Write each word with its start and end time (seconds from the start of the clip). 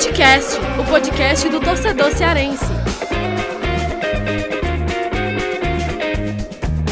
Futecast, 0.00 0.56
o 0.80 0.90
podcast 0.90 1.46
do 1.50 1.60
torcedor 1.60 2.10
cearense. 2.12 2.64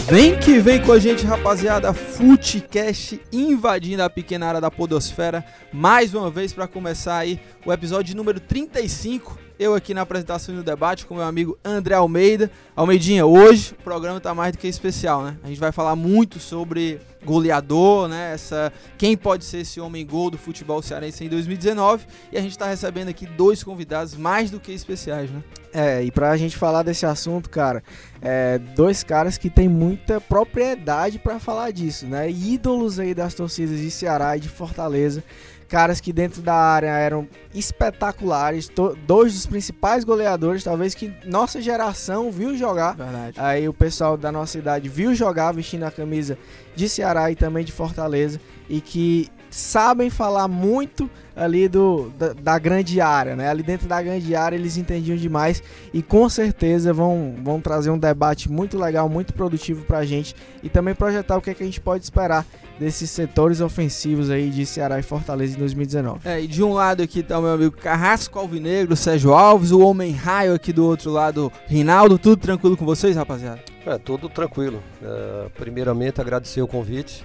Vem 0.07 0.39
que 0.39 0.59
vem 0.59 0.79
com 0.83 0.93
a 0.93 0.99
gente, 0.99 1.25
rapaziada. 1.25 1.95
Futecast 1.95 3.19
invadindo 3.33 4.03
a 4.03 4.11
pequena 4.11 4.49
área 4.49 4.61
da 4.61 4.71
Podosfera. 4.71 5.43
Mais 5.73 6.13
uma 6.13 6.31
vez 6.31 6.53
para 6.53 6.69
começar 6.69 7.17
aí 7.17 7.41
o 7.65 7.73
episódio 7.73 8.15
número 8.15 8.39
35 8.41 9.39
eu 9.59 9.75
aqui 9.75 9.93
na 9.93 10.03
apresentação 10.03 10.55
do 10.55 10.63
debate 10.63 11.05
com 11.05 11.17
meu 11.17 11.25
amigo 11.25 11.59
André 11.65 11.95
Almeida. 11.95 12.49
Almeidinha, 12.77 13.27
hoje 13.27 13.73
o 13.73 13.83
programa 13.83 14.19
está 14.19 14.33
mais 14.33 14.53
do 14.53 14.59
que 14.59 14.69
especial, 14.69 15.23
né? 15.25 15.37
A 15.43 15.49
gente 15.49 15.59
vai 15.59 15.73
falar 15.73 15.97
muito 15.97 16.39
sobre 16.39 17.01
goleador, 17.25 18.07
né? 18.07 18.33
Essa, 18.35 18.73
quem 18.97 19.17
pode 19.17 19.45
ser 19.45 19.59
esse 19.59 19.81
homem 19.81 20.07
gol 20.07 20.31
do 20.31 20.39
futebol 20.39 20.81
cearense 20.81 21.25
em 21.25 21.29
2019. 21.29 22.07
E 22.31 22.39
a 22.39 22.41
gente 22.41 22.53
está 22.53 22.67
recebendo 22.67 23.09
aqui 23.09 23.27
dois 23.27 23.65
convidados 23.65 24.15
mais 24.15 24.49
do 24.49 24.61
que 24.61 24.71
especiais, 24.71 25.29
né? 25.29 25.43
É, 25.73 26.03
e 26.05 26.11
pra 26.11 26.37
gente 26.37 26.57
falar 26.57 26.85
desse 26.85 27.05
assunto, 27.05 27.51
cara, 27.51 27.83
é, 28.23 28.59
dois 28.59 29.03
caras 29.03 29.37
que 29.37 29.51
tem 29.51 29.69
muita 29.69 30.21
propriedade 30.21 31.19
para 31.19 31.41
falar 31.41 31.73
disso, 31.73 32.07
né? 32.07 32.31
Ídolos 32.31 33.01
aí 33.01 33.13
das 33.13 33.35
torcidas 33.35 33.79
de 33.81 33.91
Ceará 33.91 34.37
e 34.37 34.41
de 34.41 34.49
Fortaleza 34.49 35.23
caras 35.69 36.01
que 36.01 36.13
dentro 36.13 36.41
da 36.41 36.55
área 36.55 36.89
eram 36.89 37.29
espetaculares, 37.55 38.71
dois 39.07 39.35
dos 39.35 39.47
principais 39.47 40.03
goleadores, 40.03 40.65
talvez 40.65 40.95
que 40.95 41.13
nossa 41.25 41.61
geração 41.61 42.31
viu 42.33 42.57
jogar. 42.57 42.97
Verdade. 42.97 43.39
Aí 43.39 43.69
o 43.69 43.75
pessoal 43.75 44.17
da 44.17 44.33
nossa 44.33 44.59
idade 44.59 44.89
viu 44.89 45.15
jogar 45.15 45.53
vestindo 45.53 45.85
a 45.85 45.91
camisa 45.91 46.39
de 46.75 46.89
Ceará 46.89 47.31
e 47.31 47.37
também 47.37 47.65
de 47.65 47.73
Fortaleza 47.73 48.41
e 48.69 48.81
que 48.81 49.29
sabem 49.51 50.11
falar 50.11 50.49
muito 50.49 51.09
ali 51.35 51.69
do, 51.69 52.11
da, 52.11 52.33
da, 52.33 52.59
grande 52.59 53.01
área, 53.01 53.37
né? 53.37 53.49
Ali 53.49 53.63
dentro 53.63 53.89
da 53.89 54.03
grande 54.03 54.35
área 54.35 54.57
eles 54.57 54.77
entendiam 54.77 55.17
demais 55.17 55.63
e 55.93 56.03
com 56.03 56.29
certeza 56.29 56.93
vão, 56.93 57.35
vão 57.43 57.61
trazer 57.61 57.91
um 57.91 57.99
debate 57.99 58.51
muito 58.51 58.77
legal, 58.77 59.09
muito 59.09 59.33
produtivo 59.33 59.85
pra 59.85 60.05
gente 60.05 60.35
e 60.63 60.69
também 60.69 60.95
projetar 60.95 61.37
o 61.37 61.41
que, 61.41 61.51
é 61.51 61.55
que 61.55 61.63
a 61.63 61.67
gente 61.67 61.81
pode 61.81 62.05
esperar 62.05 62.45
desses 62.79 63.11
setores 63.11 63.61
ofensivos 63.61 64.31
aí 64.31 64.51
de 64.51 64.65
Ceará 64.65 64.99
e 64.99 65.03
Fortaleza 65.03 65.57
em 65.57 65.59
2019. 65.59 66.21
É, 66.25 66.41
e 66.41 66.47
de 66.47 66.63
um 66.63 66.73
lado 66.73 67.03
aqui 67.03 67.23
tá 67.23 67.39
o 67.39 67.43
meu 67.43 67.53
amigo 67.53 67.77
Carrasco 67.77 68.39
Alvinegro, 68.39 68.95
Sérgio 68.97 69.35
Alves, 69.35 69.71
o 69.73 69.81
Homem 69.81 70.13
Raio 70.13 70.55
aqui 70.55 70.73
do 70.73 70.87
outro 70.87 71.11
lado, 71.11 71.53
Rinaldo, 71.67 72.19
tudo 72.19 72.37
tranquilo 72.37 72.77
com 72.77 72.85
vocês, 72.85 73.17
rapaziada? 73.17 73.61
É, 73.85 73.99
tudo 73.99 74.29
tranquilo. 74.29 74.83
É, 75.03 75.49
primeiramente 75.57 76.21
agradecer 76.21 76.63
o 76.63 76.69
convite 76.69 77.25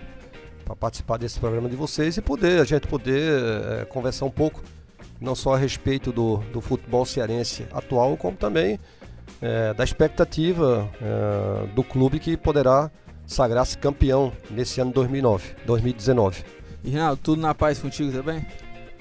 para 0.64 0.76
participar 0.76 1.18
desse 1.18 1.40
programa 1.40 1.70
de 1.70 1.76
vocês 1.76 2.18
e 2.18 2.22
poder, 2.22 2.62
a 2.62 2.66
gente 2.66 2.88
poder 2.88 3.82
é, 3.82 3.86
conversar 3.86 4.26
um 4.26 4.32
pouco, 4.32 4.62
não 5.20 5.36
só 5.36 5.54
a 5.54 5.58
respeito 5.58 6.12
do, 6.12 6.38
do 6.52 6.62
futebol 6.62 7.06
cearense 7.06 7.66
atual, 7.72 8.18
como 8.18 8.38
também 8.38 8.80
é, 9.42 9.74
da 9.74 9.84
expectativa 9.84 10.90
é, 11.02 11.68
do 11.68 11.84
clube 11.84 12.20
que 12.20 12.38
poderá 12.38 12.90
sagrar-se 13.26 13.78
campeão 13.78 14.32
nesse 14.50 14.82
ano 14.82 14.92
2009, 14.92 15.56
2019. 15.66 16.44
E 16.84 16.90
Rinaldo, 16.90 17.22
tudo 17.22 17.42
na 17.42 17.56
paz 17.56 17.80
contigo 17.80 18.12
também? 18.12 18.46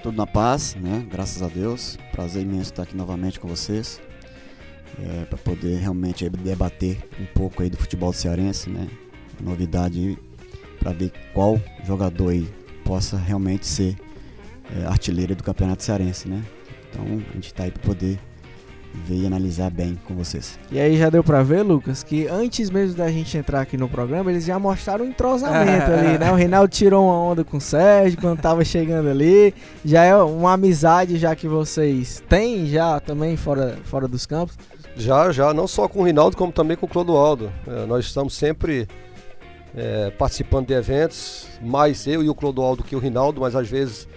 Tudo 0.01 0.17
na 0.17 0.27
paz, 0.27 0.75
né? 0.75 1.05
Graças 1.09 1.41
a 1.41 1.47
Deus. 1.47 1.97
Prazer 2.11 2.43
imenso 2.43 2.71
estar 2.71 2.83
aqui 2.83 2.95
novamente 2.95 3.39
com 3.39 3.47
vocês. 3.47 4.01
É, 5.01 5.25
para 5.25 5.37
poder 5.37 5.77
realmente 5.77 6.29
debater 6.29 6.97
um 7.19 7.25
pouco 7.25 7.63
aí 7.63 7.69
do 7.69 7.77
futebol 7.77 8.13
cearense, 8.13 8.69
né? 8.69 8.87
Novidade 9.41 10.17
para 10.79 10.91
ver 10.91 11.11
qual 11.33 11.59
jogador 11.85 12.29
aí 12.29 12.47
possa 12.83 13.17
realmente 13.17 13.65
ser 13.65 13.97
é, 14.75 14.85
artilheiro 14.85 15.35
do 15.35 15.43
Campeonato 15.43 15.83
Cearense, 15.83 16.27
né? 16.27 16.43
Então 16.89 17.03
a 17.05 17.33
gente 17.33 17.47
está 17.47 17.63
aí 17.63 17.71
para 17.71 17.81
poder 17.81 18.19
ver 18.93 19.15
e 19.15 19.25
analisar 19.25 19.69
bem 19.69 19.97
com 20.05 20.15
vocês. 20.15 20.59
E 20.71 20.79
aí 20.79 20.97
já 20.97 21.09
deu 21.09 21.23
para 21.23 21.41
ver, 21.43 21.63
Lucas, 21.63 22.03
que 22.03 22.27
antes 22.27 22.69
mesmo 22.69 22.97
da 22.97 23.09
gente 23.09 23.37
entrar 23.37 23.61
aqui 23.61 23.77
no 23.77 23.89
programa, 23.89 24.31
eles 24.31 24.45
já 24.45 24.57
mostraram 24.59 25.05
um 25.05 25.09
entrosamento 25.09 25.91
ali, 25.91 26.17
né? 26.17 26.31
O 26.31 26.35
Reinaldo 26.35 26.69
tirou 26.69 27.05
uma 27.05 27.17
onda 27.17 27.43
com 27.43 27.57
o 27.57 27.61
Sérgio 27.61 28.19
quando 28.19 28.39
tava 28.39 28.63
chegando 28.63 29.09
ali. 29.09 29.53
Já 29.83 30.03
é 30.03 30.15
uma 30.15 30.53
amizade 30.53 31.17
já 31.17 31.35
que 31.35 31.47
vocês 31.47 32.23
têm 32.29 32.67
já 32.67 32.99
também 32.99 33.35
fora, 33.35 33.77
fora 33.85 34.07
dos 34.07 34.25
campos. 34.25 34.57
Já, 34.95 35.31
já, 35.31 35.53
não 35.53 35.67
só 35.67 35.87
com 35.87 36.01
o 36.01 36.03
Rinaldo, 36.03 36.37
como 36.37 36.51
também 36.51 36.77
com 36.77 36.85
o 36.85 36.89
Clodoaldo. 36.89 37.51
É, 37.67 37.85
nós 37.85 38.05
estamos 38.05 38.35
sempre 38.35 38.87
é, 39.75 40.11
participando 40.11 40.67
de 40.67 40.73
eventos, 40.73 41.47
mais 41.61 42.05
eu 42.05 42.23
e 42.23 42.29
o 42.29 42.35
Clodoaldo 42.35 42.83
que 42.83 42.95
o 42.95 42.99
Rinaldo, 42.99 43.41
mas 43.41 43.55
às 43.55 43.67
vezes 43.67 44.07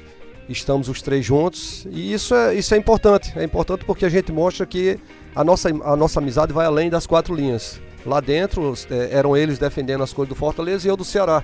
estamos 0.48 0.88
os 0.88 1.02
três 1.02 1.24
juntos 1.24 1.86
e 1.90 2.12
isso 2.12 2.34
é, 2.34 2.54
isso 2.54 2.74
é 2.74 2.78
importante. 2.78 3.32
É 3.36 3.44
importante 3.44 3.84
porque 3.84 4.04
a 4.04 4.08
gente 4.08 4.32
mostra 4.32 4.64
que 4.64 4.98
a 5.34 5.44
nossa, 5.44 5.68
a 5.68 5.96
nossa 5.96 6.20
amizade 6.20 6.52
vai 6.52 6.66
além 6.66 6.88
das 6.88 7.06
quatro 7.06 7.34
linhas. 7.34 7.80
Lá 8.04 8.20
dentro 8.20 8.72
é, 8.90 9.08
eram 9.12 9.36
eles 9.36 9.58
defendendo 9.58 10.02
as 10.02 10.12
coisas 10.12 10.28
do 10.28 10.38
Fortaleza 10.38 10.86
e 10.86 10.90
eu 10.90 10.96
do 10.96 11.04
Ceará. 11.04 11.42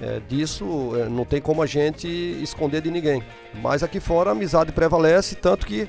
É, 0.00 0.20
disso 0.28 0.92
é, 0.96 1.08
não 1.08 1.24
tem 1.24 1.40
como 1.40 1.62
a 1.62 1.66
gente 1.66 2.06
esconder 2.42 2.80
de 2.80 2.90
ninguém. 2.90 3.22
Mas 3.60 3.82
aqui 3.82 3.98
fora 3.98 4.30
a 4.30 4.32
amizade 4.32 4.70
prevalece, 4.70 5.34
tanto 5.34 5.66
que 5.66 5.88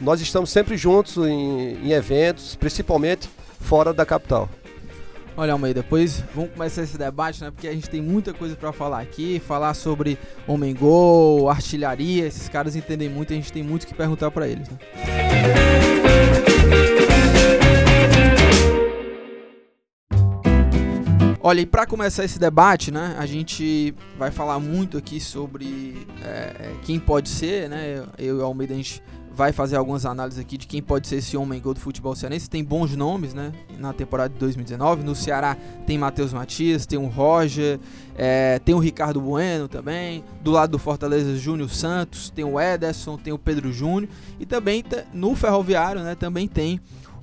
nós 0.00 0.20
estamos 0.20 0.50
sempre 0.50 0.76
juntos 0.76 1.16
em, 1.18 1.76
em 1.84 1.92
eventos, 1.92 2.56
principalmente 2.56 3.28
fora 3.60 3.92
da 3.92 4.06
capital. 4.06 4.48
Olha, 5.36 5.52
Almeida, 5.52 5.82
depois 5.82 6.22
vamos 6.34 6.50
começar 6.50 6.82
esse 6.82 6.98
debate, 6.98 7.42
né? 7.42 7.50
Porque 7.50 7.68
a 7.68 7.72
gente 7.72 7.88
tem 7.88 8.02
muita 8.02 8.34
coisa 8.34 8.56
para 8.56 8.72
falar 8.72 9.00
aqui, 9.00 9.40
falar 9.40 9.74
sobre 9.74 10.18
homem 10.46 10.74
gol, 10.74 11.48
artilharia, 11.48 12.26
esses 12.26 12.48
caras 12.48 12.74
entendem 12.76 13.08
muito 13.08 13.32
a 13.32 13.36
gente 13.36 13.52
tem 13.52 13.62
muito 13.62 13.86
que 13.86 13.94
perguntar 13.94 14.30
para 14.30 14.48
eles. 14.48 14.68
Né? 14.68 14.78
Olha, 21.42 21.60
e 21.62 21.66
para 21.66 21.86
começar 21.86 22.22
esse 22.22 22.38
debate, 22.38 22.90
né, 22.90 23.16
a 23.18 23.24
gente 23.24 23.94
vai 24.18 24.30
falar 24.30 24.60
muito 24.60 24.98
aqui 24.98 25.18
sobre 25.18 26.06
é, 26.22 26.74
quem 26.84 27.00
pode 27.00 27.30
ser, 27.30 27.68
né? 27.70 28.04
Eu 28.18 28.36
e 28.36 28.40
o 28.40 28.44
Almeida 28.44 28.74
a 28.74 28.76
gente 28.76 29.02
vai 29.32 29.52
fazer 29.52 29.76
algumas 29.76 30.04
análises 30.04 30.40
aqui 30.40 30.58
de 30.58 30.66
quem 30.66 30.82
pode 30.82 31.06
ser 31.06 31.16
esse 31.16 31.36
homem 31.36 31.60
gol 31.60 31.72
do 31.72 31.80
futebol 31.80 32.14
cearense. 32.14 32.50
Tem 32.50 32.62
bons 32.62 32.96
nomes, 32.96 33.32
né? 33.32 33.52
Na 33.78 33.92
temporada 33.92 34.32
de 34.32 34.38
2019. 34.38 35.02
No 35.02 35.14
Ceará 35.14 35.56
tem 35.86 35.96
Matheus 35.96 36.32
Matias, 36.32 36.84
tem 36.84 36.98
o 36.98 37.06
Roger, 37.06 37.78
é, 38.16 38.58
tem 38.64 38.74
o 38.74 38.78
Ricardo 38.78 39.20
Bueno 39.20 39.68
também. 39.68 40.24
Do 40.42 40.50
lado 40.50 40.72
do 40.72 40.78
Fortaleza, 40.78 41.36
Júnior 41.36 41.70
Santos, 41.70 42.30
tem 42.30 42.44
o 42.44 42.60
Ederson, 42.60 43.16
tem 43.16 43.32
o 43.32 43.38
Pedro 43.38 43.72
Júnior. 43.72 44.10
E 44.38 44.44
também 44.44 44.84
no 45.12 45.34
Ferroviário, 45.34 46.02
né? 46.02 46.14
Também 46.14 46.48
tem 46.48 46.80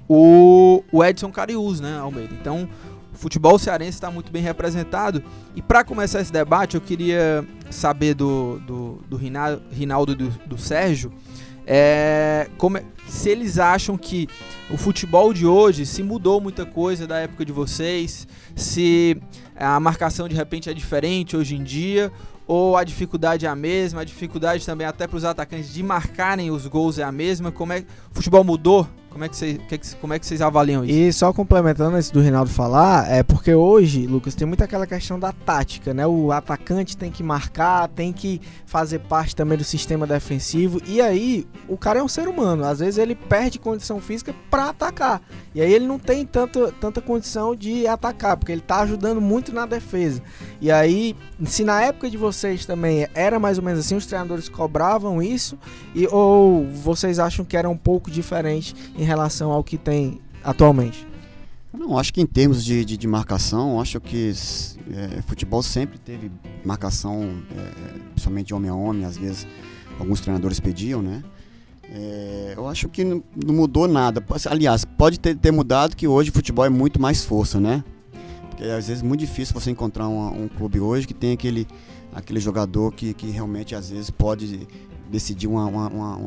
o, 0.07 0.83
o 0.91 1.03
Edson 1.03 1.31
Cariús, 1.31 1.79
né, 1.79 1.99
Almeida? 1.99 2.33
Então, 2.39 2.69
o 3.13 3.17
futebol 3.17 3.59
cearense 3.59 3.97
está 3.97 4.09
muito 4.09 4.31
bem 4.31 4.41
representado. 4.41 5.21
E 5.55 5.61
para 5.61 5.83
começar 5.83 6.21
esse 6.21 6.31
debate, 6.31 6.75
eu 6.75 6.81
queria 6.81 7.45
saber 7.69 8.13
do, 8.13 8.59
do, 8.65 9.01
do 9.09 9.17
Rinaldo 9.17 10.13
e 10.13 10.15
do, 10.15 10.29
do 10.45 10.57
Sérgio 10.57 11.11
é, 11.69 12.49
como, 12.57 12.79
se 13.09 13.29
eles 13.29 13.59
acham 13.59 13.97
que 13.97 14.29
o 14.69 14.77
futebol 14.77 15.33
de 15.33 15.45
hoje 15.45 15.85
se 15.85 16.01
mudou 16.01 16.39
muita 16.39 16.65
coisa 16.65 17.05
da 17.05 17.17
época 17.19 17.43
de 17.43 17.51
vocês, 17.51 18.25
se 18.55 19.21
a 19.53 19.77
marcação 19.77 20.29
de 20.29 20.35
repente 20.35 20.69
é 20.69 20.73
diferente 20.73 21.35
hoje 21.35 21.55
em 21.55 21.63
dia, 21.63 22.09
ou 22.47 22.77
a 22.77 22.85
dificuldade 22.85 23.45
é 23.45 23.49
a 23.49 23.55
mesma, 23.55 24.01
a 24.01 24.05
dificuldade 24.05 24.65
também 24.65 24.87
até 24.87 25.05
para 25.05 25.17
os 25.17 25.25
atacantes 25.25 25.73
de 25.73 25.83
marcarem 25.83 26.49
os 26.49 26.65
gols 26.65 26.97
é 26.97 27.03
a 27.03 27.11
mesma, 27.11 27.51
como 27.51 27.73
é 27.73 27.79
o 28.09 28.15
futebol 28.15 28.45
mudou 28.45 28.87
como 29.17 29.25
é 29.25 29.29
que 29.29 29.35
vocês, 29.35 29.97
como 29.99 30.13
é 30.13 30.19
que 30.19 30.27
vocês 30.27 30.41
avaliam 30.43 30.85
isso? 30.85 30.93
E 30.93 31.11
só 31.11 31.33
complementando 31.33 31.97
esse 31.97 32.13
do 32.13 32.21
Rinaldo 32.21 32.51
falar, 32.51 33.11
é 33.11 33.23
porque 33.23 33.51
hoje, 33.51 34.05
Lucas, 34.05 34.35
tem 34.35 34.47
muito 34.47 34.63
aquela 34.63 34.85
questão 34.85 35.19
da 35.19 35.31
tática, 35.31 35.91
né? 35.91 36.05
O 36.05 36.31
atacante 36.31 36.95
tem 36.95 37.09
que 37.09 37.23
marcar, 37.23 37.87
tem 37.87 38.13
que 38.13 38.39
fazer 38.67 38.99
parte 38.99 39.35
também 39.35 39.57
do 39.57 39.63
sistema 39.63 40.05
defensivo. 40.05 40.79
E 40.85 41.01
aí, 41.01 41.47
o 41.67 41.75
cara 41.75 41.97
é 41.97 42.03
um 42.03 42.07
ser 42.07 42.27
humano. 42.27 42.63
Às 42.63 42.77
vezes 42.77 42.99
ele 42.99 43.15
perde 43.15 43.57
condição 43.57 43.99
física 43.99 44.35
para 44.51 44.69
atacar. 44.69 45.19
E 45.55 45.61
aí 45.61 45.73
ele 45.73 45.87
não 45.87 45.97
tem 45.97 46.23
tanto, 46.23 46.71
tanta 46.73 47.01
condição 47.01 47.55
de 47.55 47.87
atacar, 47.87 48.37
porque 48.37 48.51
ele 48.51 48.61
tá 48.61 48.81
ajudando 48.81 49.19
muito 49.19 49.51
na 49.51 49.65
defesa. 49.65 50.21
E 50.61 50.71
aí, 50.71 51.15
se 51.45 51.63
na 51.63 51.81
época 51.81 52.09
de 52.09 52.17
vocês 52.17 52.65
também 52.65 53.07
era 53.13 53.39
mais 53.39 53.57
ou 53.57 53.63
menos 53.63 53.79
assim, 53.79 53.95
os 53.95 54.05
treinadores 54.05 54.49
cobravam 54.49 55.21
isso, 55.21 55.57
e 55.93 56.07
ou 56.07 56.65
vocês 56.65 57.19
acham 57.19 57.45
que 57.45 57.55
era 57.55 57.69
um 57.69 57.77
pouco 57.77 58.09
diferente 58.09 58.75
em 58.97 59.03
relação 59.03 59.51
ao 59.51 59.63
que 59.63 59.77
tem 59.77 60.19
atualmente? 60.43 61.07
Não, 61.73 61.97
acho 61.97 62.11
que 62.11 62.19
em 62.19 62.25
termos 62.25 62.65
de, 62.65 62.83
de, 62.83 62.97
de 62.97 63.07
marcação, 63.07 63.79
acho 63.79 63.99
que 64.01 64.33
é, 64.91 65.21
futebol 65.21 65.61
sempre 65.61 65.99
teve 65.99 66.31
marcação, 66.65 67.29
é, 67.55 67.99
principalmente 68.11 68.53
homem 68.53 68.71
a 68.71 68.73
homem, 68.73 69.05
às 69.05 69.15
vezes 69.15 69.45
alguns 69.99 70.19
treinadores 70.19 70.59
pediam, 70.59 71.01
né? 71.01 71.23
É, 71.89 72.53
eu 72.57 72.67
acho 72.67 72.89
que 72.89 73.03
não, 73.03 73.23
não, 73.35 73.53
mudou 73.53 73.87
nada. 73.87 74.23
Aliás, 74.49 74.83
pode 74.83 75.19
ter, 75.19 75.35
ter, 75.35 75.51
mudado 75.51 75.95
que 75.95 76.07
hoje 76.07 76.31
o 76.31 76.33
futebol 76.33 76.65
é 76.65 76.69
muito 76.69 77.01
mais 77.01 77.23
força, 77.23 77.59
né? 77.59 77.83
Porque 78.57 78.71
às 78.71 78.87
vezes 78.87 79.03
é 79.03 79.05
muito 79.05 79.19
difícil 79.19 79.53
você 79.53 79.69
encontrar 79.69 80.07
um, 80.07 80.45
um 80.45 80.47
clube 80.47 80.79
hoje 80.79 81.05
que 81.05 81.13
tem 81.13 81.33
aquele, 81.33 81.67
aquele 82.11 82.39
jogador 82.39 82.91
que, 82.91 83.13
que 83.13 83.29
realmente 83.29 83.75
às 83.75 83.91
vezes 83.91 84.09
pode 84.09 84.67
decidir 85.11 85.45
uma, 85.45 85.65
uma, 85.65 85.87
uma, 85.87 86.17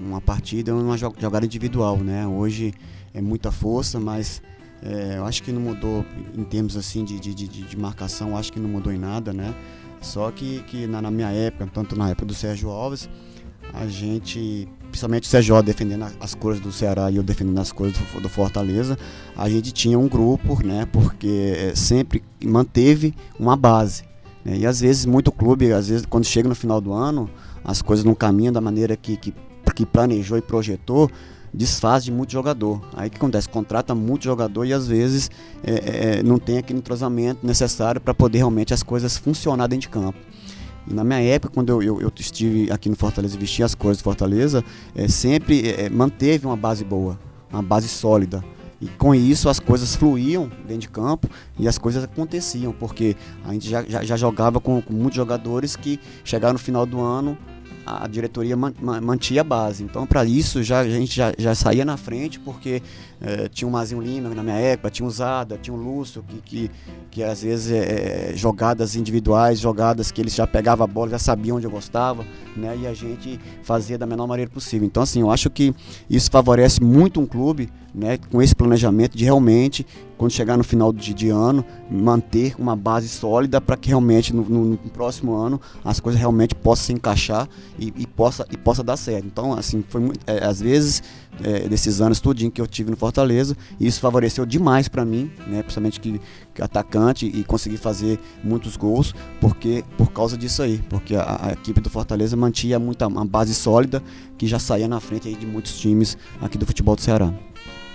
uma 0.00 0.20
partida 0.20 0.74
uma 0.74 0.96
jogada 0.96 1.44
individual, 1.44 1.98
né? 1.98 2.26
Hoje 2.26 2.72
é 3.12 3.20
muita 3.20 3.52
força, 3.52 4.00
mas 4.00 4.40
é, 4.82 5.18
eu 5.18 5.26
acho 5.26 5.42
que 5.42 5.52
não 5.52 5.60
mudou 5.60 6.06
em 6.34 6.42
termos 6.42 6.74
assim 6.74 7.04
de, 7.04 7.20
de, 7.20 7.34
de, 7.34 7.46
de, 7.46 7.76
marcação, 7.76 8.34
acho 8.34 8.50
que 8.50 8.58
não 8.58 8.68
mudou 8.70 8.90
em 8.90 8.98
nada, 8.98 9.34
né? 9.34 9.54
Só 10.00 10.30
que, 10.30 10.62
que 10.62 10.86
na, 10.86 11.02
na, 11.02 11.10
minha 11.10 11.30
época, 11.30 11.68
tanto 11.70 11.94
na 11.94 12.08
época 12.08 12.24
do 12.24 12.34
Sérgio 12.34 12.70
Alves, 12.70 13.10
a 13.74 13.86
gente, 13.86 14.66
principalmente 14.98 15.24
o 15.24 15.26
Sérgio 15.26 15.62
defendendo 15.62 16.06
as 16.18 16.34
cores 16.34 16.58
do 16.58 16.72
Ceará 16.72 17.08
e 17.08 17.16
eu 17.16 17.22
defendendo 17.22 17.58
as 17.60 17.70
cores 17.70 17.92
do, 17.92 18.20
do 18.20 18.28
Fortaleza, 18.28 18.98
a 19.36 19.48
gente 19.48 19.70
tinha 19.70 19.96
um 19.96 20.08
grupo, 20.08 20.60
né? 20.66 20.88
Porque 20.90 21.54
é, 21.56 21.74
sempre 21.76 22.22
manteve 22.44 23.14
uma 23.38 23.56
base. 23.56 24.02
Né? 24.44 24.58
E 24.58 24.66
às 24.66 24.80
vezes 24.80 25.06
muito 25.06 25.30
clube, 25.30 25.72
às 25.72 25.88
vezes 25.88 26.04
quando 26.04 26.24
chega 26.24 26.48
no 26.48 26.54
final 26.54 26.80
do 26.80 26.92
ano, 26.92 27.30
as 27.64 27.80
coisas 27.80 28.04
não 28.04 28.14
caminham 28.14 28.52
da 28.52 28.60
maneira 28.60 28.96
que, 28.96 29.16
que, 29.16 29.32
que 29.72 29.86
planejou 29.86 30.36
e 30.36 30.42
projetou 30.42 31.08
desfaz 31.54 32.04
de 32.04 32.10
muito 32.10 32.32
jogador. 32.32 32.82
Aí 32.96 33.06
o 33.06 33.10
que 33.10 33.18
acontece? 33.18 33.48
Contrata 33.48 33.94
muito 33.94 34.24
jogador 34.24 34.64
e 34.64 34.72
às 34.72 34.88
vezes 34.88 35.30
é, 35.62 36.18
é, 36.18 36.22
não 36.24 36.38
tem 36.38 36.58
aquele 36.58 36.80
entrosamento 36.80 37.46
necessário 37.46 38.00
para 38.00 38.12
poder 38.12 38.38
realmente 38.38 38.74
as 38.74 38.82
coisas 38.82 39.16
funcionar 39.16 39.68
dentro 39.68 39.82
de 39.82 39.88
campo. 39.90 40.18
Na 40.90 41.04
minha 41.04 41.20
época, 41.20 41.52
quando 41.52 41.68
eu, 41.70 41.82
eu, 41.82 42.00
eu 42.00 42.12
estive 42.16 42.70
aqui 42.70 42.88
no 42.88 42.96
Fortaleza 42.96 43.36
e 43.36 43.38
vesti 43.38 43.62
as 43.62 43.74
cores 43.74 43.98
do 43.98 44.04
Fortaleza, 44.04 44.64
é, 44.94 45.08
sempre 45.08 45.68
é, 45.70 45.88
manteve 45.90 46.46
uma 46.46 46.56
base 46.56 46.84
boa, 46.84 47.18
uma 47.52 47.62
base 47.62 47.88
sólida. 47.88 48.42
E 48.80 48.86
com 48.86 49.12
isso 49.14 49.48
as 49.48 49.58
coisas 49.58 49.96
fluíam 49.96 50.50
dentro 50.62 50.78
de 50.78 50.88
campo 50.88 51.28
e 51.58 51.66
as 51.66 51.78
coisas 51.78 52.04
aconteciam, 52.04 52.72
porque 52.72 53.16
a 53.44 53.52
gente 53.52 53.68
já, 53.68 53.82
já, 53.82 54.04
já 54.04 54.16
jogava 54.16 54.60
com, 54.60 54.80
com 54.80 54.92
muitos 54.92 55.16
jogadores 55.16 55.74
que 55.74 55.98
chegaram 56.24 56.52
no 56.52 56.58
final 56.58 56.86
do 56.86 57.00
ano 57.00 57.36
a 57.88 58.06
diretoria 58.06 58.54
mantinha 58.54 59.40
a 59.40 59.44
base. 59.44 59.82
Então, 59.82 60.06
para 60.06 60.24
isso, 60.24 60.62
já, 60.62 60.80
a 60.80 60.88
gente 60.88 61.16
já, 61.16 61.32
já 61.38 61.54
saía 61.54 61.84
na 61.84 61.96
frente, 61.96 62.38
porque 62.38 62.82
é, 63.20 63.48
tinha 63.48 63.66
o 63.66 63.70
Mazinho 63.70 64.00
Lima 64.00 64.28
na 64.30 64.42
minha 64.42 64.56
época, 64.56 64.90
tinha 64.90 65.06
o 65.06 65.10
Zada, 65.10 65.58
tinha 65.58 65.74
o 65.74 65.80
Lúcio, 65.80 66.22
que, 66.22 66.40
que, 66.40 66.70
que 67.10 67.22
às 67.22 67.42
vezes 67.42 67.72
é, 67.72 68.32
jogadas 68.34 68.94
individuais, 68.94 69.58
jogadas 69.58 70.12
que 70.12 70.20
eles 70.20 70.34
já 70.34 70.46
pegavam 70.46 70.84
a 70.84 70.86
bola, 70.86 71.10
já 71.10 71.18
sabiam 71.18 71.56
onde 71.56 71.66
eu 71.66 71.70
gostava, 71.70 72.24
né? 72.56 72.76
E 72.80 72.86
a 72.86 72.94
gente 72.94 73.40
fazia 73.62 73.98
da 73.98 74.06
menor 74.06 74.26
maneira 74.26 74.50
possível. 74.50 74.86
Então, 74.86 75.02
assim, 75.02 75.20
eu 75.20 75.30
acho 75.30 75.50
que 75.50 75.74
isso 76.08 76.30
favorece 76.30 76.82
muito 76.82 77.20
um 77.20 77.26
clube, 77.26 77.70
né? 77.94 78.18
Com 78.30 78.40
esse 78.40 78.54
planejamento 78.54 79.16
de 79.16 79.24
realmente, 79.24 79.84
quando 80.16 80.30
chegar 80.30 80.56
no 80.56 80.64
final 80.64 80.92
de, 80.92 81.12
de 81.12 81.28
ano, 81.28 81.64
manter 81.90 82.54
uma 82.58 82.76
base 82.76 83.08
sólida 83.08 83.60
para 83.60 83.76
que 83.76 83.88
realmente 83.88 84.34
no, 84.34 84.42
no, 84.42 84.64
no, 84.64 84.76
próximo 84.76 85.34
ano 85.34 85.60
as 85.84 85.98
coisas 85.98 86.20
realmente 86.20 86.54
possam 86.54 86.86
se 86.86 86.92
encaixar 86.92 87.48
e, 87.78 87.92
e, 87.96 88.06
possa, 88.06 88.46
e 88.50 88.56
possa 88.56 88.82
dar 88.82 88.96
certo. 88.96 89.26
Então, 89.26 89.52
assim, 89.54 89.82
foi 89.88 90.00
muito, 90.00 90.20
é, 90.26 90.44
às 90.44 90.60
vezes 90.60 91.02
é, 91.42 91.68
desses 91.68 92.00
anos 92.00 92.20
tudinho 92.20 92.50
que 92.50 92.60
eu 92.60 92.66
tive 92.66 92.90
no 92.90 92.96
Fortaleza. 93.08 93.56
E 93.80 93.86
isso 93.86 94.00
favoreceu 94.00 94.44
demais 94.44 94.88
para 94.88 95.04
mim, 95.04 95.30
né? 95.46 95.62
Principalmente 95.62 95.98
que, 95.98 96.20
que, 96.54 96.62
atacante 96.62 97.26
e 97.26 97.42
conseguir 97.44 97.78
fazer 97.78 98.18
muitos 98.44 98.76
gols, 98.76 99.14
porque 99.40 99.84
por 99.96 100.12
causa 100.12 100.36
disso 100.36 100.62
aí, 100.62 100.80
porque 100.88 101.14
a, 101.14 101.48
a 101.48 101.52
equipe 101.52 101.80
do 101.80 101.88
Fortaleza 101.88 102.36
mantinha 102.36 102.78
muita 102.78 103.06
uma 103.06 103.24
base 103.24 103.54
sólida 103.54 104.02
que 104.36 104.46
já 104.46 104.58
saía 104.58 104.86
na 104.86 105.00
frente 105.00 105.28
aí 105.28 105.34
de 105.34 105.46
muitos 105.46 105.78
times 105.78 106.16
aqui 106.40 106.58
do 106.58 106.66
futebol 106.66 106.94
do 106.94 107.00
Ceará. 107.00 107.32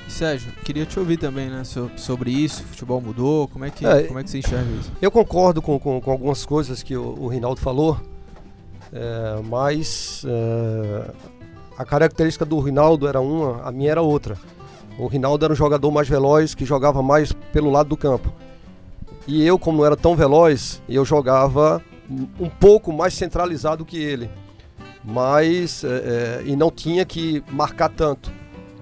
Sérgio, 0.07 0.51
queria 0.65 0.85
te 0.85 0.99
ouvir 0.99 1.17
também, 1.17 1.49
né, 1.49 1.63
sobre 1.95 2.31
isso. 2.31 2.61
O 2.63 2.65
futebol 2.67 2.99
mudou, 2.99 3.47
como 3.47 3.65
é 3.65 3.69
que, 3.69 3.85
é, 3.85 4.03
como 4.03 4.19
é 4.19 4.23
que 4.23 4.29
você 4.29 4.39
enxerga 4.39 4.69
isso? 4.79 4.91
Eu 5.01 5.09
concordo 5.09 5.61
com, 5.61 5.79
com, 5.79 6.01
com 6.01 6.11
algumas 6.11 6.45
coisas 6.45 6.83
que 6.83 6.95
o, 6.95 7.15
o 7.19 7.27
Rinaldo 7.27 7.61
falou, 7.61 7.99
é, 8.91 9.41
mas 9.49 10.23
é, 10.27 11.11
a 11.77 11.85
característica 11.85 12.45
do 12.45 12.59
Rinaldo 12.59 13.07
era 13.07 13.19
uma, 13.19 13.61
a 13.63 13.71
minha 13.71 13.91
era 13.91 14.01
outra. 14.01 14.37
O 14.97 15.07
Rinaldo 15.07 15.45
era 15.45 15.53
um 15.53 15.57
jogador 15.57 15.91
mais 15.91 16.07
veloz, 16.07 16.53
que 16.53 16.65
jogava 16.65 17.01
mais 17.01 17.33
pelo 17.51 17.71
lado 17.71 17.89
do 17.89 17.97
campo. 17.97 18.31
E 19.27 19.45
eu, 19.45 19.57
como 19.57 19.79
não 19.79 19.85
era 19.85 19.95
tão 19.95 20.15
veloz, 20.15 20.81
eu 20.87 21.03
jogava 21.03 21.81
um 22.39 22.49
pouco 22.49 22.91
mais 22.91 23.13
centralizado 23.13 23.85
que 23.85 23.97
ele. 23.97 24.29
Mas, 25.03 25.83
é, 25.83 25.87
é, 25.87 26.43
e 26.45 26.55
não 26.55 26.69
tinha 26.69 27.05
que 27.05 27.43
marcar 27.49 27.89
tanto 27.89 28.31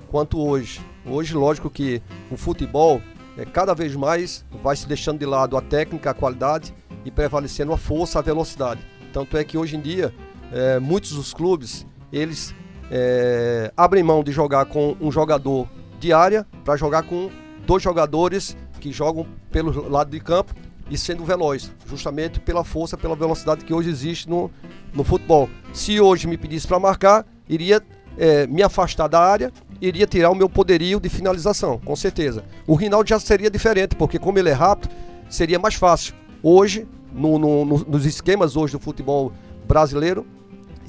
quanto 0.09 0.39
hoje. 0.39 0.81
Hoje, 1.05 1.33
lógico 1.33 1.69
que 1.69 2.01
o 2.29 2.37
futebol, 2.37 3.01
é, 3.37 3.45
cada 3.45 3.73
vez 3.73 3.95
mais, 3.95 4.45
vai 4.61 4.75
se 4.75 4.87
deixando 4.87 5.19
de 5.19 5.25
lado 5.25 5.55
a 5.55 5.61
técnica, 5.61 6.11
a 6.11 6.13
qualidade 6.13 6.73
e 7.05 7.09
prevalecendo 7.09 7.71
a 7.71 7.77
força, 7.77 8.19
a 8.19 8.21
velocidade. 8.21 8.81
Tanto 9.13 9.37
é 9.37 9.43
que 9.43 9.57
hoje 9.57 9.77
em 9.77 9.81
dia, 9.81 10.13
é, 10.51 10.79
muitos 10.79 11.13
dos 11.13 11.33
clubes, 11.33 11.85
eles 12.11 12.53
é, 12.91 13.71
abrem 13.75 14.03
mão 14.03 14.23
de 14.23 14.31
jogar 14.31 14.65
com 14.65 14.95
um 14.99 15.11
jogador 15.11 15.67
de 16.01 16.11
área 16.11 16.45
para 16.65 16.75
jogar 16.75 17.03
com 17.03 17.29
dois 17.65 17.81
jogadores 17.81 18.57
que 18.79 18.91
jogam 18.91 19.25
pelo 19.51 19.87
lado 19.87 20.09
de 20.09 20.19
campo 20.19 20.53
e 20.89 20.97
sendo 20.97 21.23
veloz, 21.23 21.71
justamente 21.87 22.39
pela 22.39 22.63
força, 22.65 22.97
pela 22.97 23.15
velocidade 23.15 23.63
que 23.63 23.73
hoje 23.73 23.89
existe 23.89 24.27
no, 24.27 24.51
no 24.93 25.03
futebol. 25.03 25.47
Se 25.71 26.01
hoje 26.01 26.27
me 26.27 26.37
pedisse 26.37 26.67
para 26.67 26.79
marcar, 26.79 27.25
iria 27.47 27.81
é, 28.17 28.45
me 28.47 28.61
afastar 28.61 29.07
da 29.07 29.19
área, 29.19 29.53
iria 29.79 30.05
tirar 30.05 30.31
o 30.31 30.35
meu 30.35 30.49
poderio 30.49 30.99
de 30.99 31.07
finalização, 31.07 31.79
com 31.79 31.95
certeza. 31.95 32.43
O 32.67 32.75
Rinaldo 32.75 33.07
já 33.07 33.19
seria 33.19 33.49
diferente, 33.49 33.95
porque 33.95 34.19
como 34.19 34.37
ele 34.37 34.49
é 34.49 34.53
rápido, 34.53 34.93
seria 35.29 35.59
mais 35.59 35.75
fácil. 35.75 36.13
Hoje, 36.43 36.85
no, 37.13 37.37
no, 37.39 37.65
nos 37.65 38.05
esquemas 38.05 38.57
hoje 38.57 38.73
do 38.73 38.79
futebol 38.79 39.31
brasileiro, 39.67 40.25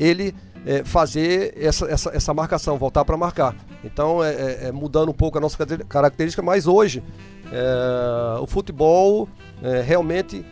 ele 0.00 0.34
é, 0.66 0.82
fazer 0.84 1.54
essa, 1.56 1.86
essa, 1.86 2.10
essa 2.12 2.34
marcação, 2.34 2.76
voltar 2.76 3.04
para 3.04 3.16
marcar. 3.16 3.54
Então, 3.84 4.22
é, 4.22 4.32
é, 4.32 4.58
é, 4.68 4.72
mudando 4.72 5.10
um 5.10 5.14
pouco 5.14 5.38
a 5.38 5.40
nossa 5.40 5.58
característica, 5.88 6.42
mas 6.42 6.66
hoje 6.66 7.02
é, 7.50 8.40
o 8.40 8.46
futebol 8.46 9.28
é, 9.62 9.80
realmente 9.80 10.44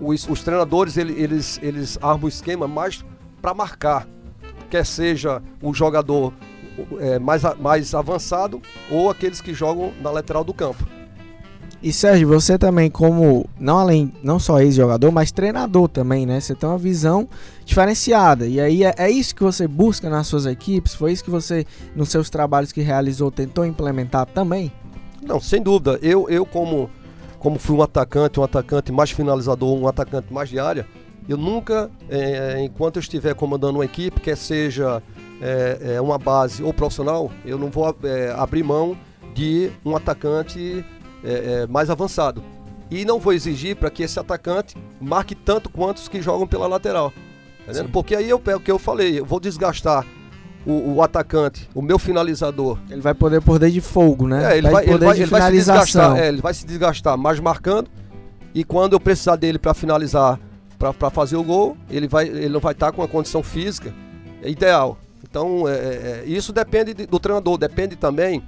os, 0.00 0.28
os 0.28 0.42
treinadores 0.42 0.96
ele, 0.96 1.12
eles, 1.20 1.58
eles 1.62 1.98
armam 2.02 2.24
o 2.24 2.28
esquema 2.28 2.68
mais 2.68 3.04
para 3.40 3.54
marcar, 3.54 4.06
quer 4.70 4.84
seja 4.84 5.42
o 5.62 5.72
jogador 5.72 6.32
é, 6.98 7.18
mais, 7.18 7.42
mais 7.58 7.94
avançado 7.94 8.60
ou 8.90 9.08
aqueles 9.08 9.40
que 9.40 9.54
jogam 9.54 9.92
na 10.00 10.10
lateral 10.10 10.44
do 10.44 10.52
campo. 10.52 10.86
E 11.84 11.92
Sérgio, 11.92 12.26
você 12.26 12.56
também 12.56 12.88
como 12.88 13.46
não 13.60 13.78
além 13.78 14.10
não 14.22 14.38
só 14.38 14.58
ex-jogador, 14.58 15.12
mas 15.12 15.30
treinador 15.30 15.86
também, 15.86 16.24
né? 16.24 16.40
Você 16.40 16.54
tem 16.54 16.66
uma 16.66 16.78
visão 16.78 17.28
diferenciada. 17.62 18.46
E 18.46 18.58
aí 18.58 18.84
é, 18.84 18.94
é, 18.96 19.10
isso 19.10 19.34
que 19.34 19.42
você 19.42 19.68
busca 19.68 20.08
nas 20.08 20.26
suas 20.26 20.46
equipes? 20.46 20.94
Foi 20.94 21.12
isso 21.12 21.22
que 21.22 21.28
você 21.28 21.66
nos 21.94 22.08
seus 22.08 22.30
trabalhos 22.30 22.72
que 22.72 22.80
realizou 22.80 23.30
tentou 23.30 23.66
implementar 23.66 24.24
também? 24.24 24.72
Não, 25.20 25.38
sem 25.38 25.60
dúvida. 25.60 25.98
Eu 26.00 26.26
eu 26.30 26.46
como 26.46 26.88
como 27.38 27.58
fui 27.58 27.76
um 27.76 27.82
atacante, 27.82 28.40
um 28.40 28.42
atacante 28.42 28.90
mais 28.90 29.10
finalizador, 29.10 29.76
um 29.76 29.86
atacante 29.86 30.32
mais 30.32 30.48
de 30.48 30.58
área, 30.58 30.86
eu 31.28 31.36
nunca, 31.36 31.90
é, 32.08 32.62
enquanto 32.64 32.96
eu 32.96 33.00
estiver 33.00 33.34
comandando 33.34 33.74
uma 33.74 33.84
equipe, 33.84 34.22
quer 34.22 34.38
seja 34.38 35.02
é, 35.38 35.96
é, 35.96 36.00
uma 36.00 36.16
base 36.16 36.62
ou 36.62 36.72
profissional, 36.72 37.30
eu 37.44 37.58
não 37.58 37.68
vou 37.68 37.94
é, 38.04 38.34
abrir 38.34 38.62
mão 38.62 38.96
de 39.34 39.70
um 39.84 39.94
atacante 39.94 40.82
é, 41.24 41.62
é, 41.62 41.66
mais 41.66 41.90
avançado. 41.90 42.42
E 42.90 43.04
não 43.04 43.18
vou 43.18 43.32
exigir 43.32 43.76
para 43.76 43.90
que 43.90 44.02
esse 44.02 44.18
atacante 44.18 44.76
marque 45.00 45.34
tanto 45.34 45.68
quanto 45.70 45.98
os 45.98 46.08
que 46.08 46.20
jogam 46.20 46.46
pela 46.46 46.66
lateral. 46.66 47.12
Tá 47.66 47.84
Porque 47.92 48.14
aí 48.14 48.28
eu 48.28 48.38
pego 48.38 48.58
o 48.58 48.62
que 48.62 48.70
eu 48.70 48.78
falei, 48.78 49.18
eu 49.18 49.24
vou 49.24 49.40
desgastar 49.40 50.06
o, 50.66 50.94
o, 50.94 51.02
atacante, 51.02 51.68
o 51.74 51.80
meu 51.80 51.98
finalizador. 51.98 52.78
Ele 52.90 53.00
vai 53.00 53.14
poder 53.14 53.40
poder 53.40 53.70
de 53.70 53.80
fogo, 53.80 54.28
né? 54.28 54.54
É, 54.54 54.58
ele, 54.58 54.70
vai, 54.70 54.84
ele, 54.84 54.98
vai, 54.98 55.16
ele 55.16 55.26
vai, 55.26 55.42
se 55.42 55.52
desgastar, 55.52 56.18
é, 56.18 56.28
ele 56.28 56.40
vai 56.40 56.54
se 56.54 56.66
desgastar 56.66 57.16
mais 57.16 57.40
marcando. 57.40 57.88
E 58.54 58.62
quando 58.62 58.92
eu 58.92 59.00
precisar 59.00 59.36
dele 59.36 59.58
para 59.58 59.74
finalizar, 59.74 60.38
para 60.78 61.10
fazer 61.10 61.36
o 61.36 61.42
gol, 61.42 61.76
ele, 61.90 62.06
vai, 62.06 62.28
ele 62.28 62.50
não 62.50 62.60
vai 62.60 62.72
estar 62.72 62.86
tá 62.86 62.92
com 62.92 63.02
a 63.02 63.08
condição 63.08 63.42
física 63.42 63.92
ideal. 64.44 64.98
Então, 65.22 65.66
é, 65.68 65.72
é, 65.72 65.76
é, 65.76 66.24
isso 66.26 66.52
depende 66.52 66.94
do 66.94 67.18
treinador, 67.18 67.58
depende 67.58 67.96
também 67.96 68.42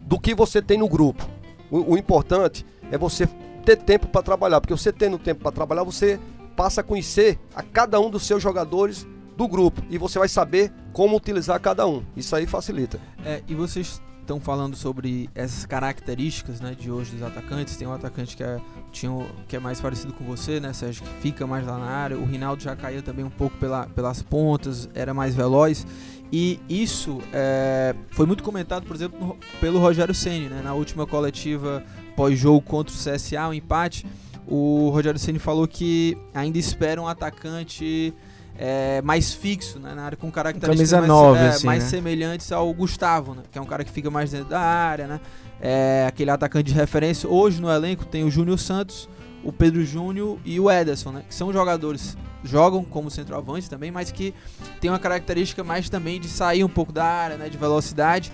do 0.00 0.18
que 0.18 0.34
você 0.34 0.62
tem 0.62 0.78
no 0.78 0.88
grupo. 0.88 1.28
O, 1.70 1.94
o 1.94 1.98
importante 1.98 2.64
é 2.90 2.98
você 2.98 3.28
ter 3.64 3.76
tempo 3.76 4.08
para 4.08 4.22
trabalhar, 4.22 4.60
porque 4.60 4.74
você 4.74 4.92
tendo 4.92 5.18
tempo 5.18 5.42
para 5.42 5.52
trabalhar, 5.52 5.84
você 5.84 6.18
passa 6.56 6.80
a 6.80 6.84
conhecer 6.84 7.38
a 7.54 7.62
cada 7.62 8.00
um 8.00 8.10
dos 8.10 8.26
seus 8.26 8.42
jogadores 8.42 9.06
do 9.36 9.48
grupo 9.48 9.82
e 9.88 9.96
você 9.96 10.18
vai 10.18 10.28
saber 10.28 10.72
como 10.92 11.16
utilizar 11.16 11.58
cada 11.60 11.86
um. 11.86 12.02
Isso 12.16 12.34
aí 12.36 12.46
facilita. 12.46 13.00
É, 13.24 13.42
e 13.48 13.54
vocês 13.54 14.00
estão 14.20 14.38
falando 14.38 14.76
sobre 14.76 15.28
essas 15.34 15.66
características 15.66 16.60
né, 16.60 16.76
de 16.78 16.90
hoje 16.90 17.12
dos 17.12 17.22
atacantes. 17.22 17.76
Tem 17.76 17.88
um 17.88 17.92
atacante 17.92 18.36
que 18.36 18.44
é, 18.44 18.60
tinha, 18.92 19.10
que 19.48 19.56
é 19.56 19.58
mais 19.58 19.80
parecido 19.80 20.12
com 20.12 20.24
você, 20.24 20.60
né, 20.60 20.72
Sérgio, 20.72 21.02
que 21.02 21.10
fica 21.20 21.46
mais 21.46 21.66
lá 21.66 21.78
na 21.78 21.86
área. 21.86 22.16
O 22.16 22.24
Rinaldo 22.24 22.62
já 22.62 22.76
caía 22.76 23.02
também 23.02 23.24
um 23.24 23.30
pouco 23.30 23.56
pela, 23.58 23.86
pelas 23.86 24.22
pontas, 24.22 24.88
era 24.94 25.12
mais 25.12 25.34
veloz. 25.34 25.86
E 26.32 26.60
isso 26.68 27.18
é, 27.32 27.94
foi 28.10 28.24
muito 28.24 28.42
comentado, 28.42 28.86
por 28.86 28.94
exemplo, 28.94 29.36
pelo 29.60 29.80
Rogério 29.80 30.14
Ceni, 30.14 30.48
né? 30.48 30.60
Na 30.62 30.74
última 30.74 31.06
coletiva 31.06 31.82
pós-jogo 32.14 32.60
contra 32.60 32.94
o 32.94 32.96
CSA, 32.96 33.46
o 33.46 33.50
um 33.50 33.54
empate, 33.54 34.06
o 34.46 34.90
Rogério 34.90 35.18
Ceni 35.18 35.38
falou 35.38 35.66
que 35.66 36.16
ainda 36.32 36.58
espera 36.58 37.00
um 37.00 37.08
atacante 37.08 38.14
é, 38.56 39.00
mais 39.02 39.32
fixo 39.32 39.78
né, 39.78 39.94
na 39.94 40.02
área, 40.02 40.16
com 40.16 40.30
características 40.30 40.92
mais, 40.92 41.08
9, 41.08 41.38
é, 41.38 41.48
assim, 41.48 41.66
mais 41.66 41.84
né? 41.84 41.90
semelhantes 41.90 42.52
ao 42.52 42.72
Gustavo, 42.74 43.34
né, 43.34 43.42
que 43.50 43.58
é 43.58 43.60
um 43.60 43.66
cara 43.66 43.82
que 43.82 43.90
fica 43.90 44.10
mais 44.10 44.30
dentro 44.30 44.50
da 44.50 44.60
área, 44.60 45.06
né? 45.06 45.20
É, 45.60 46.04
aquele 46.06 46.30
atacante 46.30 46.72
de 46.72 46.74
referência. 46.74 47.28
Hoje 47.28 47.60
no 47.60 47.70
elenco 47.70 48.04
tem 48.06 48.22
o 48.22 48.30
Júnior 48.30 48.58
Santos, 48.58 49.08
o 49.42 49.52
Pedro 49.52 49.84
Júnior 49.84 50.38
e 50.44 50.60
o 50.60 50.70
Ederson, 50.70 51.10
né? 51.10 51.22
Que 51.26 51.34
são 51.34 51.52
jogadores 51.52 52.16
jogam 52.44 52.84
como 52.84 53.10
centroavante 53.10 53.68
também, 53.68 53.90
mas 53.90 54.10
que 54.10 54.34
tem 54.80 54.90
uma 54.90 54.98
característica 54.98 55.62
mais 55.62 55.88
também 55.88 56.20
de 56.20 56.28
sair 56.28 56.64
um 56.64 56.68
pouco 56.68 56.92
da 56.92 57.04
área, 57.04 57.36
né? 57.36 57.48
De 57.48 57.58
velocidade. 57.58 58.32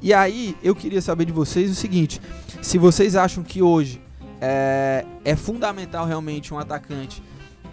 E 0.00 0.12
aí 0.12 0.56
eu 0.62 0.74
queria 0.74 1.00
saber 1.00 1.24
de 1.24 1.32
vocês 1.32 1.70
o 1.70 1.74
seguinte: 1.74 2.20
se 2.62 2.78
vocês 2.78 3.16
acham 3.16 3.42
que 3.42 3.62
hoje 3.62 4.00
é, 4.40 5.04
é 5.24 5.36
fundamental 5.36 6.06
realmente 6.06 6.52
um 6.52 6.58
atacante 6.58 7.22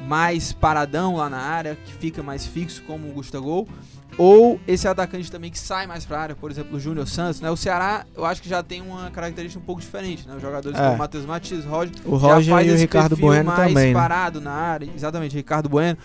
mais 0.08 0.52
paradão 0.52 1.16
lá 1.16 1.30
na 1.30 1.40
área, 1.40 1.76
que 1.76 1.94
fica 1.94 2.22
mais 2.22 2.46
fixo 2.46 2.84
como 2.84 3.10
o 3.10 3.14
Gustavo 3.14 3.68
ou 4.18 4.60
esse 4.68 4.88
atacante 4.88 5.32
também 5.32 5.50
que 5.52 5.58
sai 5.60 5.88
mais 5.88 6.06
pra 6.06 6.20
área, 6.20 6.36
por 6.36 6.52
exemplo, 6.52 6.78
o 6.78 6.80
Júnior 6.80 7.08
Santos, 7.08 7.42
né? 7.42 7.50
O 7.50 7.58
Ceará, 7.58 8.06
eu 8.16 8.26
acho 8.26 8.42
que 8.42 8.50
já 8.50 8.62
tem 8.62 8.82
uma 8.82 9.10
característica 9.12 9.62
um 9.62 9.66
pouco 9.66 9.82
diferente, 9.82 10.28
né? 10.28 10.36
Os 10.36 10.42
jogadores 10.42 10.78
É. 10.78 10.82
como 10.84 10.96
o 10.96 10.98
Matheus 10.98 11.26
Matias, 11.26 11.66
Roger, 11.66 11.94
O 12.06 12.20
já 12.20 12.36
Roger 12.36 12.54
faz 12.54 12.68
e 12.68 12.70
o 12.70 12.74
esse 12.74 12.82
Ricardo 12.84 13.10
perfil 13.10 13.28
Bueno 13.28 13.46
mais 13.52 13.68
também. 13.70 13.88
né? 13.88 13.94
parado 13.94 14.40
na 14.42 14.52
área, 14.52 14.90
exatamente, 14.96 15.36
Ricardo 15.36 15.68
Bueno. 15.70 15.98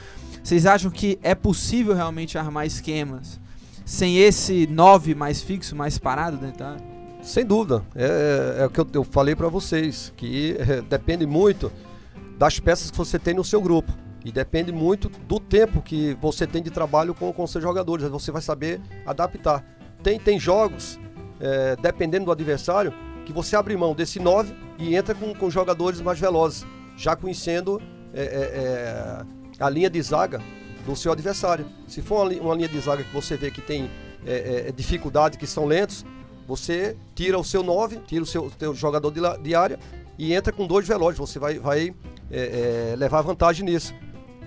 Vocês 0.42 0.64
acham 0.66 0.90
que 0.90 1.18
é 1.22 1.34
possível 1.34 1.94
realmente 1.94 2.38
armar 2.38 2.66
esquemas 2.66 3.38
sem 3.84 4.18
esse 4.18 4.66
9 4.66 5.14
mais 5.14 5.42
fixo, 5.42 5.74
mais 5.76 5.98
parado 5.98 6.36
dentro 6.36 6.58
da 6.60 6.70
área? 6.70 6.84
Sem 7.22 7.44
dúvida. 7.44 7.82
É, 7.94 8.58
é 8.60 8.66
o 8.66 8.70
que 8.70 8.80
eu, 8.80 8.86
eu 8.94 9.04
falei 9.04 9.34
para 9.34 9.48
vocês, 9.48 10.12
que 10.16 10.56
é, 10.58 10.80
depende 10.80 11.26
muito 11.26 11.70
das 12.38 12.58
peças 12.60 12.90
que 12.90 12.96
você 12.96 13.18
tem 13.18 13.34
no 13.34 13.44
seu 13.44 13.60
grupo. 13.60 13.92
E 14.24 14.32
depende 14.32 14.72
muito 14.72 15.08
do 15.08 15.38
tempo 15.38 15.80
que 15.80 16.16
você 16.20 16.46
tem 16.46 16.62
de 16.62 16.70
trabalho 16.70 17.14
com, 17.14 17.32
com 17.32 17.46
seus 17.46 17.62
jogadores. 17.62 18.08
Você 18.08 18.32
vai 18.32 18.42
saber 18.42 18.80
adaptar. 19.06 19.64
Tem, 20.02 20.18
tem 20.18 20.38
jogos, 20.38 20.98
é, 21.40 21.76
dependendo 21.76 22.26
do 22.26 22.32
adversário, 22.32 22.92
que 23.24 23.32
você 23.32 23.54
abre 23.56 23.76
mão 23.76 23.94
desse 23.94 24.18
9 24.18 24.54
e 24.78 24.96
entra 24.96 25.14
com, 25.14 25.34
com 25.34 25.50
jogadores 25.50 26.00
mais 26.00 26.18
velozes, 26.18 26.66
já 26.96 27.14
conhecendo 27.14 27.80
é, 28.12 28.22
é, 28.22 28.24
é, 28.24 29.24
a 29.60 29.68
linha 29.68 29.90
de 29.90 30.00
zaga 30.00 30.40
do 30.86 30.96
seu 30.96 31.12
adversário. 31.12 31.66
Se 31.86 32.00
for 32.00 32.26
uma, 32.26 32.40
uma 32.40 32.54
linha 32.54 32.68
de 32.68 32.80
zaga 32.80 33.04
que 33.04 33.12
você 33.12 33.36
vê 33.36 33.50
que 33.50 33.60
tem 33.60 33.90
é, 34.26 34.68
é, 34.68 34.72
dificuldade, 34.72 35.38
que 35.38 35.46
são 35.46 35.66
lentos, 35.66 36.04
você 36.46 36.96
tira 37.14 37.38
o 37.38 37.44
seu 37.44 37.62
9, 37.62 37.98
tira 38.06 38.22
o 38.22 38.26
seu, 38.26 38.50
teu 38.50 38.74
jogador 38.74 39.10
de, 39.10 39.20
de 39.42 39.54
área 39.54 39.78
e 40.18 40.32
entra 40.32 40.52
com 40.52 40.66
dois 40.66 40.88
velozes. 40.88 41.18
Você 41.18 41.38
vai, 41.38 41.58
vai 41.58 41.94
é, 42.30 42.92
é, 42.92 42.96
levar 42.96 43.20
vantagem 43.20 43.64
nisso. 43.64 43.94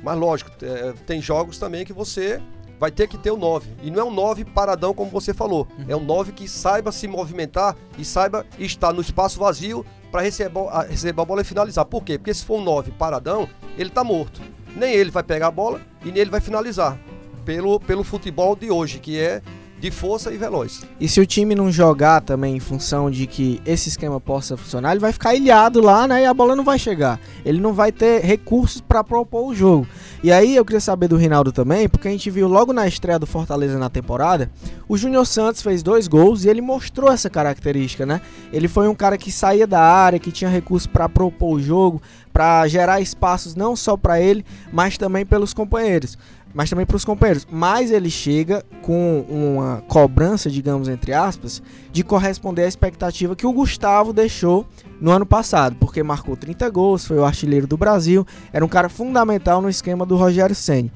Mas 0.04 0.18
lógico, 0.18 0.52
é, 0.64 0.94
tem 1.06 1.22
jogos 1.22 1.58
também 1.58 1.86
que 1.86 1.94
você 1.94 2.42
vai 2.80 2.90
ter 2.90 3.08
que 3.08 3.18
ter 3.18 3.30
o 3.32 3.38
9. 3.38 3.70
E 3.84 3.92
não 3.92 4.00
é 4.00 4.04
um 4.06 4.12
9 4.14 4.44
paradão, 4.46 4.94
como 4.94 5.12
você 5.12 5.34
falou. 5.34 5.68
É 5.88 5.96
um 5.96 6.04
9 6.04 6.32
que 6.32 6.48
saiba 6.48 6.92
se 6.92 7.08
movimentar 7.08 7.76
e 7.98 8.04
saiba 8.04 8.46
estar 8.58 8.92
no 8.92 9.02
espaço 9.02 9.40
vazio 9.40 9.86
para 10.12 10.22
receber, 10.22 10.60
a- 10.70 10.82
receber 10.84 11.22
a 11.22 11.26
bola 11.26 11.42
e 11.42 11.46
finalizar. 11.46 11.86
Por 11.86 12.04
quê? 12.04 12.18
Porque 12.18 12.34
se 12.34 12.44
for 12.44 12.60
um 12.60 12.64
9 12.64 12.92
paradão, 12.92 13.48
ele 13.78 13.90
está 13.90 14.04
morto. 14.04 14.42
Nem 14.76 14.94
ele 14.94 15.12
vai 15.12 15.22
pegar 15.22 15.48
a 15.48 15.52
bola 15.52 15.80
e 16.04 16.12
nem 16.12 16.18
ele 16.22 16.32
vai 16.32 16.42
finalizar. 16.42 16.98
Pelo, 17.46 17.80
pelo 17.80 18.04
futebol 18.04 18.56
de 18.56 18.72
hoje, 18.72 19.00
que 19.00 19.20
é 19.20 19.42
de 19.82 19.90
força 19.90 20.32
e 20.32 20.38
veloz. 20.38 20.84
E 21.00 21.08
se 21.08 21.20
o 21.20 21.26
time 21.26 21.56
não 21.56 21.72
jogar 21.72 22.22
também 22.22 22.56
em 22.56 22.60
função 22.60 23.10
de 23.10 23.26
que 23.26 23.60
esse 23.66 23.90
esquema 23.90 24.22
possa 24.22 24.56
funcionar, 24.56 24.92
ele 24.92 25.00
vai 25.00 25.12
ficar 25.12 25.34
ilhado 25.34 25.82
lá, 25.82 26.08
né? 26.08 26.22
E 26.22 26.26
a 26.26 26.34
bola 26.34 26.56
não 26.56 26.64
vai 26.64 26.78
chegar. 26.78 27.20
Ele 27.44 27.60
não 27.60 27.74
vai 27.74 27.92
ter 27.92 28.22
recursos 28.22 28.80
para 28.80 29.04
propor 29.04 29.48
o 29.48 29.56
jogo. 29.56 29.88
E 30.24 30.32
aí 30.32 30.56
eu 30.56 30.64
queria 30.64 30.80
saber 30.80 31.08
do 31.08 31.18
Rinaldo 31.18 31.52
também, 31.52 31.90
porque 31.90 32.08
a 32.08 32.12
gente 32.12 32.30
viu 32.30 32.48
logo 32.48 32.72
na 32.72 32.88
estreia 32.88 33.18
do 33.18 33.26
Fortaleza 33.26 33.80
na 33.80 33.90
temporada, 33.90 34.52
o 34.88 34.96
Júnior 34.96 35.26
Santos 35.26 35.64
fez 35.64 35.82
dois 35.82 36.08
gols 36.08 36.46
e 36.46 36.50
ele 36.50 36.62
mostrou 36.62 37.12
essa 37.12 37.28
característica, 37.28 38.06
né? 38.06 38.22
Ele 38.54 38.68
foi 38.68 38.88
um 38.88 38.94
cara 38.94 39.18
que 39.18 39.32
saía 39.32 39.66
da 39.66 39.82
área, 39.82 40.20
que 40.20 40.32
tinha 40.32 40.50
recursos 40.50 40.86
para 40.86 41.10
propor 41.10 41.56
o 41.56 41.60
jogo, 41.60 42.00
para 42.32 42.68
gerar 42.68 43.02
espaços 43.02 43.56
não 43.56 43.76
só 43.76 43.98
para 43.98 44.22
ele, 44.22 44.46
mas 44.72 44.96
também 44.96 45.26
pelos 45.26 45.56
companheiros 45.56 46.20
mas 46.54 46.70
também 46.70 46.86
para 46.86 46.96
os 46.96 47.06
companheiros. 47.06 47.48
Mas 47.50 47.92
ele 47.92 48.10
chega 48.10 48.64
com 48.82 49.26
uma 49.30 49.84
cobrança, 49.88 50.50
digamos 50.50 50.88
entre 50.88 51.14
aspas, 51.14 51.62
de 51.92 52.04
corresponder 52.04 52.64
à 52.64 52.68
expectativa 52.68 53.36
que 53.36 53.46
o 53.46 53.54
Gustavo 53.54 54.14
deixou 54.14 54.66
no 55.00 55.12
ano 55.12 55.26
passado, 55.26 55.76
porque 55.80 56.04
marcou 56.04 56.36
30 56.36 56.70
gols, 56.70 57.06
foi 57.06 57.18
o 57.18 57.26
artilheiro 57.26 57.68
do 57.68 57.78
Brasil, 57.78 58.26
era 58.54 58.64
um 58.64 58.70
cara 58.70 58.90
fundamental 58.90 59.62
no 59.62 59.70
esquema 59.70 60.06
do 60.06 60.16
Rogério 60.16 60.56
Ceni. 60.56 60.92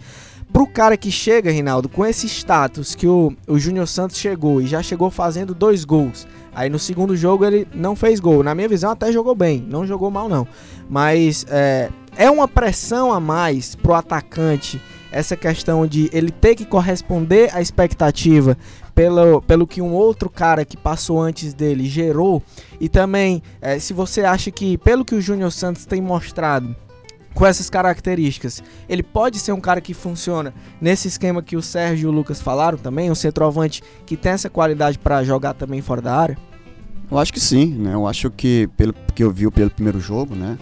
Pro 0.53 0.67
cara 0.67 0.95
que 0.95 1.11
chega, 1.11 1.51
Rinaldo, 1.51 1.89
com 1.89 2.05
esse 2.05 2.27
status 2.27 2.95
que 2.95 3.07
o, 3.07 3.33
o 3.47 3.59
Júnior 3.59 3.87
Santos 3.87 4.17
chegou 4.17 4.61
e 4.61 4.67
já 4.67 4.81
chegou 4.81 5.09
fazendo 5.09 5.53
dois 5.53 5.83
gols. 5.83 6.25
Aí 6.53 6.69
no 6.69 6.79
segundo 6.79 7.17
jogo 7.17 7.43
ele 7.43 7.67
não 7.73 7.95
fez 7.95 8.21
gol. 8.21 8.41
Na 8.41 8.55
minha 8.55 8.69
visão 8.69 8.91
até 8.91 9.11
jogou 9.11 9.35
bem, 9.35 9.65
não 9.69 9.85
jogou 9.85 10.09
mal 10.09 10.29
não. 10.29 10.47
Mas 10.89 11.45
é, 11.49 11.89
é 12.15 12.31
uma 12.31 12.47
pressão 12.47 13.11
a 13.11 13.19
mais 13.19 13.75
pro 13.75 13.93
atacante 13.93 14.81
essa 15.15 15.37
questão 15.37 15.87
de 15.87 16.09
ele 16.11 16.29
ter 16.29 16.55
que 16.55 16.65
corresponder 16.65 17.49
à 17.55 17.61
expectativa 17.61 18.57
pelo, 18.93 19.41
pelo 19.41 19.65
que 19.65 19.81
um 19.81 19.93
outro 19.93 20.29
cara 20.29 20.65
que 20.65 20.75
passou 20.75 21.21
antes 21.21 21.53
dele 21.53 21.87
gerou. 21.87 22.43
E 22.81 22.89
também, 22.89 23.41
eh, 23.61 23.79
se 23.79 23.93
você 23.93 24.25
acha 24.25 24.51
que, 24.51 24.77
pelo 24.77 25.05
que 25.05 25.15
o 25.15 25.21
Júnior 25.21 25.53
Santos 25.53 25.85
tem 25.85 26.01
mostrado, 26.01 26.75
com 27.33 27.45
essas 27.45 27.69
características, 27.69 28.61
ele 28.89 29.03
pode 29.03 29.39
ser 29.39 29.53
um 29.53 29.61
cara 29.61 29.79
que 29.79 29.93
funciona 29.93 30.53
nesse 30.81 31.07
esquema 31.07 31.41
que 31.41 31.55
o 31.55 31.61
Sérgio 31.61 32.07
e 32.07 32.09
o 32.09 32.13
Lucas 32.13 32.41
falaram 32.41 32.77
também, 32.77 33.09
um 33.09 33.15
centroavante 33.15 33.81
que 34.05 34.17
tem 34.17 34.33
essa 34.33 34.49
qualidade 34.49 34.99
para 34.99 35.23
jogar 35.23 35.53
também 35.53 35.81
fora 35.81 36.01
da 36.01 36.13
área? 36.13 36.37
Eu 37.09 37.17
acho 37.17 37.31
que 37.31 37.39
sim, 37.39 37.67
né? 37.67 37.93
Eu 37.93 38.05
acho 38.05 38.29
que, 38.29 38.67
pelo 38.75 38.93
que 39.13 39.23
eu 39.23 39.31
vi 39.31 39.49
pelo 39.49 39.69
primeiro 39.69 39.99
jogo, 40.01 40.35
né? 40.35 40.57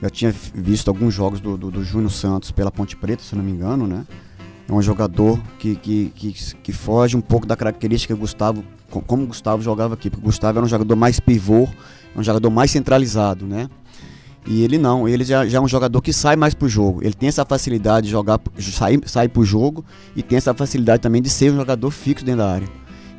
Eu 0.00 0.10
tinha 0.10 0.32
visto 0.54 0.88
alguns 0.88 1.12
jogos 1.12 1.40
do, 1.40 1.56
do, 1.56 1.70
do 1.70 1.84
Júnior 1.84 2.10
Santos 2.10 2.50
pela 2.50 2.70
Ponte 2.70 2.96
Preta, 2.96 3.22
se 3.22 3.34
não 3.34 3.42
me 3.42 3.50
engano, 3.50 3.86
né? 3.86 4.06
É 4.68 4.72
um 4.72 4.82
jogador 4.82 5.40
que, 5.58 5.74
que, 5.76 6.12
que, 6.14 6.32
que 6.62 6.72
foge 6.72 7.16
um 7.16 7.20
pouco 7.20 7.46
da 7.46 7.56
característica 7.56 8.14
que 8.14 8.20
Gustavo, 8.20 8.62
co- 8.90 9.00
como 9.00 9.26
Gustavo 9.26 9.62
jogava 9.62 9.94
aqui, 9.94 10.10
porque 10.10 10.24
Gustavo 10.24 10.58
era 10.58 10.64
um 10.64 10.68
jogador 10.68 10.94
mais 10.94 11.18
pivô, 11.18 11.66
um 12.14 12.22
jogador 12.22 12.50
mais 12.50 12.70
centralizado, 12.70 13.46
né? 13.46 13.68
E 14.46 14.62
ele 14.62 14.78
não, 14.78 15.08
ele 15.08 15.24
já, 15.24 15.46
já 15.46 15.58
é 15.58 15.60
um 15.60 15.66
jogador 15.68 16.00
que 16.00 16.12
sai 16.12 16.36
mais 16.36 16.54
pro 16.54 16.68
jogo. 16.68 17.02
Ele 17.02 17.12
tem 17.14 17.28
essa 17.28 17.44
facilidade 17.44 18.06
de 18.06 18.10
jogar, 18.12 18.40
sair, 18.60 19.00
sair 19.06 19.28
pro 19.28 19.44
jogo 19.44 19.84
e 20.14 20.22
tem 20.22 20.38
essa 20.38 20.54
facilidade 20.54 21.02
também 21.02 21.20
de 21.20 21.28
ser 21.28 21.52
um 21.52 21.56
jogador 21.56 21.90
fixo 21.90 22.24
dentro 22.24 22.38
da 22.40 22.52
área. 22.52 22.68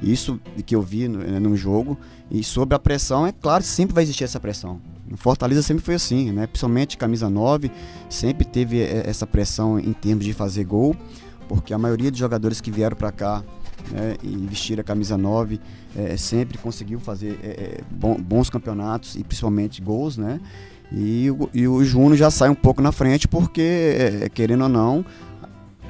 Isso 0.02 0.40
que 0.66 0.76
eu 0.76 0.82
vi 0.82 1.08
no, 1.08 1.40
no 1.40 1.56
jogo. 1.58 1.98
E 2.32 2.44
sobre 2.44 2.74
a 2.76 2.80
pressão, 2.80 3.28
é 3.28 3.32
claro, 3.32 3.64
sempre 3.64 3.94
vai 3.94 4.04
existir 4.04 4.24
essa 4.24 4.40
pressão. 4.40 4.80
Fortaleza 5.18 5.62
sempre 5.62 5.84
foi 5.84 5.96
assim, 5.96 6.32
né? 6.32 6.46
Principalmente 6.48 6.98
camisa 6.98 7.30
9, 7.30 7.72
sempre 8.10 8.46
teve 8.46 8.80
eh, 8.82 9.04
essa 9.06 9.26
pressão 9.28 9.80
em 9.80 9.94
termos 9.94 10.24
de 10.26 10.34
fazer 10.34 10.64
gol, 10.64 10.96
porque 11.48 11.74
a 11.74 11.78
maioria 11.78 12.12
dos 12.12 12.20
jogadores 12.20 12.62
que 12.62 12.70
vieram 12.72 12.96
para 12.96 13.12
cá 13.12 13.44
né, 13.92 14.16
e 14.24 14.36
vestiram 14.48 14.82
a 14.82 14.84
camisa 14.84 15.18
9 15.18 15.60
eh, 15.96 16.16
sempre 16.18 16.58
conseguiu 16.58 17.00
fazer 17.00 17.40
bom- 17.90 18.20
bons 18.22 18.50
campeonatos 18.50 19.16
e 19.16 19.24
principalmente 19.24 19.82
gols, 19.82 20.18
né? 20.18 20.40
E, 20.92 21.30
o- 21.32 21.50
e 21.54 21.68
o 21.68 21.84
Júnior 21.84 22.18
já 22.18 22.32
sai 22.32 22.50
um 22.50 22.56
pouco 22.56 22.82
na 22.82 22.92
frente 22.92 23.28
porque, 23.28 24.30
querendo 24.34 24.64
ou 24.64 24.70
não, 24.70 25.06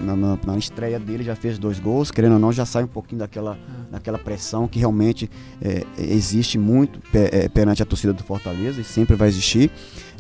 na, 0.02 0.16
na- 0.16 0.38
na 0.46 0.58
estreia 0.58 1.00
dele 1.00 1.24
já 1.24 1.36
fez 1.36 1.58
dois 1.58 1.80
gols, 1.80 2.12
querendo 2.12 2.34
ou 2.34 2.40
não, 2.40 2.52
já 2.52 2.66
sai 2.66 2.84
um 2.84 2.88
pouquinho 2.88 3.20
daquela, 3.20 3.58
daquela 3.92 4.18
pressão 4.18 4.68
que 4.68 4.80
realmente 4.80 5.30
é, 5.62 5.84
existe 5.98 6.58
muito 6.58 7.00
pe- 7.12 7.30
é, 7.32 7.50
perante 7.50 7.82
a 7.84 7.86
torcida 7.86 8.14
do 8.14 8.24
Fortaleza 8.24 8.80
e 8.82 8.84
sempre 8.84 9.16
vai 9.16 9.28
existir. 9.28 9.72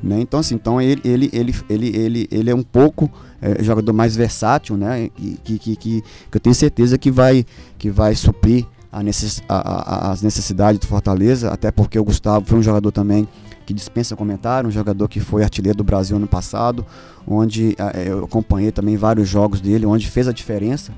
Né? 0.02 0.22
Então, 0.22 0.40
assim, 0.40 0.56
então 0.56 0.82
ele, 0.82 1.02
ele, 1.04 1.30
ele, 1.34 1.56
ele, 1.70 1.88
ele, 1.98 2.28
ele 2.32 2.50
é 2.50 2.56
um 2.56 2.64
pouco 2.64 3.12
é, 3.42 3.62
jogador 3.64 3.92
mais 3.94 4.16
versátil, 4.16 4.78
né? 4.78 5.10
Que, 5.44 5.58
que, 5.60 5.76
que, 5.76 5.76
que 5.76 6.04
eu 6.34 6.40
tenho 6.40 6.56
certeza 6.56 6.98
que 6.98 7.12
vai, 7.12 7.46
que 7.78 7.90
vai 7.90 8.16
suprir 8.16 8.66
a 8.92 9.04
necess, 9.04 9.42
a- 9.50 10.08
a- 10.08 10.12
as 10.12 10.22
necessidades 10.22 10.80
do 10.80 10.88
Fortaleza, 10.88 11.50
até 11.52 11.70
porque 11.72 12.00
o 12.00 12.04
Gustavo 12.04 12.46
foi 12.46 12.58
um 12.60 12.64
jogador 12.64 12.92
também 12.94 13.28
que 13.70 13.74
dispensa 13.76 14.16
comentário, 14.16 14.68
um 14.68 14.72
jogador 14.72 15.08
que 15.08 15.20
foi 15.20 15.44
artilheiro 15.44 15.78
do 15.78 15.84
Brasil 15.84 16.18
ano 16.18 16.26
passado, 16.26 16.84
onde 17.28 17.76
ah, 17.78 17.92
eu 18.00 18.26
acompanhei 18.26 18.72
também 18.72 18.98
vários 18.98 19.30
jogos 19.30 19.62
dele, 19.62 19.86
onde 19.86 20.08
fez 20.08 20.28
a 20.28 20.32
diferença 20.32 20.92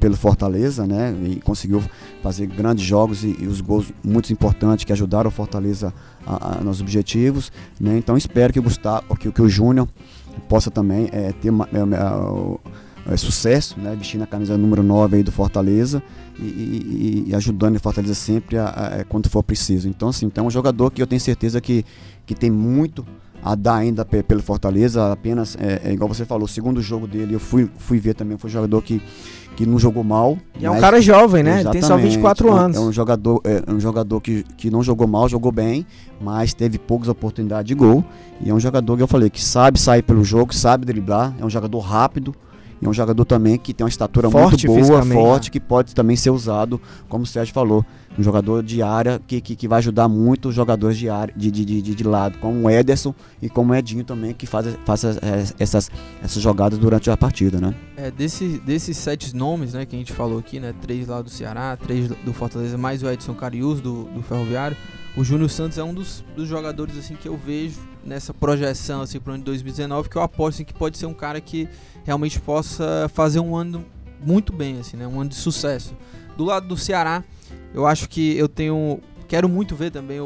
pelo 0.00 0.16
Fortaleza, 0.16 0.86
né? 0.86 1.14
E 1.22 1.36
conseguiu 1.36 1.82
fazer 2.22 2.46
grandes 2.46 2.82
jogos 2.82 3.24
e, 3.24 3.36
e 3.38 3.46
os 3.46 3.60
gols 3.60 3.92
muito 4.02 4.32
importantes 4.32 4.86
que 4.86 4.92
ajudaram 4.92 5.28
o 5.28 5.30
Fortaleza 5.30 5.92
a, 6.26 6.58
a, 6.58 6.64
nos 6.64 6.80
objetivos, 6.80 7.52
né? 7.78 7.98
Então 7.98 8.16
espero 8.16 8.54
que 8.54 8.58
o 8.58 8.62
Gustavo, 8.62 9.14
que, 9.14 9.30
que 9.30 9.42
o 9.42 9.48
Júnior 9.48 9.86
possa 10.48 10.70
também 10.70 11.10
eh, 11.12 11.34
ter 11.42 11.50
uma, 11.50 11.68
o- 12.32 12.58
é, 13.08 13.16
sucesso, 13.16 13.78
né? 13.78 13.94
Vestindo 13.96 14.22
a 14.22 14.26
camisa 14.26 14.56
número 14.56 14.82
9 14.82 15.16
aí 15.16 15.22
do 15.22 15.32
Fortaleza 15.32 16.02
e, 16.38 16.42
e, 16.42 17.24
e 17.28 17.34
ajudando 17.34 17.76
o 17.76 17.80
Fortaleza 17.80 18.14
sempre 18.14 18.58
a, 18.58 18.66
a, 18.66 18.86
a, 19.00 19.04
quando 19.04 19.28
for 19.28 19.42
preciso. 19.42 19.88
Então, 19.88 20.08
assim, 20.08 20.26
então 20.26 20.44
é 20.44 20.48
um 20.48 20.50
jogador 20.50 20.90
que 20.90 21.00
eu 21.00 21.06
tenho 21.06 21.20
certeza 21.20 21.60
que, 21.60 21.84
que 22.26 22.34
tem 22.34 22.50
muito 22.50 23.04
a 23.42 23.54
dar 23.54 23.76
ainda 23.76 24.04
pelo 24.04 24.42
Fortaleza, 24.42 25.12
apenas, 25.12 25.56
é, 25.60 25.82
é, 25.84 25.92
igual 25.92 26.08
você 26.08 26.24
falou, 26.24 26.44
o 26.44 26.48
segundo 26.48 26.82
jogo 26.82 27.06
dele, 27.06 27.34
eu 27.34 27.40
fui, 27.40 27.70
fui 27.78 27.98
ver 27.98 28.14
também, 28.14 28.36
foi 28.36 28.50
um 28.50 28.52
jogador 28.52 28.82
que, 28.82 29.00
que 29.56 29.64
não 29.64 29.78
jogou 29.78 30.02
mal. 30.02 30.36
E 30.58 30.66
é 30.66 30.70
um 30.70 30.80
cara 30.80 31.00
jovem, 31.00 31.42
né? 31.42 31.64
Tem 31.64 31.80
só 31.80 31.96
24 31.96 32.52
anos. 32.52 32.76
É 32.76 32.80
um 32.80 32.92
jogador, 32.92 33.40
é 33.44 33.72
um 33.72 33.80
jogador 33.80 34.20
que, 34.20 34.44
que 34.56 34.70
não 34.70 34.82
jogou 34.82 35.06
mal, 35.06 35.28
jogou 35.28 35.52
bem, 35.52 35.86
mas 36.20 36.52
teve 36.52 36.78
poucas 36.78 37.08
oportunidades 37.08 37.68
de 37.68 37.74
gol. 37.74 38.04
E 38.40 38.50
é 38.50 38.54
um 38.54 38.60
jogador 38.60 38.96
que 38.96 39.02
eu 39.02 39.08
falei, 39.08 39.30
que 39.30 39.42
sabe 39.42 39.78
sair 39.80 40.02
pelo 40.02 40.24
jogo, 40.24 40.52
sabe 40.52 40.84
driblar, 40.84 41.34
é 41.40 41.44
um 41.44 41.50
jogador 41.50 41.78
rápido, 41.78 42.34
é 42.86 42.88
um 42.88 42.92
jogador 42.92 43.24
também 43.24 43.58
que 43.58 43.74
tem 43.74 43.84
uma 43.84 43.88
estatura 43.88 44.30
forte 44.30 44.68
muito 44.68 44.86
boa, 44.86 45.04
forte, 45.04 45.46
né? 45.46 45.50
que 45.50 45.60
pode 45.60 45.94
também 45.94 46.16
ser 46.16 46.30
usado, 46.30 46.80
como 47.08 47.24
o 47.24 47.26
Sérgio 47.26 47.52
falou, 47.52 47.84
um 48.18 48.22
jogador 48.22 48.62
de 48.62 48.82
área 48.82 49.20
que, 49.26 49.40
que, 49.40 49.56
que 49.56 49.68
vai 49.68 49.78
ajudar 49.78 50.08
muito 50.08 50.48
os 50.48 50.54
jogadores 50.54 50.96
de, 50.96 51.08
área, 51.08 51.32
de, 51.36 51.50
de, 51.50 51.64
de, 51.64 51.94
de 51.94 52.04
lado, 52.04 52.38
como 52.38 52.66
o 52.66 52.70
Ederson 52.70 53.14
e 53.40 53.48
como 53.48 53.72
o 53.72 53.76
Edinho 53.76 54.04
também, 54.04 54.32
que 54.32 54.46
faz, 54.46 54.66
faz 54.84 55.04
essas, 55.58 55.90
essas 56.22 56.42
jogadas 56.42 56.78
durante 56.78 57.10
a 57.10 57.16
partida, 57.16 57.60
né? 57.60 57.74
É, 57.96 58.10
desse, 58.10 58.60
desses 58.64 58.96
sete 58.96 59.34
nomes 59.34 59.74
né, 59.74 59.84
que 59.84 59.94
a 59.94 59.98
gente 59.98 60.12
falou 60.12 60.38
aqui, 60.38 60.60
né, 60.60 60.74
três 60.80 61.08
lá 61.08 61.20
do 61.20 61.30
Ceará, 61.30 61.76
três 61.76 62.08
do 62.08 62.32
Fortaleza, 62.32 62.78
mais 62.78 63.02
o 63.02 63.10
Edson 63.10 63.34
Carius 63.34 63.80
do, 63.80 64.04
do 64.04 64.22
Ferroviário, 64.22 64.76
o 65.18 65.24
Júnior 65.24 65.50
Santos 65.50 65.76
é 65.78 65.82
um 65.82 65.92
dos, 65.92 66.24
dos 66.36 66.46
jogadores 66.46 66.96
assim 66.96 67.16
que 67.16 67.26
eu 67.26 67.36
vejo 67.36 67.80
nessa 68.04 68.32
projeção 68.32 69.02
assim 69.02 69.18
para 69.18 69.32
o 69.32 69.34
ano 69.34 69.42
de 69.42 69.46
2019 69.46 70.08
que 70.08 70.14
eu 70.14 70.22
aposto 70.22 70.58
assim, 70.58 70.64
que 70.64 70.72
pode 70.72 70.96
ser 70.96 71.06
um 71.06 71.12
cara 71.12 71.40
que 71.40 71.68
realmente 72.04 72.38
possa 72.38 73.10
fazer 73.12 73.40
um 73.40 73.56
ano 73.56 73.84
muito 74.24 74.52
bem 74.52 74.78
assim, 74.78 74.96
né? 74.96 75.08
Um 75.08 75.20
ano 75.20 75.30
de 75.30 75.34
sucesso. 75.34 75.96
Do 76.36 76.44
lado 76.44 76.68
do 76.68 76.76
Ceará, 76.76 77.24
eu 77.74 77.84
acho 77.84 78.08
que 78.08 78.36
eu 78.36 78.48
tenho 78.48 79.00
quero 79.26 79.48
muito 79.48 79.74
ver 79.74 79.90
também 79.90 80.20
o, 80.20 80.24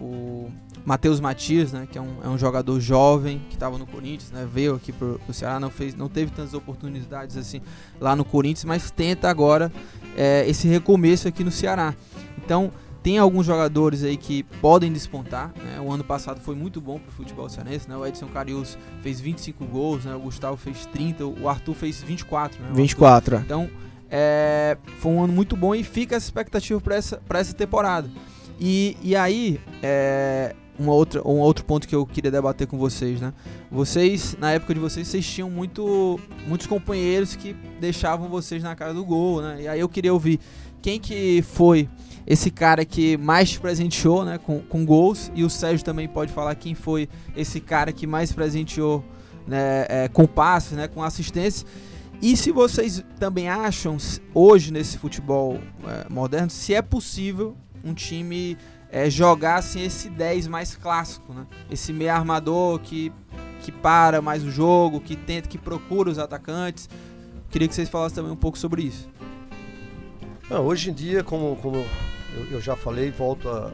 o 0.00 0.52
Matheus 0.84 1.20
Matias, 1.20 1.72
né, 1.72 1.88
que 1.90 1.96
é 1.96 2.00
um, 2.00 2.16
é 2.22 2.28
um 2.28 2.36
jogador 2.36 2.78
jovem 2.80 3.40
que 3.48 3.54
estava 3.54 3.78
no 3.78 3.86
Corinthians, 3.86 4.32
né, 4.32 4.46
veio 4.52 4.74
aqui 4.74 4.92
pro, 4.92 5.18
pro 5.24 5.32
Ceará, 5.32 5.58
não 5.58 5.70
fez, 5.70 5.94
não 5.94 6.08
teve 6.10 6.30
tantas 6.32 6.52
oportunidades 6.52 7.36
assim 7.36 7.62
lá 8.00 8.14
no 8.14 8.24
Corinthians, 8.24 8.64
mas 8.64 8.90
tenta 8.90 9.30
agora 9.30 9.72
é, 10.16 10.44
esse 10.46 10.66
recomeço 10.66 11.28
aqui 11.28 11.44
no 11.44 11.52
Ceará. 11.52 11.94
Então 12.36 12.70
tem 13.04 13.18
alguns 13.18 13.44
jogadores 13.44 14.02
aí 14.02 14.16
que 14.16 14.42
podem 14.62 14.90
despontar. 14.90 15.52
Né? 15.62 15.78
O 15.78 15.92
ano 15.92 16.02
passado 16.02 16.40
foi 16.40 16.54
muito 16.54 16.80
bom 16.80 16.98
para 16.98 17.10
o 17.10 17.12
futebol 17.12 17.46
cearense. 17.50 17.86
Né? 17.86 17.94
O 17.94 18.06
Edson 18.06 18.28
Carius 18.28 18.78
fez 19.02 19.20
25 19.20 19.62
gols, 19.66 20.06
né? 20.06 20.14
o 20.14 20.20
Gustavo 20.20 20.56
fez 20.56 20.86
30, 20.86 21.26
o 21.26 21.46
Arthur 21.46 21.74
fez 21.74 22.02
24. 22.02 22.62
Né? 22.62 22.70
24. 22.72 23.36
Então 23.36 23.68
é, 24.10 24.78
foi 25.00 25.12
um 25.12 25.22
ano 25.22 25.34
muito 25.34 25.54
bom 25.54 25.74
e 25.74 25.84
fica 25.84 26.16
essa 26.16 26.24
expectativa 26.24 26.80
para 26.80 26.96
essa, 26.96 27.20
essa 27.28 27.52
temporada. 27.52 28.08
E, 28.58 28.96
e 29.02 29.14
aí, 29.14 29.60
é, 29.82 30.56
uma 30.78 30.92
outra, 30.94 31.20
um 31.28 31.40
outro 31.40 31.62
ponto 31.66 31.86
que 31.86 31.94
eu 31.94 32.06
queria 32.06 32.30
debater 32.30 32.66
com 32.66 32.78
vocês, 32.78 33.20
né? 33.20 33.34
Vocês, 33.70 34.34
na 34.40 34.52
época 34.52 34.72
de 34.72 34.80
vocês, 34.80 35.06
vocês 35.06 35.26
tinham 35.26 35.50
muito, 35.50 36.18
muitos 36.46 36.66
companheiros 36.66 37.36
que 37.36 37.54
deixavam 37.78 38.30
vocês 38.30 38.62
na 38.62 38.74
cara 38.74 38.94
do 38.94 39.04
gol, 39.04 39.42
né? 39.42 39.62
E 39.62 39.68
aí 39.68 39.80
eu 39.80 39.90
queria 39.90 40.12
ouvir 40.14 40.40
quem 40.80 40.98
que 40.98 41.42
foi 41.42 41.86
esse 42.26 42.50
cara 42.50 42.84
que 42.84 43.16
mais 43.16 43.50
te 43.50 43.60
presenteou 43.60 44.24
né, 44.24 44.38
com, 44.38 44.60
com 44.60 44.84
gols. 44.84 45.30
E 45.34 45.44
o 45.44 45.50
Sérgio 45.50 45.84
também 45.84 46.08
pode 46.08 46.32
falar 46.32 46.54
quem 46.54 46.74
foi 46.74 47.08
esse 47.36 47.60
cara 47.60 47.92
que 47.92 48.06
mais 48.06 48.32
presenteou 48.32 49.04
né, 49.46 49.86
é, 49.88 50.08
com 50.08 50.26
passes, 50.26 50.72
né, 50.72 50.88
com 50.88 51.02
assistência. 51.02 51.66
E 52.22 52.36
se 52.36 52.50
vocês 52.50 53.04
também 53.18 53.48
acham, 53.48 53.96
hoje 54.32 54.72
nesse 54.72 54.96
futebol 54.96 55.58
é, 55.86 56.06
moderno, 56.12 56.48
se 56.48 56.72
é 56.72 56.80
possível 56.80 57.56
um 57.84 57.92
time 57.92 58.56
é, 58.90 59.10
jogar 59.10 59.56
assim, 59.56 59.82
esse 59.82 60.08
10 60.08 60.46
mais 60.46 60.74
clássico, 60.74 61.34
né? 61.34 61.46
esse 61.70 61.92
meio 61.92 62.12
armador 62.12 62.78
que, 62.78 63.12
que 63.60 63.70
para 63.70 64.22
mais 64.22 64.42
o 64.42 64.50
jogo, 64.50 65.00
que 65.00 65.16
tenta, 65.16 65.48
que 65.48 65.58
procura 65.58 66.08
os 66.08 66.18
atacantes. 66.18 66.88
Queria 67.50 67.68
que 67.68 67.74
vocês 67.74 67.88
falassem 67.88 68.16
também 68.16 68.32
um 68.32 68.36
pouco 68.36 68.56
sobre 68.56 68.82
isso. 68.82 69.08
Não, 70.48 70.64
hoje 70.64 70.90
em 70.90 70.94
dia, 70.94 71.24
como, 71.24 71.56
como 71.56 71.84
eu, 72.34 72.52
eu 72.52 72.60
já 72.60 72.76
falei, 72.76 73.10
volto 73.10 73.48
a, 73.48 73.72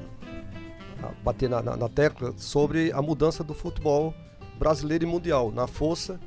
a 1.03 1.13
bater 1.25 1.49
na, 1.49 1.63
na, 1.63 1.77
na, 1.77 1.89
tecla 1.89 2.33
sobre 2.37 2.93
a 2.93 3.01
mudança 3.01 3.43
do 3.43 3.55
futebol 3.55 4.15
brasileiro 4.59 5.05
e 5.05 5.07
mundial, 5.07 5.51
na 5.51 5.67
força 5.67 6.21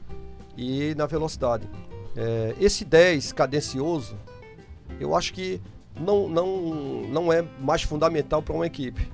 e 0.58 0.96
na 0.96 1.06
velocidade. 1.06 1.68
É, 2.16 2.56
esse 2.60 2.84
10 2.84 3.32
cadencioso, 3.34 4.18
eu 5.00 5.16
acho 5.16 5.34
que 5.34 5.62
não, 6.00 6.28
não, 6.28 6.48
não 7.08 7.34
é 7.34 7.44
mais 7.60 7.84
fundamental 7.84 8.42
para 8.42 8.54
uma 8.56 8.66
equipe. 8.66 9.12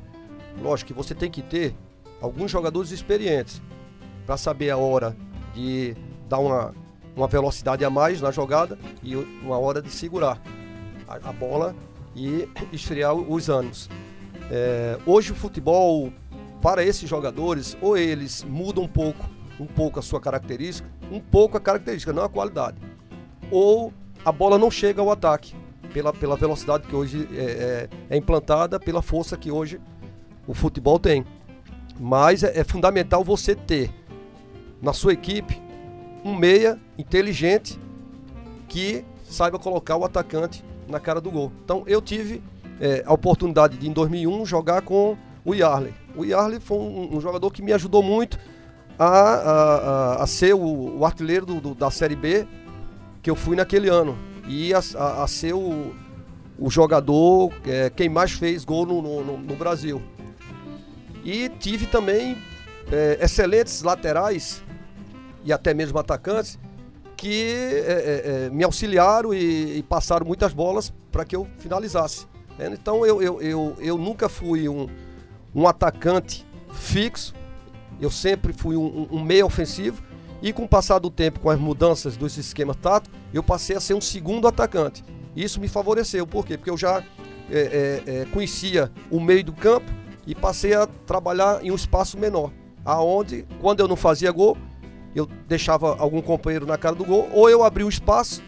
Lógico 0.62 0.88
que 0.88 0.94
você 0.94 1.14
tem 1.14 1.30
que 1.30 1.42
ter 1.42 1.76
alguns 2.22 2.52
jogadores 2.52 2.92
experientes 2.92 3.62
para 4.26 4.38
saber 4.38 4.70
a 4.70 4.78
hora 4.78 5.16
de 5.54 5.96
dar 6.28 6.40
uma, 6.40 6.74
uma 7.16 7.28
velocidade 7.28 7.84
a 7.84 7.90
mais 7.90 8.22
na 8.22 8.32
jogada 8.32 8.78
e 9.04 9.16
uma 9.16 9.58
hora 9.58 9.82
de 9.82 9.90
segurar 9.90 10.42
a, 11.08 11.30
a 11.30 11.34
bola 11.34 11.76
e 12.20 12.50
esfriar 12.74 13.14
os 13.14 13.48
ânimos. 13.48 13.90
É, 14.52 14.98
hoje 15.06 15.32
o 15.32 15.36
futebol, 15.36 16.12
para 16.62 16.84
esses 16.84 17.10
jogadores, 17.10 17.78
ou 17.82 17.98
eles 17.98 18.44
mudam 18.44 18.84
um 18.84 18.88
pouco, 18.88 19.26
um 19.60 19.66
pouco 19.66 20.00
a 20.00 20.02
sua 20.02 20.20
característica, 20.20 20.90
um 21.10 21.20
pouco 21.20 21.56
a 21.58 21.62
característica, 21.62 22.12
não 22.12 22.24
a 22.24 22.30
qualidade. 22.30 22.78
Ou 23.50 23.94
a 24.26 24.32
bola 24.32 24.58
não 24.58 24.70
chega 24.70 25.02
ao 25.02 25.10
ataque, 25.12 25.56
pela, 25.94 26.12
pela 26.12 26.36
velocidade 26.36 26.88
que 26.88 26.96
hoje 26.96 27.28
é, 27.32 27.88
é, 28.10 28.16
é 28.16 28.18
implantada, 28.18 28.80
pela 28.80 29.02
força 29.02 29.38
que 29.38 29.50
hoje 29.50 29.80
o 30.46 30.54
futebol 30.54 31.00
tem. 31.00 31.26
Mas 31.98 32.44
é, 32.44 32.60
é 32.60 32.64
fundamental 32.66 33.24
você 33.24 33.56
ter 33.56 33.92
na 34.82 34.92
sua 34.92 35.14
equipe 35.14 35.62
um 36.24 36.36
meia 36.36 36.78
inteligente 36.98 37.80
que 38.68 39.06
saiba 39.24 39.58
colocar 39.58 39.96
o 39.96 40.04
atacante 40.04 40.64
na 40.90 41.00
cara 41.00 41.22
do 41.22 41.32
gol. 41.32 41.52
Então 41.64 41.84
eu 41.88 42.02
tive 42.02 42.42
é, 42.80 43.04
a 43.06 43.14
oportunidade 43.14 43.78
de, 43.78 43.88
em 43.88 43.94
2001, 43.94 44.46
jogar 44.46 44.82
com 44.82 45.18
o 45.46 45.54
Yarley. 45.54 45.94
O 46.16 46.26
Yarley 46.26 46.60
foi 46.60 46.78
um, 46.78 47.18
um 47.18 47.22
jogador 47.22 47.52
que 47.52 47.62
me 47.62 47.72
ajudou 47.74 48.02
muito 48.02 48.38
a, 48.98 49.06
a, 49.06 49.76
a, 50.20 50.24
a 50.24 50.28
ser 50.28 50.54
o, 50.54 50.98
o 50.98 51.06
artilheiro 51.06 51.46
do, 51.46 51.62
do, 51.62 51.76
da 51.76 51.90
Série 51.90 52.16
B 52.16 52.48
que 53.22 53.30
eu 53.30 53.36
fui 53.36 53.56
naquele 53.56 53.90
ano. 53.90 54.18
E 54.48 54.74
a, 54.74 55.28
ser 55.28 55.54
o, 55.54 55.94
o 56.58 56.70
jogador 56.70 57.54
é, 57.66 57.90
quem 57.90 58.10
mais 58.10 58.32
fez 58.32 58.66
gol 58.66 58.86
no, 58.86 59.02
no, 59.02 59.38
no 59.38 59.56
Brasil. 59.56 60.02
E 61.24 61.50
tive 61.60 61.86
também 61.86 62.38
é, 62.92 63.20
excelentes 63.22 63.84
laterais 63.84 64.64
e 65.44 65.54
até 65.54 65.74
mesmo 65.74 66.00
atacantes 66.00 66.58
que 67.20 67.52
é, 67.86 67.92
é, 67.92 68.46
é, 68.46 68.50
me 68.50 68.64
auxiliaram 68.64 69.34
e, 69.34 69.80
e, 69.80 69.84
passaram 69.84 70.26
muitas 70.26 70.54
bolas 70.54 70.94
para 71.12 71.26
que 71.26 71.36
eu 71.36 71.46
finalizasse. 71.58 72.26
Né? 72.58 72.70
Então 72.72 73.06
eu, 73.06 73.22
eu, 73.22 73.42
eu, 73.42 73.76
eu 73.78 73.98
nunca 73.98 74.30
fui 74.30 74.70
um, 74.70 74.88
um 75.54 75.68
atacante 75.68 76.46
fixo, 76.72 77.34
eu 78.00 78.10
sempre 78.10 78.54
fui 78.54 78.78
um, 78.78 79.10
um 79.12 79.22
meio 79.22 79.46
ofensivo 79.46 80.02
e 80.42 80.54
com 80.54 80.64
o 80.64 80.68
passar 80.68 80.98
do 81.00 81.10
tempo, 81.10 81.42
com 81.42 81.50
as 81.50 81.60
mudanças 81.60 82.16
dos 82.16 82.38
esquemas 82.38 82.78
táticos, 82.78 83.20
eu 83.34 83.44
passei 83.44 83.76
a 83.76 83.82
ser 83.82 83.96
um 83.96 84.02
segundo 84.02 84.48
atacante. 84.48 85.04
Isso 85.36 85.60
me 85.60 85.68
favoreceu, 85.68 86.26
por 86.26 86.46
quê? 86.46 86.58
Porque 86.58 86.70
eu 86.70 86.78
já 86.78 87.04
é, 87.52 87.60
é, 88.08 88.22
é, 88.22 88.26
conhecia 88.32 88.90
o 89.12 89.20
meio 89.20 89.44
do 89.44 89.52
campo 89.52 89.92
e 90.26 90.34
passei 90.34 90.74
a 90.74 90.88
trabalhar 90.88 91.66
em 91.66 91.70
um 91.70 91.76
espaço 91.76 92.18
menor, 92.18 92.50
aonde 92.86 93.46
quando 93.60 93.82
eu 93.82 93.90
não 93.90 93.98
fazia 93.98 94.32
gol, 94.32 94.58
eu 95.16 95.28
deixava 95.48 95.98
algum 95.98 96.22
companheiro 96.22 96.66
na 96.66 96.78
cara 96.78 96.96
do 96.96 97.06
gol, 97.06 97.30
ou 97.34 97.50
eu 97.50 97.64
abria 97.64 97.86
o 97.86 97.90
espaço 97.90 98.42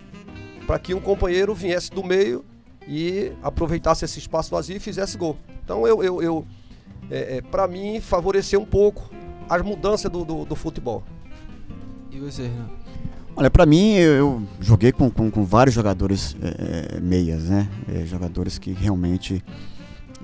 para 0.65 0.78
que 0.80 0.93
um 0.93 1.02
companheiro 1.02 1.54
viesse 1.54 1.91
do 1.91 2.04
meio 2.04 2.45
e 2.88 3.32
aproveitasse 3.41 4.06
esse 4.06 4.19
espaço 4.19 4.52
vazio 4.52 4.78
e 4.78 4.80
fizesse 4.80 5.17
gol. 5.17 5.38
Então 5.63 5.88
eu, 5.88 6.04
eu, 6.04 6.21
eu 6.21 6.45
é, 7.10 7.38
é, 7.38 7.41
para 7.41 7.67
mim 7.67 8.00
favoreceu 8.00 8.62
um 8.62 8.65
pouco 8.65 9.10
as 9.50 9.62
mudanças 9.62 10.10
do, 10.10 10.24
do, 10.24 10.45
do 10.45 10.56
futebol. 10.56 11.04
E 12.12 12.19
você, 12.19 12.43
Renan? 12.43 12.69
Olha, 13.36 13.50
para 13.50 13.65
mim 13.65 13.93
eu, 13.93 14.13
eu, 14.13 14.43
joguei 14.60 14.91
com, 14.91 15.10
com, 15.10 15.32
com 15.32 15.43
vários 15.43 15.74
jogadores 15.74 16.36
é, 16.41 16.97
é 16.97 17.00
meias, 17.00 17.45
né? 17.45 17.67
É, 17.88 18.06
jogadores 18.06 18.58
que 18.58 18.74
realmente, 18.74 19.43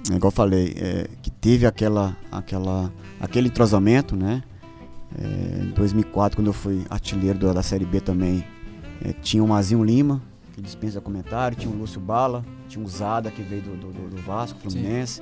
igual 0.08 0.28
eu 0.28 0.32
falei, 0.32 0.76
é, 0.78 1.08
que 1.22 1.32
teve 1.32 1.66
aquela, 1.66 2.18
aquela, 2.32 2.92
aquele 3.20 3.48
entrosamento, 3.48 4.16
né? 4.16 4.44
É, 5.16 5.64
em 5.64 5.72
2004, 5.72 6.38
quando 6.38 6.48
eu 6.48 6.54
fui 6.54 6.86
artilheiro 6.90 7.40
da, 7.40 7.54
da 7.54 7.64
Série 7.64 7.86
B 7.86 8.02
também, 8.02 8.46
é, 9.02 9.14
tinha 9.14 9.44
o 9.44 9.48
Mazinho 9.48 9.84
Lima, 9.84 10.22
que 10.54 10.62
dispensa 10.62 11.00
comentário, 11.00 11.56
tinha 11.56 11.72
o 11.72 11.78
Lúcio 11.78 12.02
Bala, 12.02 12.44
tinha 12.68 12.84
o 12.84 12.88
Zada, 12.88 13.30
que 13.30 13.42
veio 13.42 13.62
do, 13.62 13.76
do, 13.78 14.10
do 14.10 14.22
Vasco, 14.24 14.60
Fluminense. 14.60 15.22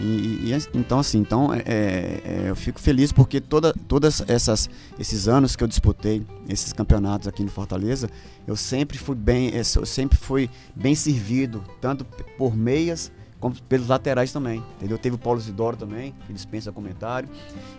E, 0.00 0.52
e, 0.52 0.56
então 0.74 1.00
assim, 1.00 1.18
então 1.18 1.52
é, 1.52 1.62
é, 1.66 2.44
eu 2.46 2.54
fico 2.54 2.78
feliz 2.78 3.10
porque 3.10 3.40
toda, 3.40 3.72
todas 3.88 4.22
essas 4.28 4.70
esses 4.96 5.26
anos 5.26 5.56
que 5.56 5.64
eu 5.64 5.66
disputei 5.66 6.24
esses 6.48 6.72
campeonatos 6.72 7.26
aqui 7.26 7.42
no 7.42 7.50
Fortaleza, 7.50 8.08
eu 8.46 8.54
sempre 8.54 8.96
fui 8.96 9.16
bem, 9.16 9.50
eu 9.54 9.86
sempre 9.86 10.16
fui 10.16 10.48
bem 10.74 10.94
servido 10.94 11.64
tanto 11.80 12.04
por 12.36 12.56
meias 12.56 13.10
como 13.40 13.54
pelos 13.62 13.88
laterais 13.88 14.32
também, 14.32 14.62
entendeu? 14.76 14.98
Teve 14.98 15.16
o 15.16 15.18
Paulo 15.18 15.38
Isidoro 15.38 15.76
também, 15.76 16.14
que 16.26 16.32
dispensa 16.32 16.72
comentário, 16.72 17.28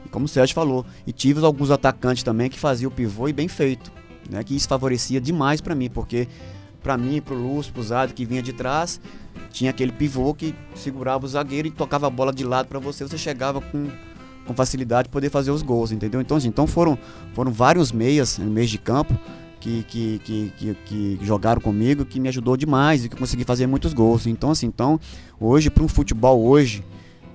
e 0.05 0.09
como 0.09 0.25
o 0.25 0.27
Sérgio 0.27 0.55
falou, 0.55 0.85
e 1.05 1.11
tive 1.11 1.43
alguns 1.43 1.69
atacantes 1.71 2.23
também 2.23 2.49
que 2.49 2.57
faziam 2.57 2.89
o 2.89 2.93
pivô 2.93 3.27
e 3.27 3.33
bem 3.33 3.47
feito, 3.47 3.91
né? 4.29 4.43
Que 4.43 4.55
isso 4.55 4.67
favorecia 4.67 5.19
demais 5.19 5.59
para 5.59 5.75
mim, 5.75 5.89
porque 5.89 6.27
para 6.81 6.97
mim, 6.97 7.21
pro 7.21 7.35
Lúcio, 7.35 7.73
pro 7.73 7.83
Zado 7.83 8.13
que 8.13 8.25
vinha 8.25 8.41
de 8.41 8.53
trás, 8.53 9.01
tinha 9.51 9.71
aquele 9.71 9.91
pivô 9.91 10.33
que 10.33 10.55
segurava 10.75 11.25
o 11.25 11.27
zagueiro 11.27 11.67
e 11.67 11.71
tocava 11.71 12.07
a 12.07 12.09
bola 12.09 12.31
de 12.33 12.43
lado 12.43 12.67
para 12.67 12.79
você, 12.79 13.05
você 13.05 13.17
chegava 13.17 13.59
com, 13.59 13.87
com 14.45 14.53
facilidade 14.53 15.09
poder 15.09 15.29
fazer 15.29 15.51
os 15.51 15.61
gols, 15.61 15.91
entendeu? 15.91 16.21
Então, 16.21 16.37
assim, 16.37 16.47
então 16.47 16.65
foram, 16.65 16.97
foram 17.33 17.51
vários 17.51 17.91
meias, 17.91 18.37
meios 18.37 18.69
de 18.69 18.77
campo, 18.77 19.17
que, 19.59 19.83
que, 19.83 20.21
que, 20.57 20.75
que, 20.85 21.19
jogaram 21.21 21.61
comigo, 21.61 22.05
que 22.05 22.19
me 22.19 22.29
ajudou 22.29 22.55
demais 22.55 23.03
e 23.03 23.09
que 23.09 23.15
eu 23.15 23.19
consegui 23.19 23.43
fazer 23.43 23.67
muitos 23.67 23.93
gols. 23.93 24.25
Então, 24.25 24.51
assim, 24.51 24.67
então, 24.67 24.99
hoje, 25.39 25.69
para 25.69 25.83
um 25.83 25.87
futebol 25.87 26.41
hoje, 26.41 26.83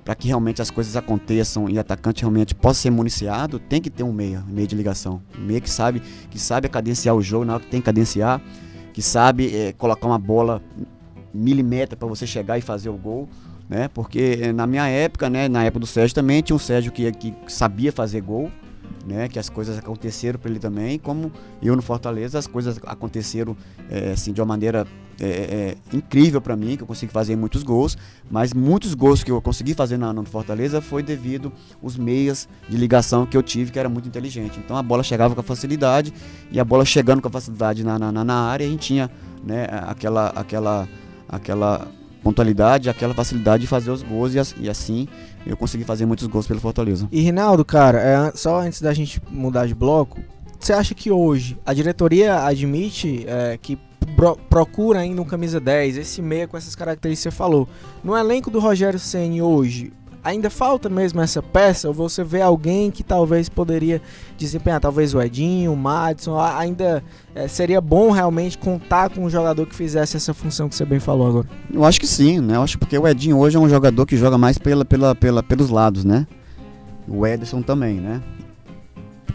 para 0.03 0.15
que 0.15 0.27
realmente 0.27 0.61
as 0.61 0.69
coisas 0.69 0.95
aconteçam 0.95 1.69
e 1.69 1.77
o 1.77 1.79
atacante 1.79 2.21
realmente 2.21 2.53
possa 2.53 2.81
ser 2.81 2.89
municiado, 2.89 3.59
tem 3.59 3.81
que 3.81 3.89
ter 3.89 4.03
um 4.03 4.11
meia, 4.11 4.43
um 4.47 4.53
meia 4.53 4.67
de 4.67 4.75
ligação. 4.75 5.21
Um 5.37 5.45
meia 5.45 5.61
que 5.61 5.69
sabe, 5.69 6.01
que 6.29 6.39
sabe 6.39 6.67
cadenciar 6.69 7.15
o 7.15 7.21
jogo 7.21 7.45
na 7.45 7.55
hora 7.55 7.63
que 7.63 7.69
tem 7.69 7.79
que 7.79 7.85
cadenciar, 7.85 8.41
que 8.93 9.01
sabe 9.01 9.55
é, 9.55 9.73
colocar 9.73 10.07
uma 10.07 10.19
bola 10.19 10.61
milímetro 11.33 11.97
para 11.97 12.07
você 12.07 12.25
chegar 12.25 12.57
e 12.57 12.61
fazer 12.61 12.89
o 12.89 12.97
gol. 12.97 13.27
Né? 13.67 13.87
Porque 13.87 14.53
na 14.53 14.67
minha 14.67 14.87
época, 14.87 15.27
né, 15.27 15.47
na 15.47 15.63
época 15.63 15.79
do 15.79 15.87
Sérgio 15.87 16.13
também, 16.13 16.41
tinha 16.41 16.55
um 16.55 16.59
Sérgio 16.59 16.91
que, 16.91 17.11
que 17.11 17.33
sabia 17.47 17.91
fazer 17.91 18.21
gol 18.21 18.51
né, 19.05 19.27
que 19.27 19.37
as 19.37 19.49
coisas 19.49 19.77
aconteceram 19.77 20.39
para 20.39 20.49
ele 20.49 20.59
também, 20.59 20.97
como 20.97 21.31
eu 21.61 21.75
no 21.75 21.81
Fortaleza, 21.81 22.39
as 22.39 22.47
coisas 22.47 22.79
aconteceram 22.85 23.55
é, 23.89 24.11
assim, 24.11 24.33
de 24.33 24.41
uma 24.41 24.47
maneira 24.47 24.87
é, 25.19 25.27
é, 25.27 25.95
incrível 25.95 26.41
para 26.41 26.55
mim, 26.55 26.75
que 26.75 26.83
eu 26.83 26.87
consegui 26.87 27.11
fazer 27.11 27.35
muitos 27.35 27.63
gols, 27.63 27.97
mas 28.29 28.53
muitos 28.53 28.93
gols 28.93 29.23
que 29.23 29.31
eu 29.31 29.41
consegui 29.41 29.73
fazer 29.73 29.97
na, 29.97 30.11
no 30.11 30.25
Fortaleza 30.25 30.81
foi 30.81 31.03
devido 31.03 31.53
os 31.81 31.95
meias 31.95 32.49
de 32.67 32.77
ligação 32.77 33.25
que 33.25 33.37
eu 33.37 33.43
tive, 33.43 33.71
que 33.71 33.79
era 33.79 33.87
muito 33.87 34.07
inteligente. 34.07 34.59
Então 34.63 34.75
a 34.75 34.83
bola 34.83 35.03
chegava 35.03 35.35
com 35.35 35.41
facilidade 35.43 36.13
e 36.51 36.59
a 36.59 36.65
bola 36.65 36.83
chegando 36.83 37.21
com 37.21 37.29
facilidade 37.29 37.83
na, 37.83 37.99
na, 37.99 38.23
na 38.23 38.41
área, 38.41 38.65
a 38.65 38.69
gente 38.69 38.87
tinha 38.87 39.09
né, 39.43 39.67
aquela, 39.71 40.27
aquela, 40.29 40.89
aquela 41.29 41.87
pontualidade, 42.25 42.89
aquela 42.89 43.13
facilidade 43.13 43.61
de 43.61 43.67
fazer 43.67 43.91
os 43.91 44.01
gols 44.01 44.33
e, 44.33 44.67
assim 44.67 45.07
eu 45.45 45.55
consegui 45.55 45.83
fazer 45.83 46.07
muitos 46.07 46.25
gols 46.25 46.47
pelo 46.47 46.59
Fortaleza. 46.59 47.07
E 47.11 47.21
Rinaldo, 47.21 47.63
cara, 47.63 48.01
é, 48.01 48.31
só 48.35 48.59
antes 48.59 48.81
da 48.81 48.91
gente 48.95 49.21
mudar 49.29 49.67
de 49.67 49.75
bloco, 49.75 50.19
você 50.59 50.73
acha 50.73 50.95
que 50.95 51.11
hoje 51.11 51.55
a 51.63 51.71
diretoria 51.71 52.43
admite 52.43 53.23
é, 53.27 53.59
que 53.61 53.77
pro, 54.15 54.35
procura 54.49 55.01
ainda 55.01 55.21
um 55.21 55.25
camisa 55.25 55.59
10, 55.59 55.97
esse 55.97 56.19
meia 56.19 56.47
com 56.47 56.57
essas 56.57 56.75
características 56.75 57.31
que 57.31 57.35
você 57.35 57.37
falou? 57.37 57.69
No 58.03 58.17
elenco 58.17 58.49
do 58.49 58.59
Rogério 58.59 58.97
Ceni 58.97 59.43
hoje, 59.43 59.93
ainda 60.25 60.49
falta 60.49 60.89
mesmo 60.89 61.21
essa 61.21 61.41
peça? 61.41 61.87
Ou 61.87 61.93
você 61.93 62.23
vê 62.23 62.41
alguém 62.41 62.89
que 62.89 63.03
talvez 63.03 63.47
poderia 63.47 64.01
desempenhar, 64.35 64.81
talvez 64.81 65.13
o 65.13 65.21
Edinho, 65.21 65.71
o 65.71 65.77
Madison, 65.77 66.37
ainda 66.39 67.03
é, 67.35 67.47
seria 67.47 67.79
bom 67.79 68.09
realmente 68.09 68.57
contar 68.57 69.11
com 69.11 69.23
um 69.23 69.29
jogador 69.29 69.65
que 69.67 69.75
fizesse 69.75 70.17
essa 70.17 70.33
função 70.33 70.67
que 70.67 70.75
você 70.75 70.83
bem 70.83 70.99
falou 70.99 71.27
agora? 71.27 71.47
Eu 71.71 71.85
acho 71.85 71.99
que 71.99 72.07
sim, 72.07 72.39
né? 72.39 72.55
Eu 72.55 72.63
acho 72.63 72.79
porque 72.79 72.97
o 72.97 73.07
Edinho 73.07 73.37
hoje 73.37 73.55
é 73.55 73.59
um 73.59 73.69
jogador 73.69 74.05
que 74.07 74.17
joga 74.17 74.37
mais 74.37 74.57
pela, 74.57 74.83
pela, 74.83 75.13
pela, 75.13 75.43
pelos 75.43 75.69
lados, 75.69 76.03
né? 76.03 76.25
O 77.07 77.25
Ederson 77.25 77.61
também, 77.61 77.99
né? 77.99 78.21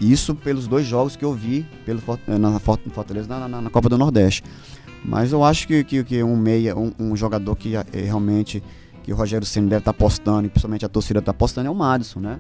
Isso 0.01 0.35
pelos 0.35 0.67
dois 0.67 0.85
jogos 0.85 1.15
que 1.15 1.25
eu 1.25 1.33
vi 1.33 1.65
pelo, 1.87 2.01
na 2.27 2.59
Fortaleza 2.59 3.29
na, 3.29 3.47
na, 3.47 3.61
na 3.61 3.71
Copa 3.71 3.89
do 3.89 3.97
Nordeste. 3.97 4.43
Mas 5.05 5.33
eu 5.33 5.45
acho 5.45 5.69
que, 5.69 5.85
que, 5.85 6.03
que 6.03 6.23
um 6.23 6.37
meia, 6.37 6.77
um, 6.77 6.93
um 6.99 7.17
jogador 7.17 7.55
que 7.55 7.77
é, 7.77 7.85
realmente 7.93 8.63
que 9.11 9.15
o 9.15 9.17
Rogério 9.17 9.45
Senna 9.45 9.67
deve 9.67 9.81
estar 9.81 9.93
tá 9.93 9.97
apostando, 9.97 10.47
e 10.47 10.49
principalmente 10.49 10.87
a 10.87 10.89
torcida 10.89 11.19
está 11.19 11.33
apostando, 11.33 11.67
é 11.67 11.71
o 11.71 11.75
Madison, 11.75 12.21
né? 12.21 12.39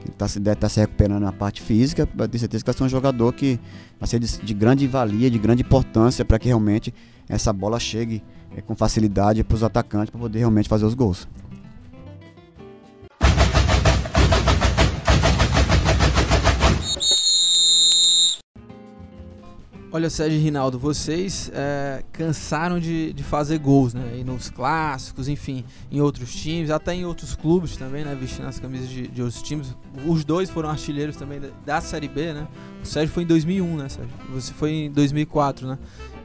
Ele 0.00 0.14
tá, 0.16 0.24
deve 0.24 0.38
estar 0.38 0.54
tá 0.54 0.68
se 0.70 0.80
recuperando 0.80 1.22
na 1.22 1.32
parte 1.32 1.60
física, 1.60 2.06
ter 2.06 2.38
certeza 2.38 2.64
que 2.64 2.70
vai 2.70 2.74
ser 2.74 2.82
um 2.84 2.88
jogador 2.88 3.30
que 3.34 3.60
vai 4.00 4.08
ser 4.08 4.18
de, 4.18 4.38
de 4.38 4.54
grande 4.54 4.86
valia, 4.86 5.30
de 5.30 5.38
grande 5.38 5.62
importância 5.62 6.24
para 6.24 6.38
que 6.38 6.46
realmente 6.46 6.94
essa 7.28 7.52
bola 7.52 7.78
chegue 7.78 8.22
é, 8.56 8.62
com 8.62 8.74
facilidade 8.74 9.44
para 9.44 9.54
os 9.54 9.62
atacantes 9.62 10.08
para 10.08 10.18
poder 10.18 10.38
realmente 10.38 10.66
fazer 10.66 10.86
os 10.86 10.94
gols. 10.94 11.28
Olha, 19.90 20.10
Sérgio 20.10 20.38
Rinaldo, 20.38 20.78
vocês 20.78 21.50
é, 21.54 22.04
cansaram 22.12 22.78
de, 22.78 23.10
de 23.14 23.24
fazer 23.24 23.58
gols, 23.58 23.94
né? 23.94 24.18
E 24.18 24.24
nos 24.24 24.50
clássicos, 24.50 25.28
enfim, 25.28 25.64
em 25.90 25.98
outros 26.02 26.34
times, 26.34 26.68
até 26.68 26.92
em 26.92 27.06
outros 27.06 27.34
clubes 27.34 27.74
também, 27.74 28.04
né? 28.04 28.14
Vestindo 28.14 28.46
as 28.46 28.60
camisas 28.60 28.86
de, 28.90 29.08
de 29.08 29.22
outros 29.22 29.40
times. 29.40 29.74
Os 30.06 30.26
dois 30.26 30.50
foram 30.50 30.68
artilheiros 30.68 31.16
também 31.16 31.40
da, 31.64 31.80
Série 31.80 32.06
B, 32.06 32.34
né? 32.34 32.46
O 32.82 32.86
Sérgio 32.86 33.14
foi 33.14 33.22
em 33.22 33.26
2001, 33.26 33.76
né, 33.78 33.88
Sérgio? 33.88 34.14
Você 34.34 34.52
foi 34.52 34.72
em 34.72 34.90
2004, 34.90 35.66
né? 35.66 35.78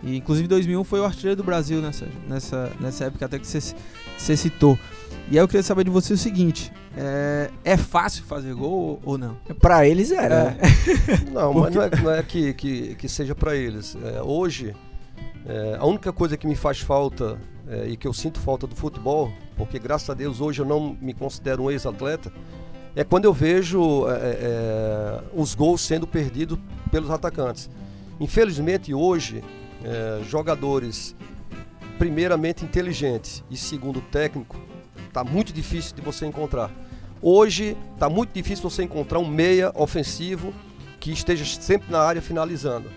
E 0.04 0.18
inclusive 0.18 0.46
em 0.46 0.50
2001 0.50 0.84
foi 0.84 1.00
o 1.00 1.06
artilheiro 1.06 1.38
do 1.38 1.44
Brasil, 1.44 1.80
né, 1.82 1.94
Sérgio? 1.94 2.20
Nessa, 2.28 2.70
nessa 2.82 3.06
época 3.06 3.26
até 3.26 3.40
que 3.40 3.48
você, 3.48 3.60
você 4.18 4.36
citou. 4.36 4.78
E 5.30 5.38
aí 5.38 5.44
eu 5.44 5.48
queria 5.48 5.64
saber 5.64 5.84
de 5.86 5.90
você 5.90 6.14
o 6.14 6.18
seguinte: 6.18 6.72
é, 6.96 7.50
é 7.64 7.78
fácil 7.78 8.24
fazer 8.24 8.54
gol 8.54 9.00
ou 9.04 9.18
não? 9.18 9.36
Para 9.60 9.88
eles 9.88 10.12
era. 10.12 10.58
É. 10.60 10.64
Não, 11.32 11.54
mas 11.54 11.74
não 11.74 11.82
é, 11.82 11.90
não 11.90 12.12
é 12.12 12.22
que, 12.22 12.54
que, 12.54 12.96
que 12.96 13.10
seja 13.10 13.34
para 13.34 13.56
eles. 13.56 13.98
É, 14.04 14.22
hoje, 14.22 14.76
é, 15.46 15.78
a 15.80 15.86
única 15.86 16.14
coisa 16.14 16.38
que 16.38 16.46
me 16.46 16.56
faz 16.56 16.80
falta 16.80 17.40
é, 17.68 17.88
e 17.88 17.98
que 17.98 18.08
eu 18.08 18.14
sinto 18.14 18.40
falta 18.40 18.68
do 18.68 18.76
futebol, 18.76 19.34
porque 19.58 19.80
graças 19.80 20.10
a 20.10 20.14
Deus 20.14 20.40
hoje 20.40 20.62
eu 20.62 20.66
não 20.66 20.96
me 21.02 21.14
considero 21.14 21.64
um 21.64 21.72
ex-atleta, 21.72 22.32
é 22.96 23.04
quando 23.04 23.26
eu 23.26 23.34
vejo 23.34 24.06
é, 24.08 25.24
os 25.34 25.56
gols 25.56 25.82
sendo 25.82 26.06
perdidos 26.06 26.60
pelos 26.92 27.10
atacantes. 27.10 27.70
Infelizmente 28.20 28.94
hoje, 28.94 29.44
jogadores 30.30 31.16
primeiramente 31.98 32.64
inteligentes 32.64 33.44
e 33.50 33.58
segundo 33.58 34.00
técnico 34.00 34.56
Tá 35.14 35.24
muito 35.24 35.54
difícil 35.54 35.96
de 35.96 36.02
você 36.02 36.26
encontrar. 36.26 36.72
Hoje 37.22 37.78
tá 38.00 38.10
muito 38.10 38.34
difícil 38.34 38.68
você 38.68 38.84
encontrar 38.84 39.20
um 39.20 39.28
meia 39.28 39.72
ofensivo 39.76 40.52
que 41.00 41.12
esteja 41.12 41.46
sempre 41.46 41.92
na 41.92 42.00
área 42.00 42.22
finalizando. 42.22 42.90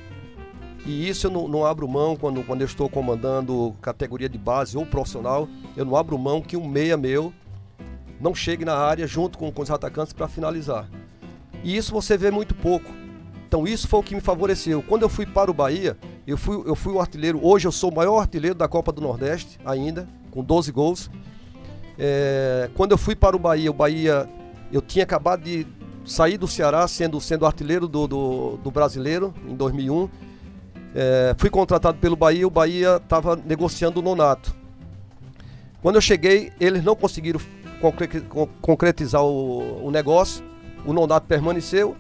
E 0.87 1.09
isso 1.09 1.27
eu 1.27 1.31
não, 1.31 1.47
não, 1.47 1.67
abro 1.67 1.87
mão 1.87 2.17
quando, 2.17 2.43
quando 2.43 2.63
eu 2.63 2.67
estou 2.67 2.89
comandando 2.89 3.75
categoria 3.83 4.29
de 4.29 4.39
base 4.39 4.79
ou 4.79 4.87
profissional. 4.87 5.47
Eu 5.77 5.85
não 5.85 5.95
abro 5.95 6.17
mão 6.17 6.41
que 6.41 6.57
um 6.57 6.67
meia 6.67 6.97
meu 6.97 7.33
não 8.19 8.35
chegue 8.35 8.65
na 8.65 8.77
área 8.77 9.07
junto 9.07 9.37
com, 9.37 9.53
com 9.53 9.63
os 9.63 9.71
atacantes 9.71 10.15
para 10.15 10.27
finalizar. 10.27 10.89
E 11.63 11.77
isso 11.77 11.93
você 11.93 12.17
vê 12.17 12.31
muito 12.31 12.55
pouco. 12.55 12.91
Então 13.47 13.67
isso 13.67 13.87
foi 13.87 14.01
o 14.01 14.03
que 14.03 14.15
me 14.15 14.21
favoreceu. 14.21 14.83
Quando 14.83 15.03
eu 15.03 15.09
fui 15.09 15.27
para 15.27 15.51
o 15.51 15.55
Bahia, 15.55 15.99
eu 16.27 16.39
fui, 16.39 16.63
eu 16.65 16.75
fui 16.75 16.95
o 16.95 17.01
artilheiro. 17.01 17.39
Hoje 17.45 17.69
eu 17.69 17.73
sou 17.73 17.91
o 17.91 17.95
maior 17.95 18.21
artilheiro 18.21 18.55
da 18.55 18.67
Copa 18.67 18.91
do 18.91 19.03
Nordeste 19.03 19.59
ainda, 19.65 20.09
com 20.31 20.43
12 20.43 20.73
gols. 20.73 21.11
É, 21.99 22.71
quando 22.75 22.93
eu 22.93 22.99
fui 22.99 23.17
para 23.17 23.35
o 23.35 23.39
Bahia, 23.39 23.71
o 23.71 23.75
Bahia, 23.75 24.29
eu 24.73 24.83
tinha 24.83 25.05
acabado 25.05 25.43
de 25.43 25.67
sair 26.05 26.37
do 26.39 26.47
Ceará 26.47 26.87
sendo, 26.87 27.21
sendo 27.21 27.47
artilheiro 27.47 27.89
do, 27.89 28.07
do, 28.07 28.57
do 28.59 28.71
brasileiro 28.71 29.35
em 29.49 29.55
2001. 29.55 30.09
É, 30.95 31.35
fui 31.37 31.51
contratado 31.51 31.99
pelo 31.99 32.17
Bahia, 32.17 32.47
o 32.47 32.51
Bahia 32.51 32.97
estava 32.97 33.37
negociando 33.37 34.01
o 34.01 34.03
Nonato. 34.03 34.55
Quando 35.83 35.97
eu 35.97 36.01
cheguei, 36.01 36.53
eles 36.59 36.83
não 36.83 36.97
conseguiram 36.97 37.41
concretizar 38.61 39.23
o, 39.23 39.87
o 39.87 39.91
negócio, 39.91 40.43
o 40.85 40.93
Nonato 40.93 41.27
permaneceu. 41.27 41.97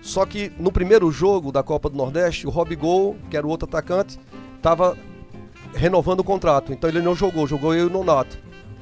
Só 0.00 0.24
que 0.24 0.50
no 0.58 0.72
primeiro 0.72 1.10
jogo 1.10 1.52
da 1.52 1.62
Copa 1.62 1.90
do 1.90 1.96
Nordeste, 1.96 2.46
o 2.46 2.50
Rob 2.50 2.74
Gol, 2.74 3.16
que 3.28 3.36
era 3.36 3.46
o 3.46 3.50
outro 3.50 3.68
atacante, 3.68 4.18
estava 4.56 4.96
renovando 5.74 6.20
o 6.20 6.24
contrato. 6.24 6.72
Então 6.72 6.88
ele 6.88 7.02
não 7.02 7.14
jogou, 7.14 7.46
jogou 7.46 7.74
eu 7.74 7.84
e 7.84 7.86
o 7.86 7.92
Nonato. 7.92 8.38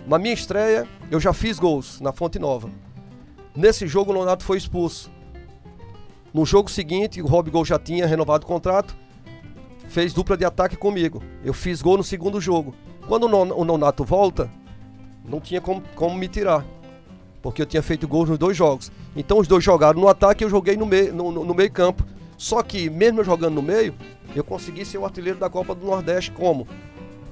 Na 0.08 0.18
minha 0.18 0.32
estreia, 0.32 0.88
eu 1.10 1.20
já 1.20 1.34
fiz 1.34 1.58
gols 1.58 2.00
na 2.00 2.12
Fonte 2.12 2.38
Nova. 2.38 2.70
Nesse 3.54 3.86
jogo, 3.86 4.10
o 4.10 4.14
Nonato 4.14 4.42
foi 4.42 4.56
expulso. 4.56 5.10
No 6.32 6.46
jogo 6.46 6.70
seguinte, 6.70 7.20
o 7.20 7.26
Rob 7.26 7.50
Gol 7.50 7.62
já 7.62 7.78
tinha 7.78 8.06
renovado 8.06 8.46
o 8.46 8.48
contrato, 8.48 8.96
fez 9.86 10.14
dupla 10.14 10.34
de 10.34 10.46
ataque 10.46 10.78
comigo. 10.78 11.22
Eu 11.44 11.52
fiz 11.52 11.82
gol 11.82 11.98
no 11.98 12.02
segundo 12.02 12.40
jogo. 12.40 12.74
Quando 13.06 13.24
o 13.24 13.64
Nonato 13.66 14.02
volta, 14.02 14.50
não 15.22 15.40
tinha 15.40 15.60
como, 15.60 15.82
como 15.94 16.16
me 16.16 16.26
tirar, 16.26 16.64
porque 17.42 17.60
eu 17.60 17.66
tinha 17.66 17.82
feito 17.82 18.08
gols 18.08 18.30
nos 18.30 18.38
dois 18.38 18.56
jogos. 18.56 18.90
Então 19.14 19.38
os 19.38 19.46
dois 19.46 19.62
jogaram 19.62 20.00
no 20.00 20.08
ataque 20.08 20.42
e 20.42 20.46
eu 20.46 20.50
joguei 20.50 20.74
no 20.74 20.86
meio, 20.86 21.14
no, 21.14 21.30
no, 21.30 21.44
no 21.44 21.54
meio 21.54 21.70
campo. 21.70 22.02
Só 22.38 22.62
que, 22.62 22.88
mesmo 22.88 23.20
eu 23.20 23.24
jogando 23.24 23.56
no 23.56 23.62
meio, 23.62 23.94
eu 24.34 24.42
consegui 24.42 24.86
ser 24.86 24.96
o 24.96 25.04
artilheiro 25.04 25.38
da 25.38 25.50
Copa 25.50 25.74
do 25.74 25.84
Nordeste 25.84 26.30
como? 26.30 26.66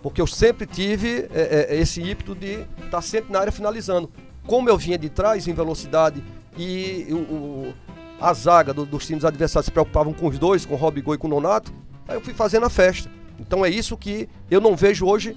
Porque 0.07 0.21
eu 0.21 0.27
sempre 0.29 0.67
tive 0.67 1.27
é, 1.35 1.67
é, 1.69 1.81
esse 1.81 2.01
ímpeto 2.01 2.33
de 2.33 2.61
estar 2.61 2.91
tá 2.91 3.03
sempre 3.03 3.33
na 3.33 3.41
área 3.41 3.51
finalizando. 3.51 4.09
Como 4.47 4.69
eu 4.69 4.79
vinha 4.79 4.97
de 4.97 5.11
trás 5.11 5.49
em 5.49 5.53
velocidade 5.53 6.23
e 6.57 7.09
o, 7.11 7.17
o 7.17 7.75
a 8.21 8.33
zaga 8.33 8.73
do, 8.73 8.87
dos 8.87 9.05
times 9.05 9.25
adversários 9.25 9.67
se 9.67 9.73
preocupavam 9.73 10.13
com 10.13 10.29
os 10.29 10.39
dois, 10.39 10.65
com 10.65 10.75
o 10.75 10.77
Rob 10.77 11.03
Gol 11.03 11.17
e 11.17 11.19
com 11.19 11.27
o 11.27 11.31
Nonato, 11.31 11.73
aí 12.07 12.15
eu 12.15 12.21
fui 12.21 12.33
fazendo 12.33 12.65
a 12.67 12.71
festa. 12.71 13.11
Então 13.41 13.67
é 13.67 13.69
isso 13.69 13.97
que 13.97 14.29
eu 14.49 14.61
não 14.61 14.77
vejo 14.77 15.05
hoje 15.05 15.37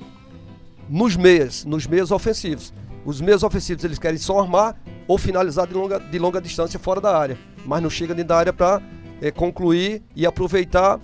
nos 0.88 1.17
meias, 1.17 1.65
nos 1.65 1.88
meias 1.88 2.12
ofensivos. 2.12 2.71
Os 3.03 3.19
meias 3.19 3.41
ofensivos 3.41 3.84
eles 3.84 3.97
querem 3.97 4.19
só 4.19 4.39
armar 4.39 4.79
ou 5.08 5.17
finalizar 5.17 5.65
de 5.65 5.73
longa, 5.73 5.99
de 5.99 6.19
longa 6.19 6.39
distância 6.39 6.79
fora 6.79 7.01
da 7.01 7.17
área, 7.17 7.39
mas 7.65 7.82
não 7.82 7.89
chega 7.89 8.13
dentro 8.13 8.29
da 8.29 8.38
área 8.38 8.53
para 8.53 8.84
é, 9.19 9.32
concluir 9.32 10.03
e 10.15 10.27
aproveitar 10.27 10.99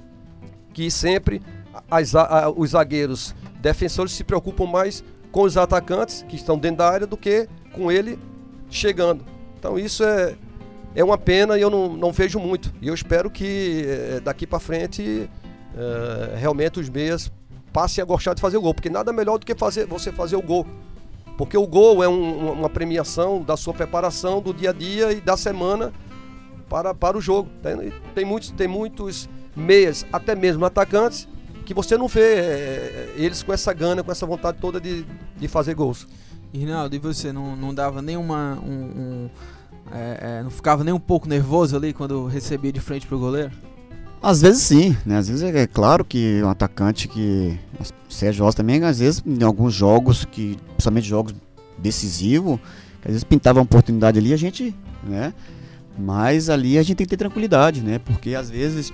que 0.71 0.91
sempre 0.91 1.41
as, 1.89 2.13
a, 2.13 2.47
os 2.56 2.69
zagueiros 2.69 3.34
defensores 3.65 4.12
se 4.12 4.23
preocupam 4.23 4.67
mais 4.67 5.04
com 5.32 5.41
os 5.41 5.58
atacantes 5.58 6.23
que 6.30 6.36
estão 6.36 6.56
dentro 6.56 6.78
da 6.78 6.88
área 6.88 7.08
do 7.08 7.17
que 7.17 7.49
com 7.73 7.91
ele 7.91 8.19
chegando. 8.69 9.25
Então 9.58 9.80
isso 9.80 10.04
é, 10.04 10.36
é 10.93 11.04
uma 11.04 11.17
pena 11.17 11.58
e 11.58 11.63
eu 11.63 11.71
não, 11.71 11.97
não 11.97 12.12
vejo 12.12 12.39
muito. 12.39 12.71
E 12.80 12.89
eu 12.89 12.93
espero 12.93 13.28
que 13.28 13.84
é, 13.88 14.19
daqui 14.19 14.45
para 14.45 14.60
frente 14.60 15.28
é, 15.75 16.38
realmente 16.38 16.80
os 16.80 16.89
meias 16.89 17.32
passem 17.73 18.04
a 18.04 18.06
gostar 18.06 18.36
de 18.36 18.41
fazer 18.41 18.56
o 18.58 18.62
gol, 18.62 18.75
porque 18.75 18.88
nada 18.88 19.12
melhor 19.12 19.39
do 19.39 19.45
que 19.47 19.56
fazer, 19.56 19.88
você 19.88 20.12
fazer 20.12 20.36
o 20.36 20.43
gol. 20.43 20.67
Porque 21.36 21.58
o 21.58 21.65
gol 21.65 22.04
é 22.04 22.08
um, 22.08 22.51
uma 22.51 22.69
premiação 22.69 23.41
da 23.41 23.58
sua 23.58 23.73
preparação 23.73 24.41
do 24.41 24.54
dia 24.54 24.69
a 24.69 24.73
dia 24.73 25.12
e 25.12 25.19
da 25.19 25.36
semana 25.36 25.91
para, 26.69 26.93
para 26.93 27.17
o 27.17 27.21
jogo. 27.21 27.49
Tem, 27.63 27.91
tem, 28.13 28.25
muitos, 28.25 28.51
tem 28.51 28.67
muitos 28.67 29.28
meias, 29.56 30.06
até 30.13 30.36
mesmo 30.36 30.63
atacantes, 30.65 31.28
que 31.65 31.73
você 31.73 31.97
não 31.97 32.08
vê 32.08 32.36
é, 32.36 33.13
eles 33.17 33.43
com 33.43 33.51
essa 33.51 33.73
gana, 33.73 34.04
com 34.04 34.12
essa 34.12 34.25
vontade 34.25 34.58
toda 34.62 34.80
de, 34.80 35.06
de 35.38 35.47
fazer 35.47 35.73
gols. 35.73 36.08
Rinaldo, 36.54 36.95
e 36.95 36.99
você 36.99 37.34
não, 37.34 37.56
não 37.56 37.73
dava 37.73 38.01
nenhuma. 38.01 38.58
Um, 38.63 38.69
um, 38.71 39.30
é, 39.91 40.19
é, 40.39 40.43
não 40.43 40.49
ficava 40.49 40.84
nem 40.84 40.93
um 40.93 40.99
pouco 40.99 41.28
nervoso 41.28 41.75
ali 41.75 41.93
quando 41.93 42.25
recebia 42.25 42.71
de 42.71 42.80
frente 42.80 43.06
pro 43.06 43.19
goleiro? 43.19 43.51
Às 44.21 44.41
vezes 44.41 44.63
sim, 44.63 44.95
né? 45.06 45.17
Às 45.17 45.28
vezes 45.28 45.43
é, 45.43 45.63
é 45.63 45.67
claro 45.67 46.04
que 46.06 46.41
um 46.43 46.49
atacante 46.49 47.08
que. 47.08 47.60
Sérgio 48.10 48.51
também, 48.54 48.82
às 48.84 48.99
vezes, 48.99 49.21
em 49.25 49.43
alguns 49.43 49.73
jogos, 49.73 50.23
que, 50.25 50.58
principalmente 50.69 51.08
jogos 51.08 51.36
decisivos, 51.78 52.60
às 53.01 53.08
vezes 53.08 53.23
pintava 53.23 53.60
uma 53.60 53.65
oportunidade 53.65 54.17
ali, 54.17 54.34
a 54.34 54.38
gente, 54.38 54.73
né? 55.04 55.34
Mas 55.97 56.49
ali 56.49 56.78
a 56.78 56.84
gente 56.84 56.97
tem 56.97 57.06
que 57.06 57.10
ter 57.10 57.17
tranquilidade, 57.17 57.82
né? 57.82 57.99
Porque 57.99 58.34
às 58.34 58.49
vezes 58.49 58.91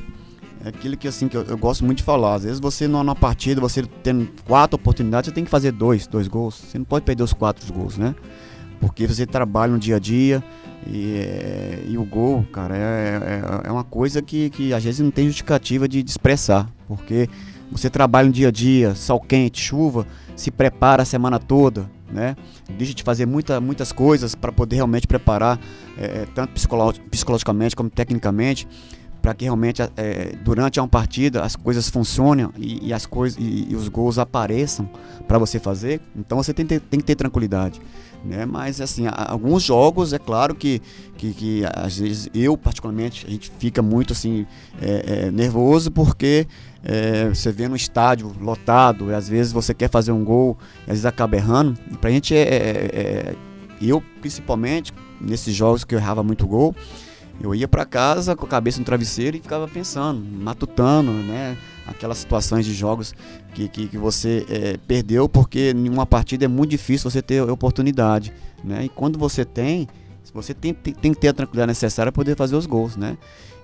é 0.63 0.69
aquilo 0.69 0.95
que 0.95 1.07
assim 1.07 1.27
que 1.27 1.35
eu, 1.35 1.43
eu, 1.43 1.57
gosto 1.57 1.83
muito 1.83 1.99
de 1.99 2.03
falar. 2.03 2.35
Às 2.35 2.43
vezes 2.43 2.59
você 2.59 2.87
numa 2.87 3.15
partida, 3.15 3.59
você 3.59 3.83
tendo 4.03 4.29
quatro 4.45 4.75
oportunidades, 4.75 5.29
você 5.29 5.33
tem 5.33 5.43
que 5.43 5.49
fazer 5.49 5.71
dois, 5.71 6.07
dois 6.07 6.27
gols. 6.27 6.55
Você 6.55 6.77
não 6.77 6.85
pode 6.85 7.05
perder 7.05 7.23
os 7.23 7.33
quatro 7.33 7.71
gols, 7.73 7.97
né? 7.97 8.15
Porque 8.79 9.07
você 9.07 9.25
trabalha 9.25 9.71
no 9.71 9.79
dia 9.79 9.97
a 9.97 9.99
dia, 9.99 10.43
e, 10.87 11.15
é, 11.17 11.83
e 11.87 11.97
o 11.97 12.03
gol, 12.03 12.45
cara, 12.51 12.75
é, 12.75 12.79
é, 12.83 13.67
é, 13.67 13.71
uma 13.71 13.83
coisa 13.83 14.21
que, 14.21 14.49
que 14.49 14.73
às 14.73 14.83
vezes 14.83 14.99
não 14.99 15.11
tem 15.11 15.27
justificativa 15.27 15.87
de, 15.87 16.01
de 16.01 16.09
expressar, 16.09 16.67
porque 16.87 17.29
você 17.71 17.89
trabalha 17.89 18.27
no 18.27 18.33
dia 18.33 18.47
a 18.47 18.51
dia, 18.51 18.95
sol 18.95 19.19
quente, 19.19 19.61
chuva, 19.61 20.07
se 20.35 20.49
prepara 20.49 21.03
a 21.03 21.05
semana 21.05 21.37
toda, 21.37 21.89
né? 22.11 22.35
Deixa 22.77 22.93
de 22.93 23.03
fazer 23.03 23.25
muita, 23.25 23.61
muitas 23.61 23.91
coisas 23.91 24.33
para 24.33 24.51
poder 24.51 24.77
realmente 24.77 25.07
preparar, 25.07 25.59
é, 25.97 26.25
tanto 26.33 26.53
psicolo 26.53 26.93
psicologicamente 27.09 27.75
como 27.75 27.89
tecnicamente, 27.89 28.67
para 29.21 29.33
que 29.33 29.45
realmente 29.45 29.81
é, 29.81 30.35
durante 30.43 30.79
uma 30.79 30.87
partida 30.87 31.43
as 31.43 31.55
coisas 31.55 31.89
funcionem 31.89 32.49
e, 32.57 32.87
e 32.87 32.93
as 32.93 33.05
coisas 33.05 33.37
e, 33.39 33.67
e, 33.69 33.75
os 33.75 33.87
gols 33.87 34.17
apareçam 34.17 34.89
para 35.27 35.37
você 35.37 35.59
fazer. 35.59 36.01
Então 36.15 36.37
você 36.37 36.53
tem, 36.53 36.65
tem 36.65 36.79
que 36.79 37.03
ter 37.03 37.15
tranquilidade. 37.15 37.79
Né? 38.23 38.45
Mas 38.45 38.79
assim, 38.79 39.05
alguns 39.07 39.63
jogos, 39.63 40.13
é 40.13 40.19
claro 40.19 40.53
que, 40.53 40.81
que, 41.17 41.33
que, 41.33 41.63
às 41.73 41.97
vezes 41.97 42.29
eu 42.33 42.55
particularmente, 42.57 43.25
a 43.25 43.29
gente 43.29 43.51
fica 43.57 43.81
muito 43.81 44.13
assim 44.13 44.45
é, 44.81 45.25
é, 45.27 45.31
nervoso 45.31 45.89
porque 45.89 46.47
é, 46.83 47.29
você 47.29 47.51
vê 47.51 47.67
no 47.67 47.75
estádio 47.75 48.31
lotado, 48.39 49.11
e 49.11 49.13
às 49.13 49.27
vezes 49.27 49.51
você 49.51 49.73
quer 49.73 49.89
fazer 49.89 50.11
um 50.11 50.23
gol, 50.23 50.57
e 50.79 50.81
às 50.81 50.87
vezes 50.87 51.05
acaba 51.05 51.35
errando. 51.35 51.77
E 51.91 51.97
pra 51.97 52.09
gente 52.09 52.35
é, 52.35 52.41
é, 52.41 52.55
é, 52.93 53.35
eu 53.81 54.01
principalmente, 54.19 54.93
nesses 55.19 55.55
jogos 55.55 55.83
que 55.83 55.93
eu 55.93 55.99
errava 55.99 56.23
muito 56.23 56.45
gol, 56.47 56.75
eu 57.43 57.55
ia 57.55 57.67
para 57.67 57.85
casa 57.85 58.35
com 58.35 58.45
a 58.45 58.49
cabeça 58.49 58.79
no 58.79 58.85
travesseiro 58.85 59.37
e 59.37 59.39
ficava 59.39 59.67
pensando, 59.67 60.21
matutando, 60.21 61.11
né? 61.11 61.57
Aquelas 61.87 62.19
situações 62.19 62.65
de 62.65 62.73
jogos 62.73 63.13
que, 63.53 63.67
que, 63.67 63.87
que 63.87 63.97
você 63.97 64.45
é, 64.49 64.77
perdeu, 64.87 65.27
porque 65.27 65.71
em 65.75 65.89
uma 65.89 66.05
partida 66.05 66.45
é 66.45 66.47
muito 66.47 66.71
difícil 66.71 67.09
você 67.09 67.21
ter 67.21 67.41
oportunidade, 67.41 68.33
né? 68.63 68.85
E 68.85 68.89
quando 68.89 69.17
você 69.17 69.43
tem, 69.43 69.87
você 70.33 70.53
tem, 70.53 70.73
tem, 70.73 70.93
tem 70.93 71.13
que 71.13 71.19
ter 71.19 71.29
a 71.29 71.33
tranquilidade 71.33 71.67
necessária 71.67 72.11
para 72.11 72.21
poder 72.21 72.35
fazer 72.35 72.55
os 72.55 72.65
gols, 72.65 72.95
né? 72.95 73.17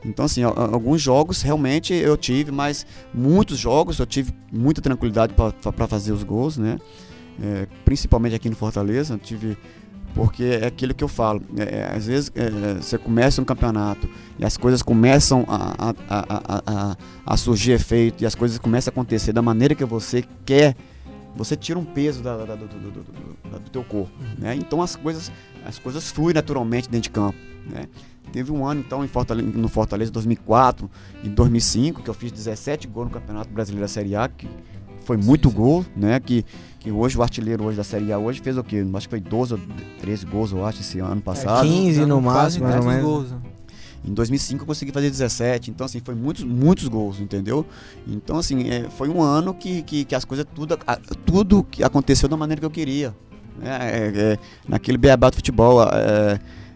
Então, 0.05 0.25
assim, 0.25 0.43
alguns 0.43 1.01
jogos 1.01 1.41
realmente 1.41 1.93
eu 1.93 2.15
tive, 2.15 2.51
mas 2.51 2.85
muitos 3.13 3.57
jogos 3.57 3.99
eu 3.99 4.05
tive 4.05 4.33
muita 4.51 4.81
tranquilidade 4.81 5.33
para 5.33 5.87
fazer 5.87 6.11
os 6.11 6.23
gols, 6.23 6.57
né? 6.57 6.77
É, 7.41 7.67
principalmente 7.85 8.35
aqui 8.35 8.49
no 8.49 8.55
Fortaleza, 8.55 9.13
eu 9.13 9.17
tive 9.19 9.57
porque 10.13 10.43
é 10.43 10.67
aquilo 10.67 10.93
que 10.93 11.03
eu 11.03 11.07
falo. 11.07 11.41
É, 11.57 11.79
é, 11.79 11.95
às 11.95 12.07
vezes 12.07 12.31
é, 12.35 12.75
você 12.75 12.97
começa 12.97 13.41
um 13.41 13.45
campeonato 13.45 14.09
e 14.39 14.45
as 14.45 14.57
coisas 14.57 14.81
começam 14.81 15.45
a, 15.47 15.93
a, 16.09 16.23
a, 16.65 16.97
a, 17.25 17.37
surgir 17.37 17.71
efeito 17.71 18.23
e 18.23 18.25
as 18.25 18.35
coisas 18.35 18.57
começam 18.57 18.91
a 18.91 18.93
acontecer 18.93 19.33
da 19.33 19.41
maneira 19.41 19.75
que 19.75 19.85
você 19.85 20.23
quer, 20.45 20.75
você 21.35 21.55
tira 21.55 21.77
um 21.77 21.85
peso 21.85 22.21
da, 22.23 22.37
da, 22.37 22.55
do, 22.55 22.67
do, 22.67 22.79
do, 22.79 23.03
do, 23.03 23.59
do 23.59 23.69
teu 23.69 23.83
corpo. 23.83 24.11
Né? 24.37 24.55
Então 24.55 24.81
as 24.81 24.95
coisas, 24.95 25.31
as 25.65 25.77
coisas 25.77 26.09
fluem 26.11 26.33
naturalmente 26.33 26.89
dentro 26.89 27.03
de 27.03 27.11
campo. 27.11 27.37
Né? 27.69 27.87
Teve 28.31 28.51
um 28.51 28.65
ano 28.65 28.83
então 28.85 29.03
em 29.03 29.07
Fortaleza, 29.07 29.47
no 29.47 29.67
Fortaleza 29.67 30.11
2004 30.11 30.89
e 31.23 31.29
2005 31.29 32.03
que 32.03 32.09
eu 32.09 32.13
fiz 32.13 32.31
17 32.31 32.87
gols 32.87 33.07
no 33.07 33.13
Campeonato 33.13 33.49
Brasileiro 33.49 33.83
da 33.83 33.87
Série 33.87 34.15
A, 34.15 34.27
que 34.27 34.47
foi 35.07 35.15
muito 35.15 35.47
sim, 35.47 35.55
sim. 35.55 35.61
gol, 35.61 35.85
né? 35.95 36.19
Que, 36.19 36.45
que 36.79 36.91
hoje 36.91 37.17
o 37.17 37.23
artilheiro 37.23 37.63
hoje 37.63 37.77
da 37.77 37.83
Série 37.83 38.11
A 38.11 38.19
hoje 38.19 38.41
fez 38.41 38.57
o 38.57 38.63
quê? 38.63 38.85
Acho 38.93 39.07
que 39.07 39.11
foi 39.11 39.21
12 39.21 39.53
ou 39.53 39.59
13 40.01 40.25
gols, 40.25 40.51
eu 40.51 40.65
acho, 40.65 40.81
esse 40.81 40.99
ano 40.99 41.21
passado. 41.21 41.65
É 41.65 41.69
15 41.69 42.05
no 42.05 42.21
máximo, 42.21 42.65
mais 42.65 42.75
ou 42.75 42.83
menos. 42.83 43.03
Gols. 43.03 43.31
Né? 43.31 43.37
Em 44.05 44.13
2005 44.13 44.61
eu 44.61 44.67
consegui 44.67 44.91
fazer 44.91 45.09
17, 45.09 45.71
então 45.71 45.85
assim, 45.85 46.01
foi 46.03 46.13
muitos, 46.13 46.43
muitos 46.43 46.87
gols, 46.87 47.19
entendeu? 47.19 47.65
Então 48.05 48.37
assim, 48.37 48.69
é, 48.69 48.89
foi 48.89 49.09
um 49.09 49.21
ano 49.21 49.53
que, 49.53 49.81
que, 49.81 50.05
que 50.05 50.13
as 50.13 50.25
coisas, 50.25 50.45
tudo, 50.53 50.77
tudo 51.25 51.63
que 51.63 51.83
aconteceu 51.83 52.27
da 52.27 52.37
maneira 52.37 52.59
que 52.59 52.65
eu 52.65 52.71
queria. 52.71 53.15
Né? 53.57 53.69
É, 53.81 54.33
é, 54.33 54.39
naquele 54.67 54.97
beabá 54.97 55.29
do 55.29 55.37
futebol, 55.37 55.81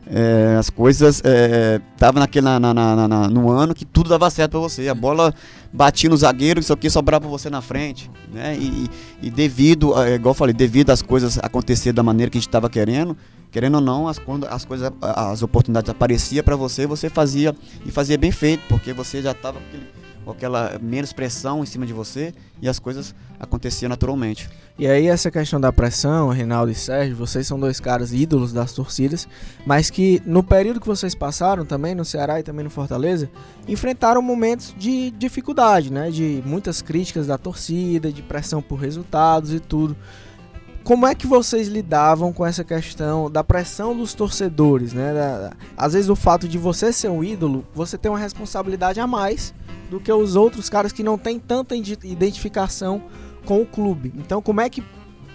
é, 0.07 0.55
as 0.57 0.69
coisas 0.69 1.21
é, 1.23 1.79
naquele 2.15 2.45
na, 2.45 2.59
na, 2.59 2.73
na, 2.73 3.27
no 3.27 3.49
ano 3.49 3.73
que 3.73 3.85
tudo 3.85 4.09
dava 4.09 4.29
certo 4.29 4.51
para 4.51 4.59
você. 4.59 4.87
A 4.87 4.95
bola 4.95 5.33
batia 5.71 6.09
no 6.09 6.17
zagueiro, 6.17 6.59
isso 6.59 6.73
aqui 6.73 6.89
sobrava 6.89 7.21
para 7.21 7.29
você 7.29 7.49
na 7.49 7.61
frente, 7.61 8.09
né? 8.33 8.57
E, 8.57 8.89
e 9.21 9.29
devido, 9.29 9.97
é, 10.01 10.15
igual 10.15 10.31
eu 10.31 10.37
falei, 10.37 10.53
devido 10.53 10.89
às 10.89 11.01
coisas 11.01 11.37
acontecer 11.41 11.93
da 11.93 12.03
maneira 12.03 12.29
que 12.29 12.37
a 12.37 12.41
gente 12.41 12.47
estava 12.47 12.69
querendo, 12.69 13.15
querendo 13.51 13.75
ou 13.75 13.81
não, 13.81 14.07
as, 14.07 14.17
quando 14.17 14.45
as 14.45 14.65
coisas, 14.65 14.91
as 15.01 15.43
oportunidades 15.43 15.89
apareciam 15.89 16.43
para 16.43 16.55
você, 16.55 16.87
você 16.87 17.09
fazia 17.09 17.55
e 17.85 17.91
fazia 17.91 18.17
bem 18.17 18.31
feito, 18.31 18.63
porque 18.67 18.93
você 18.93 19.21
já 19.21 19.31
estava 19.31 19.59
com 20.23 20.31
aquela 20.31 20.79
menos 20.81 21.13
pressão 21.13 21.63
em 21.63 21.65
cima 21.65 21.85
de 21.85 21.93
você 21.93 22.33
e 22.61 22.69
as 22.69 22.79
coisas 22.79 23.15
aconteciam 23.39 23.89
naturalmente. 23.89 24.49
E 24.77 24.87
aí 24.87 25.07
essa 25.07 25.29
questão 25.29 25.59
da 25.59 25.71
pressão, 25.71 26.29
Reinaldo 26.29 26.71
e 26.71 26.75
Sérgio, 26.75 27.15
vocês 27.15 27.45
são 27.45 27.59
dois 27.59 27.79
caras 27.79 28.13
ídolos 28.13 28.53
das 28.53 28.73
torcidas, 28.73 29.27
mas 29.65 29.89
que 29.89 30.21
no 30.25 30.41
período 30.41 30.79
que 30.79 30.87
vocês 30.87 31.13
passaram 31.13 31.65
também 31.65 31.93
no 31.93 32.05
Ceará 32.05 32.39
e 32.39 32.43
também 32.43 32.63
no 32.63 32.69
Fortaleza, 32.69 33.29
enfrentaram 33.67 34.21
momentos 34.21 34.73
de 34.77 35.11
dificuldade, 35.11 35.91
né, 35.91 36.09
de 36.09 36.41
muitas 36.45 36.81
críticas 36.81 37.27
da 37.27 37.37
torcida, 37.37 38.11
de 38.11 38.21
pressão 38.21 38.61
por 38.61 38.77
resultados 38.79 39.53
e 39.53 39.59
tudo. 39.59 39.95
Como 40.83 41.05
é 41.05 41.13
que 41.13 41.27
vocês 41.27 41.67
lidavam 41.67 42.33
com 42.33 42.43
essa 42.43 42.63
questão 42.63 43.29
da 43.29 43.43
pressão 43.43 43.95
dos 43.95 44.15
torcedores, 44.15 44.93
né? 44.93 45.51
Às 45.77 45.93
vezes 45.93 46.09
o 46.09 46.15
fato 46.15 46.47
de 46.47 46.57
você 46.57 46.91
ser 46.91 47.07
um 47.07 47.23
ídolo, 47.23 47.63
você 47.71 47.99
tem 47.99 48.09
uma 48.09 48.17
responsabilidade 48.17 48.99
a 48.99 49.05
mais 49.05 49.53
do 49.91 49.99
que 49.99 50.11
os 50.11 50.37
outros 50.37 50.69
caras 50.69 50.93
que 50.93 51.03
não 51.03 51.17
têm 51.17 51.37
tanta 51.37 51.75
identificação 51.75 53.03
com 53.45 53.61
o 53.61 53.65
clube. 53.65 54.13
Então, 54.17 54.41
como 54.41 54.61
é 54.61 54.69
que 54.69 54.81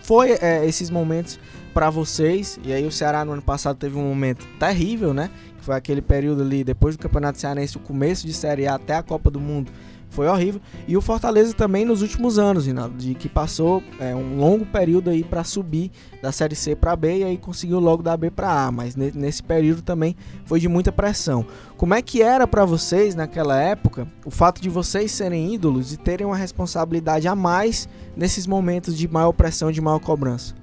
foi 0.02 0.30
é, 0.32 0.64
esses 0.66 0.88
momentos 0.88 1.38
para 1.74 1.90
vocês? 1.90 2.58
E 2.64 2.72
aí 2.72 2.86
o 2.86 2.90
Ceará 2.90 3.22
no 3.22 3.32
ano 3.32 3.42
passado 3.42 3.76
teve 3.76 3.98
um 3.98 4.08
momento 4.08 4.46
terrível, 4.58 5.12
né? 5.12 5.30
Foi 5.60 5.76
aquele 5.76 6.00
período 6.00 6.40
ali 6.40 6.64
depois 6.64 6.96
do 6.96 7.02
Campeonato 7.02 7.38
Cearense, 7.38 7.76
o 7.76 7.80
começo 7.80 8.26
de 8.26 8.32
Série 8.32 8.66
A 8.66 8.76
até 8.76 8.94
a 8.94 9.02
Copa 9.02 9.30
do 9.30 9.38
Mundo, 9.38 9.70
foi 10.10 10.26
horrível. 10.28 10.60
E 10.86 10.96
o 10.96 11.00
Fortaleza 11.00 11.52
também 11.52 11.84
nos 11.84 12.02
últimos 12.02 12.38
anos, 12.38 12.66
Rinaldo, 12.66 12.96
de 12.96 13.14
que 13.14 13.28
passou 13.28 13.82
é, 14.00 14.14
um 14.14 14.36
longo 14.36 14.64
período 14.66 15.10
aí 15.10 15.22
para 15.22 15.44
subir 15.44 15.90
da 16.22 16.32
Série 16.32 16.54
C 16.54 16.74
para 16.74 16.96
B 16.96 17.18
e 17.18 17.24
aí 17.24 17.36
conseguiu 17.36 17.78
logo 17.78 18.02
da 18.02 18.16
B 18.16 18.30
para 18.30 18.66
A, 18.66 18.72
mas 18.72 18.96
nesse 18.96 19.42
período 19.42 19.82
também 19.82 20.16
foi 20.44 20.60
de 20.60 20.68
muita 20.68 20.90
pressão. 20.90 21.44
Como 21.76 21.94
é 21.94 22.00
que 22.00 22.22
era 22.22 22.46
para 22.46 22.64
vocês 22.64 23.14
naquela 23.14 23.60
época 23.60 24.08
o 24.24 24.30
fato 24.30 24.60
de 24.60 24.68
vocês 24.68 25.12
serem 25.12 25.54
ídolos 25.54 25.92
e 25.92 25.96
terem 25.96 26.26
uma 26.26 26.36
responsabilidade 26.36 27.28
a 27.28 27.34
mais 27.34 27.88
nesses 28.16 28.46
momentos 28.46 28.96
de 28.96 29.06
maior 29.06 29.32
pressão, 29.32 29.70
de 29.70 29.80
maior 29.80 29.98
cobrança? 29.98 30.54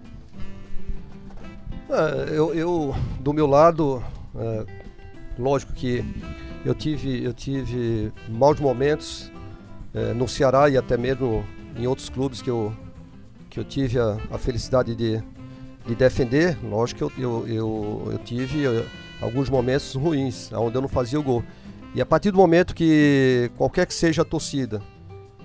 É, 1.89 2.29
eu, 2.35 2.53
eu, 2.55 2.95
do 3.19 3.31
meu 3.31 3.45
lado, 3.45 4.03
é, 4.35 4.65
lógico 5.37 5.73
que 5.73 6.03
eu 6.65 6.73
tive, 6.73 7.23
eu 7.23 7.33
tive 7.33 8.11
maus 8.29 8.59
momentos 8.59 9.31
é, 9.93 10.13
no 10.13 10.27
Ceará 10.27 10.69
e 10.69 10.77
até 10.77 10.97
mesmo 10.97 11.45
em 11.75 11.87
outros 11.87 12.09
clubes 12.09 12.41
que 12.41 12.49
eu, 12.49 12.73
que 13.49 13.59
eu 13.59 13.63
tive 13.63 13.99
a, 13.99 14.17
a 14.31 14.37
felicidade 14.37 14.95
de, 14.95 15.21
de 15.85 15.95
defender. 15.95 16.57
Lógico 16.63 17.09
que 17.09 17.21
eu, 17.21 17.47
eu, 17.47 17.47
eu, 17.47 18.11
eu 18.13 18.17
tive 18.19 18.65
eh, 18.65 18.85
alguns 19.21 19.49
momentos 19.49 19.93
ruins, 19.93 20.51
onde 20.53 20.75
eu 20.75 20.81
não 20.81 20.89
fazia 20.89 21.19
o 21.19 21.23
gol. 21.23 21.43
E 21.95 22.01
a 22.01 22.05
partir 22.05 22.31
do 22.31 22.37
momento 22.37 22.73
que 22.73 23.51
qualquer 23.57 23.85
que 23.85 23.93
seja 23.93 24.23
a 24.23 24.25
torcida 24.25 24.81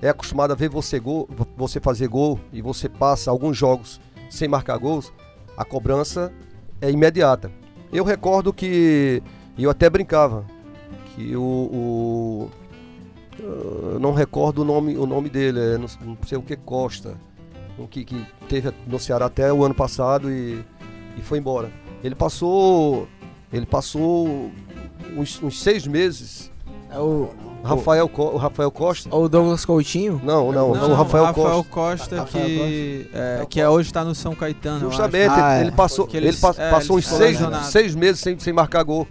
é 0.01 0.09
acostumada 0.09 0.55
a 0.55 0.57
ver 0.57 0.69
você, 0.69 0.99
gol, 0.99 1.29
você 1.57 1.81
fazer 1.81 2.09
gol 2.09 2.41
e 2.53 2.63
você 2.63 2.89
passa 2.89 3.31
alguns 3.31 3.57
jogos 3.57 4.01
sem 4.31 4.49
marcar 4.49 4.79
gols, 4.79 5.13
a 5.57 5.65
cobrança 5.65 6.33
é 6.81 6.91
imediata. 6.91 7.51
Eu 7.93 8.05
recordo 8.05 8.53
que 8.53 9.23
eu 9.59 9.71
até 9.71 9.91
brincava 9.91 10.47
que 11.15 11.35
o, 11.35 11.43
o 11.43 12.51
eu 13.39 13.99
não 14.01 14.13
recordo 14.13 14.63
o 14.63 14.65
nome, 14.65 14.97
o 14.97 15.07
nome 15.07 15.29
dele, 15.29 15.61
é, 15.61 15.79
não, 15.79 15.87
não 16.05 16.19
sei 16.27 16.39
o 16.39 16.43
que 16.43 16.57
Costa, 16.57 17.17
um 17.79 17.87
que, 17.87 18.05
que 18.05 18.27
teve 18.49 18.73
no 18.87 18.99
Ceará 18.99 19.27
até 19.27 19.53
o 19.53 19.65
ano 19.65 19.75
passado 19.75 20.31
e, 20.31 20.65
e 21.17 21.23
foi 21.23 21.39
embora. 21.39 21.71
Ele 22.03 22.15
passou, 22.15 23.09
ele 23.53 23.67
passou 23.67 24.51
uns, 25.17 25.43
uns 25.43 25.61
seis 25.61 25.87
meses. 25.87 26.51
É 26.91 26.99
o 26.99 27.29
Rafael, 27.63 28.11
o, 28.13 28.23
o 28.23 28.37
Rafael 28.37 28.71
Costa. 28.71 29.09
Ou 29.13 29.25
o 29.25 29.29
Douglas 29.29 29.65
Coutinho? 29.65 30.21
Não, 30.25 30.51
não, 30.53 30.75
não, 30.75 30.91
o 30.91 30.95
Rafael, 30.95 31.25
Rafael 31.25 31.65
Costa. 31.65 32.17
Costa 32.17 32.25
que, 32.25 33.11
é, 33.13 33.47
que 33.49 33.61
é, 33.61 33.69
hoje 33.69 33.89
está 33.89 34.05
no 34.05 34.15
São 34.15 34.35
Caetano. 34.35 34.89
Justamente, 34.89 35.31
ah, 35.31 35.61
ele, 35.61 35.69
é. 35.69 35.73
passou, 35.73 36.09
ele, 36.13 36.29
ele 36.29 36.37
é, 36.37 36.71
passou 36.71 36.97
uns 36.97 37.07
seis, 37.07 37.39
seis 37.65 37.95
meses 37.95 38.21
sem, 38.21 38.39
sem 38.39 38.53
marcar 38.53 38.83
gol. 38.83 39.07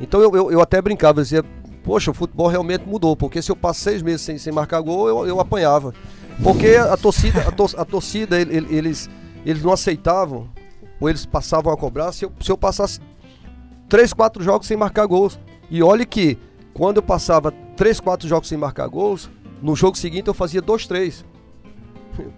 Então 0.00 0.20
eu, 0.20 0.34
eu, 0.34 0.50
eu 0.52 0.60
até 0.62 0.80
brincava, 0.80 1.20
dizia, 1.20 1.44
poxa, 1.82 2.10
o 2.10 2.14
futebol 2.14 2.48
realmente 2.48 2.84
mudou, 2.86 3.16
porque 3.16 3.42
se 3.42 3.50
eu 3.50 3.56
passo 3.56 3.80
seis 3.80 4.02
meses 4.02 4.22
sem, 4.22 4.38
sem 4.38 4.52
marcar 4.52 4.80
gol, 4.80 5.08
eu, 5.08 5.26
eu 5.26 5.40
apanhava. 5.40 5.94
Porque 6.42 6.76
a 6.76 6.96
torcida, 6.96 7.40
a, 7.40 7.52
tor 7.52 7.70
a 7.76 7.84
torcida 7.84 8.40
eles, 8.40 9.10
eles 9.44 9.62
não 9.62 9.72
aceitavam, 9.72 10.48
ou 11.00 11.08
eles 11.08 11.26
passavam 11.26 11.72
a 11.72 11.76
cobrar, 11.76 12.12
se 12.12 12.24
eu, 12.24 12.32
se 12.40 12.50
eu 12.50 12.56
passasse 12.56 13.00
três, 13.88 14.12
quatro 14.12 14.42
jogos 14.42 14.66
sem 14.66 14.76
marcar 14.76 15.06
gols. 15.06 15.38
E 15.70 15.82
olhe 15.82 16.06
que, 16.06 16.38
quando 16.72 16.98
eu 16.98 17.02
passava 17.02 17.52
três, 17.76 18.00
quatro 18.00 18.28
jogos 18.28 18.48
sem 18.48 18.56
marcar 18.56 18.86
gols, 18.86 19.30
no 19.62 19.76
jogo 19.76 19.98
seguinte 19.98 20.28
eu 20.28 20.34
fazia 20.34 20.62
dois, 20.62 20.86
três. 20.86 21.24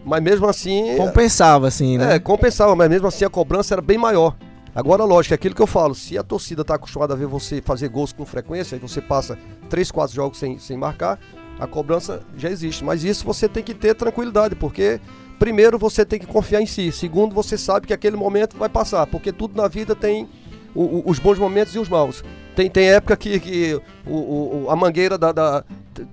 Mas 0.05 0.23
mesmo 0.23 0.47
assim. 0.47 0.97
Compensava, 0.97 1.69
assim, 1.69 1.99
né? 1.99 2.17
É, 2.17 2.19
compensava, 2.19 2.75
mas 2.77 2.89
mesmo 2.89 3.07
assim 3.07 3.25
a 3.25 3.31
cobrança 3.31 3.75
era 3.75 3.83
bem 3.83 3.99
maior. 3.99 4.37
Agora, 4.75 5.05
lógico, 5.05 5.35
é 5.35 5.37
aquilo 5.37 5.55
que 5.55 5.61
eu 5.61 5.67
falo, 5.67 5.95
se 5.95 6.17
a 6.17 6.23
torcida 6.23 6.63
está 6.63 6.77
acostumada 6.77 7.13
a 7.13 7.17
ver 7.17 7.27
você 7.27 7.61
fazer 7.61 7.89
gols 7.89 8.13
com 8.13 8.25
frequência, 8.25 8.77
e 8.77 8.79
você 8.79 9.03
passa 9.03 9.39
3, 9.69 9.91
4 9.91 10.15
jogos 10.15 10.39
sem, 10.39 10.59
sem 10.59 10.79
marcar, 10.79 11.19
a 11.59 11.67
cobrança 11.67 12.23
já 12.37 12.49
existe. 12.49 12.83
Mas 12.83 13.05
isso 13.05 13.25
você 13.25 13.49
tem 13.49 13.63
que 13.63 13.75
ter 13.75 13.95
tranquilidade, 13.95 14.55
porque 14.55 14.99
primeiro 15.39 15.79
você 15.79 16.05
tem 16.05 16.19
que 16.19 16.27
confiar 16.27 16.63
em 16.63 16.67
si, 16.67 16.91
segundo 16.91 17.35
você 17.35 17.59
sabe 17.59 17.87
que 17.87 17.93
aquele 17.93 18.17
momento 18.17 18.57
vai 18.57 18.69
passar, 18.69 19.07
porque 19.07 19.31
tudo 19.31 19.61
na 19.61 19.69
vida 19.69 19.95
tem 19.95 20.29
o, 20.75 20.83
o, 20.83 21.11
os 21.11 21.19
bons 21.19 21.39
momentos 21.39 21.75
e 21.75 21.79
os 21.79 21.89
maus. 21.89 22.25
Tem, 22.57 22.71
tem 22.71 22.91
época 22.91 23.17
que, 23.17 23.41
que 23.41 23.81
o, 24.07 24.67
a 24.71 24.77
mangueira 24.77 25.19
da, 25.19 25.33
da, 25.33 25.65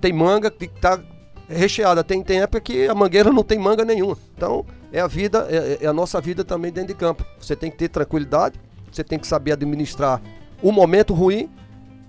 tem 0.01 0.11
manga 0.11 0.51
que 0.51 0.65
está 0.65 0.99
recheada, 1.47 2.03
tem, 2.03 2.21
tem 2.21 2.41
época 2.41 2.59
que 2.61 2.87
a 2.87 2.95
mangueira 2.95 3.31
não 3.31 3.43
tem 3.43 3.57
manga 3.57 3.85
nenhuma. 3.85 4.17
Então, 4.35 4.65
é 4.91 4.99
a 4.99 5.07
vida, 5.07 5.47
é, 5.49 5.79
é, 5.81 5.87
a 5.87 5.93
nossa 5.93 6.19
vida 6.19 6.43
também 6.43 6.71
dentro 6.71 6.89
de 6.89 6.95
campo. 6.95 7.25
Você 7.39 7.55
tem 7.55 7.69
que 7.69 7.77
ter 7.77 7.89
tranquilidade, 7.89 8.59
você 8.91 9.03
tem 9.03 9.19
que 9.19 9.27
saber 9.27 9.53
administrar 9.53 10.21
o 10.61 10.71
momento 10.71 11.13
ruim, 11.13 11.49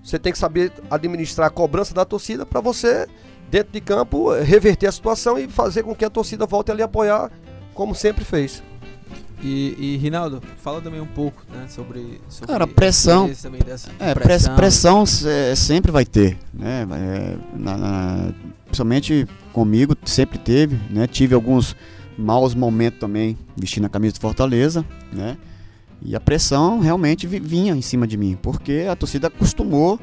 você 0.03 0.19
tem 0.19 0.33
que 0.33 0.39
saber 0.39 0.73
administrar 0.91 1.49
a 1.49 1.51
cobrança 1.51 1.95
da 1.95 2.05
torcida 2.05 2.47
para 2.47 2.61
você, 2.61 3.07
dentro 3.51 3.73
de 3.73 3.81
campo, 3.81 4.33
reverter 4.33 4.87
a 4.87 4.93
situação 4.93 5.39
e 5.39 5.49
fazer 5.49 5.83
com 5.83 5.95
que 5.95 6.05
a 6.05 6.11
torcida 6.11 6.47
volte 6.47 6.71
ali 6.71 6.83
a 6.83 6.87
apoiar, 6.87 7.31
como 7.75 7.95
sempre 7.95 8.25
fez. 8.25 8.63
E, 9.43 9.75
e 9.79 9.97
Rinaldo, 9.97 10.43
fala 10.59 10.83
também 10.83 11.01
um 11.01 11.07
pouco 11.07 11.43
né, 11.51 11.67
sobre, 11.69 12.21
sobre. 12.29 12.53
Cara, 12.53 12.67
pressão. 12.67 13.31
é, 13.99 14.15
pressão, 14.15 14.55
pressão 14.55 15.05
é, 15.27 15.55
sempre 15.55 15.91
vai 15.91 16.05
ter. 16.05 16.37
Né? 16.53 16.87
É, 16.93 17.37
na, 17.57 17.77
na, 17.77 18.33
principalmente 18.67 19.27
comigo, 19.53 19.97
sempre 20.05 20.39
teve. 20.39 20.79
Né? 20.91 21.07
Tive 21.07 21.35
alguns 21.35 21.75
maus 22.21 22.55
momentos 22.55 23.01
também 23.01 23.37
vestindo 23.57 23.87
a 23.87 23.89
camisa 23.89 24.15
de 24.15 24.21
Fortaleza, 24.21 24.85
né? 25.13 25.37
E 26.03 26.17
a 26.17 26.21
pressão 26.21 26.81
realmente 26.81 27.27
vinha 27.27 27.75
em 27.75 27.83
cima 27.83 28.07
de 28.07 28.17
mim, 28.17 28.39
porque 28.41 28.87
a 28.91 28.97
torcida 28.97 29.27
acostumou 29.27 30.01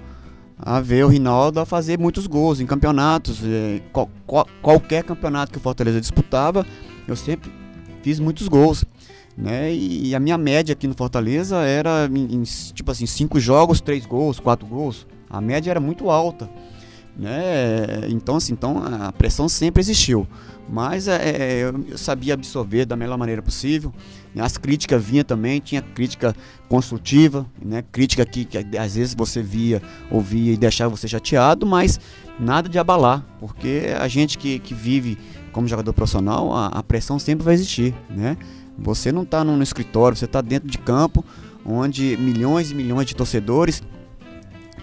a 0.59 0.79
ver 0.79 1.05
o 1.05 1.07
Rinaldo 1.07 1.59
a 1.59 1.65
fazer 1.65 1.99
muitos 1.99 2.27
gols 2.27 2.59
em 2.59 2.65
campeonatos. 2.65 3.41
É, 3.43 3.81
qual, 3.91 4.09
qual, 4.25 4.47
qualquer 4.61 5.03
campeonato 5.03 5.51
que 5.51 5.57
o 5.57 5.61
Fortaleza 5.61 5.99
disputava, 6.01 6.65
eu 7.07 7.15
sempre 7.15 7.51
fiz 8.01 8.19
muitos 8.19 8.47
gols. 8.47 8.83
Né? 9.37 9.71
E, 9.73 10.15
a 10.15 10.19
minha 10.19 10.37
média 10.37 10.73
aqui 10.73 10.87
no 10.87 10.95
Fortaleza 10.95 11.57
era 11.57 12.09
em, 12.11 12.37
em, 12.37 12.43
tipo 12.43 12.89
assim, 12.89 13.05
cinco 13.05 13.39
jogos, 13.39 13.79
três 13.79 14.05
gols, 14.05 14.39
quatro 14.39 14.65
gols. 14.65 15.05
A 15.29 15.39
média 15.39 15.69
era 15.69 15.79
muito 15.79 16.09
alta. 16.09 16.49
Né? 17.15 18.07
Então, 18.09 18.35
assim, 18.35 18.53
então 18.53 18.81
a 18.83 19.11
pressão 19.11 19.47
sempre 19.47 19.79
existiu. 19.79 20.27
Mas 20.69 21.07
é, 21.07 21.15
é, 21.15 21.61
eu 21.63 21.97
sabia 21.97 22.33
absorver 22.33 22.85
da 22.85 22.95
melhor 22.95 23.17
maneira 23.17 23.41
possível. 23.41 23.93
As 24.37 24.57
críticas 24.57 25.03
vinham 25.03 25.23
também, 25.23 25.59
tinha 25.59 25.81
crítica 25.81 26.35
construtiva, 26.67 27.45
né? 27.63 27.83
crítica 27.91 28.25
que, 28.25 28.45
que 28.45 28.57
às 28.77 28.95
vezes 28.95 29.15
você 29.15 29.41
via, 29.41 29.81
ouvia 30.11 30.53
e 30.53 30.57
deixava 30.57 30.95
você 30.95 31.07
chateado, 31.07 31.65
mas 31.65 31.99
nada 32.39 32.69
de 32.69 32.77
abalar, 32.77 33.25
porque 33.39 33.85
a 33.99 34.07
gente 34.07 34.37
que, 34.37 34.59
que 34.59 34.73
vive 34.73 35.17
como 35.51 35.67
jogador 35.67 35.93
profissional, 35.93 36.53
a, 36.53 36.67
a 36.67 36.83
pressão 36.83 37.17
sempre 37.17 37.43
vai 37.43 37.55
existir. 37.55 37.95
Né? 38.09 38.37
Você 38.77 39.11
não 39.11 39.23
está 39.23 39.43
no 39.43 39.63
escritório, 39.63 40.15
você 40.15 40.25
está 40.25 40.41
dentro 40.41 40.69
de 40.69 40.77
campo, 40.77 41.25
onde 41.65 42.15
milhões 42.17 42.69
e 42.71 42.75
milhões 42.75 43.07
de 43.07 43.15
torcedores 43.15 43.81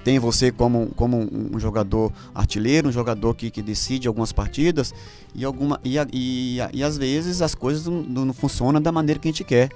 tem 0.05 0.19
você 0.19 0.53
como, 0.53 0.89
como 0.95 1.17
um 1.19 1.59
jogador 1.59 2.13
artilheiro, 2.35 2.89
um 2.89 2.93
jogador 2.93 3.35
que, 3.35 3.51
que 3.51 3.63
decide 3.63 4.07
algumas 4.07 4.33
partidas 4.33 4.95
e, 5.35 5.45
alguma, 5.45 5.81
e, 5.83 5.97
e, 6.13 6.59
e 6.73 6.83
às 6.85 6.99
vezes 6.99 7.41
as 7.41 7.55
coisas 7.55 7.87
não, 7.87 8.03
não 8.27 8.35
funcionam 8.35 8.81
da 8.81 8.93
maneira 8.93 9.19
que 9.19 9.27
a 9.27 9.31
gente 9.31 9.43
quer. 9.43 9.71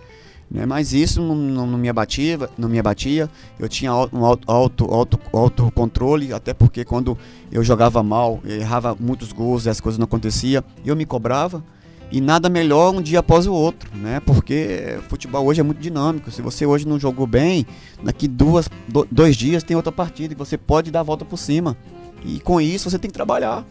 Né? 0.51 0.65
Mas 0.67 0.93
isso 0.93 1.21
não, 1.21 1.35
não, 1.35 1.67
não, 1.67 1.79
me 1.79 1.89
abatia, 1.89 2.39
não 2.57 2.69
me 2.69 2.79
abatia. 2.79 3.29
Eu 3.59 3.69
tinha 3.69 3.93
um 3.93 4.25
alto, 4.25 4.51
alto, 4.51 4.85
alto, 4.85 5.21
alto 5.33 5.71
controle, 5.73 6.33
até 6.33 6.53
porque 6.53 6.85
quando 6.85 7.17
eu 7.51 7.65
jogava 7.65 8.03
mal, 8.03 8.41
eu 8.45 8.57
errava 8.57 8.97
muitos 8.99 9.33
gols 9.33 9.67
e 9.67 9.71
as 9.71 9.81
coisas 9.81 9.99
não 9.99 10.05
aconteciam, 10.05 10.63
eu 10.85 10.95
me 10.95 11.07
cobrava. 11.07 11.63
E 12.11 12.21
nada 12.21 12.49
melhor 12.49 12.95
um 12.95 13.03
dia 13.03 13.19
após 13.19 13.47
o 13.47 13.53
outro, 13.53 13.91
né? 13.95 14.21
Porque 14.21 14.99
futebol 15.09 15.45
hoje 15.45 15.61
é 15.61 15.63
muito 15.63 15.79
dinâmico. 15.79 16.31
Se 16.31 16.41
você 16.41 16.65
hoje 16.65 16.89
não 16.89 16.99
jogou 16.99 17.27
bem, 17.27 17.67
daqui 18.03 18.27
duas, 18.27 18.69
do, 18.89 19.07
dois 19.11 19.37
dias 19.37 19.63
tem 19.63 19.77
outra 19.77 19.93
partida 19.93 20.33
e 20.33 20.37
você 20.37 20.57
pode 20.57 20.91
dar 20.91 21.01
a 21.01 21.03
volta 21.03 21.25
por 21.25 21.37
cima. 21.37 21.77
E 22.25 22.41
com 22.41 22.61
isso 22.61 22.89
você 22.89 22.99
tem 22.99 23.11
que 23.11 23.15
trabalhar. 23.15 23.65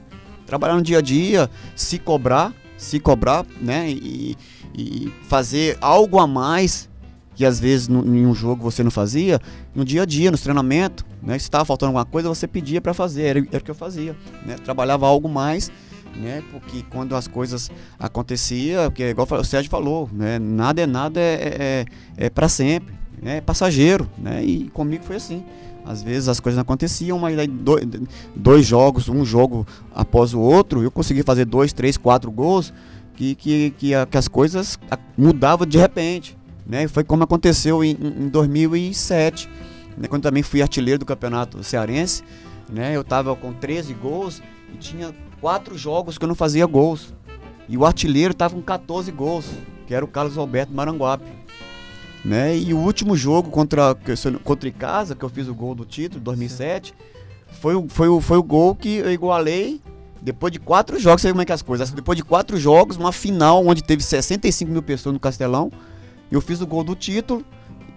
Trabalhar 0.46 0.76
no 0.76 0.84
dia 0.84 1.00
a 1.00 1.02
dia, 1.02 1.50
se 1.76 1.98
cobrar, 1.98 2.54
se 2.78 3.00
cobrar, 3.00 3.44
né? 3.60 3.90
E, 3.90 4.38
e 4.78 5.12
fazer 5.28 5.78
algo 5.82 6.20
a 6.20 6.28
mais 6.28 6.88
que 7.34 7.46
às 7.46 7.60
vezes 7.60 7.88
em 7.88 8.26
um 8.26 8.34
jogo 8.34 8.64
você 8.64 8.84
não 8.84 8.90
fazia, 8.90 9.40
no 9.76 9.86
dia 9.86 10.02
a 10.02 10.06
dia, 10.06 10.32
no 10.32 10.38
treinamento, 10.38 11.06
né? 11.22 11.38
Se 11.38 11.46
estava 11.46 11.66
faltando 11.66 11.90
alguma 11.90 12.06
coisa, 12.06 12.30
você 12.30 12.48
pedia 12.48 12.82
para 12.82 12.94
fazer, 12.94 13.24
era, 13.24 13.40
era 13.40 13.58
o 13.58 13.64
que 13.64 13.70
eu 13.70 13.76
fazia, 13.76 14.16
né? 14.46 14.56
Trabalhava 14.64 15.08
algo 15.08 15.28
mais 15.28 15.72
né? 16.18 16.44
Porque 16.52 16.84
quando 16.90 17.16
as 17.16 17.28
coisas 17.28 17.72
aconteciam, 18.00 18.86
porque 18.86 19.10
igual 19.10 19.28
o 19.30 19.44
Sérgio 19.44 19.70
falou, 19.70 20.10
né? 20.12 20.40
Nada 20.40 20.82
é 20.82 20.88
nada 20.88 21.20
é, 21.20 21.86
é, 22.18 22.26
é 22.26 22.30
para 22.30 22.50
sempre, 22.50 22.94
né? 23.22 23.38
é 23.38 23.42
passageiro, 23.42 24.10
né? 24.18 24.44
E 24.44 24.70
comigo 24.70 25.04
foi 25.04 25.18
assim. 25.18 25.44
Às 25.86 26.04
vezes 26.04 26.28
as 26.28 26.40
coisas 26.42 26.58
não 26.58 26.64
aconteciam, 26.64 27.18
mas 27.18 27.36
dois, 27.48 27.86
dois 28.36 28.66
jogos, 28.66 29.08
um 29.08 29.24
jogo 29.24 29.66
após 29.96 30.34
o 30.34 30.40
outro, 30.40 30.84
eu 30.84 30.92
consegui 30.92 31.24
fazer 31.24 31.46
dois, 31.46 31.72
três, 31.72 31.96
quatro 31.96 32.30
gols, 32.30 32.74
que, 33.16 33.36
que, 33.36 33.72
que, 33.72 33.96
a, 33.96 34.06
que 34.06 34.18
as 34.18 34.28
coisas 34.28 34.78
mudavam 35.18 35.66
de 35.66 35.78
repente. 35.78 36.38
Né? 36.66 36.88
Foi 36.90 37.06
como 37.06 37.24
aconteceu 37.24 37.84
em, 37.86 37.92
em 37.92 38.28
2007, 38.28 39.50
né? 39.98 40.10
quando 40.10 40.24
também 40.24 40.44
fui 40.44 40.62
artilheiro 40.62 41.00
do 41.00 41.06
campeonato 41.06 41.64
cearense. 41.64 42.22
Né? 42.70 42.94
Eu 42.94 43.02
estava 43.02 43.34
com 43.34 43.54
13 43.54 43.94
gols 43.94 44.42
e 44.74 44.78
tinha 44.78 45.14
quatro 45.42 45.78
jogos 45.78 46.18
que 46.18 46.24
eu 46.24 46.28
não 46.28 46.36
fazia 46.36 46.66
gols. 46.66 47.14
E 47.70 47.78
o 47.78 47.86
artilheiro 47.86 48.32
estava 48.32 48.56
com 48.56 48.62
14 48.62 49.12
gols, 49.12 49.46
que 49.86 49.94
era 49.94 50.04
o 50.04 50.08
Carlos 50.08 50.38
Alberto 50.38 50.74
Maranguape. 50.74 51.26
Né? 52.24 52.58
E 52.58 52.74
o 52.74 52.78
último 52.78 53.16
jogo 53.16 53.50
contra, 53.50 53.96
contra 54.44 54.72
Casa, 54.72 55.16
que 55.16 55.24
eu 55.24 55.30
fiz 55.30 55.48
o 55.48 55.56
gol 55.56 55.76
do 55.76 55.86
título, 55.86 56.22
2007, 56.22 56.94
foi, 57.62 57.76
o, 57.76 57.88
foi, 57.88 58.08
o, 58.08 58.20
foi 58.22 58.38
o 58.38 58.44
gol 58.44 58.76
que 58.76 58.98
eu 58.98 59.12
igualei 59.12 59.82
depois 60.22 60.52
de 60.52 60.60
quatro 60.60 61.00
jogos. 61.00 61.22
Você 61.22 61.28
vê 61.28 61.34
como 61.34 61.42
é 61.42 61.46
que 61.46 61.52
é 61.52 61.56
as 61.56 61.62
coisas. 61.62 61.92
Depois 61.92 62.18
de 62.18 62.24
quatro 62.24 62.58
jogos, 62.58 62.98
uma 62.98 63.12
final 63.12 63.66
onde 63.66 63.84
teve 63.84 64.04
65 64.04 64.72
mil 64.72 64.82
pessoas 64.82 65.14
no 65.14 65.20
Castelão, 65.20 65.72
eu 66.32 66.42
fiz 66.42 66.62
o 66.62 66.68
gol 66.68 66.84
do 66.84 66.96
título 66.96 67.44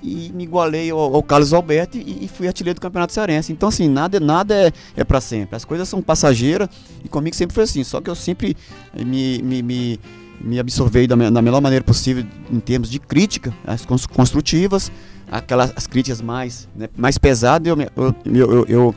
e 0.03 0.31
me 0.35 0.45
igualei 0.45 0.91
ao, 0.91 0.99
ao 1.15 1.23
Carlos 1.23 1.53
Alberto 1.53 1.99
e, 1.99 2.25
e, 2.25 2.29
fui 2.29 2.47
artilheiro 2.47 2.79
do 2.79 2.83
Campeonato 2.83 3.13
Cearense. 3.13 3.53
Então, 3.53 3.69
assim, 3.69 3.89
nada, 3.89 4.19
nada 4.19 4.55
é, 4.55 4.73
é 4.97 5.05
para 5.05 5.21
sempre. 5.21 5.57
As 5.57 5.65
coisas 5.65 5.89
são 5.89 6.01
passageiras 6.01 6.69
e 7.05 7.09
comigo 7.09 7.37
sempre 7.37 7.55
foi 7.55 7.65
assim. 7.65 7.85
Só 7.85 8.01
que 8.01 8.09
eu 8.09 8.15
sempre 8.15 8.57
me, 8.95 9.43
me, 9.43 9.63
me, 9.63 10.01
me 10.41 10.59
absorvei 10.59 11.07
da, 11.07 11.15
da 11.15 11.43
melhor 11.43 11.61
maneira 11.61 11.85
possível 11.85 12.25
em 12.51 12.61
termos 12.61 12.91
de 12.91 12.99
crítica, 12.99 13.53
as 13.67 13.85
construtivas, 13.85 14.91
aquelas 15.31 15.73
as 15.77 15.87
críticas 15.87 16.21
mais, 16.23 16.69
né, 16.75 16.89
mais 16.97 17.19
pesadas. 17.19 17.69
Eu, 17.69 17.79
eu, 17.97 18.15
eu, 18.25 18.67
eu, 18.67 18.95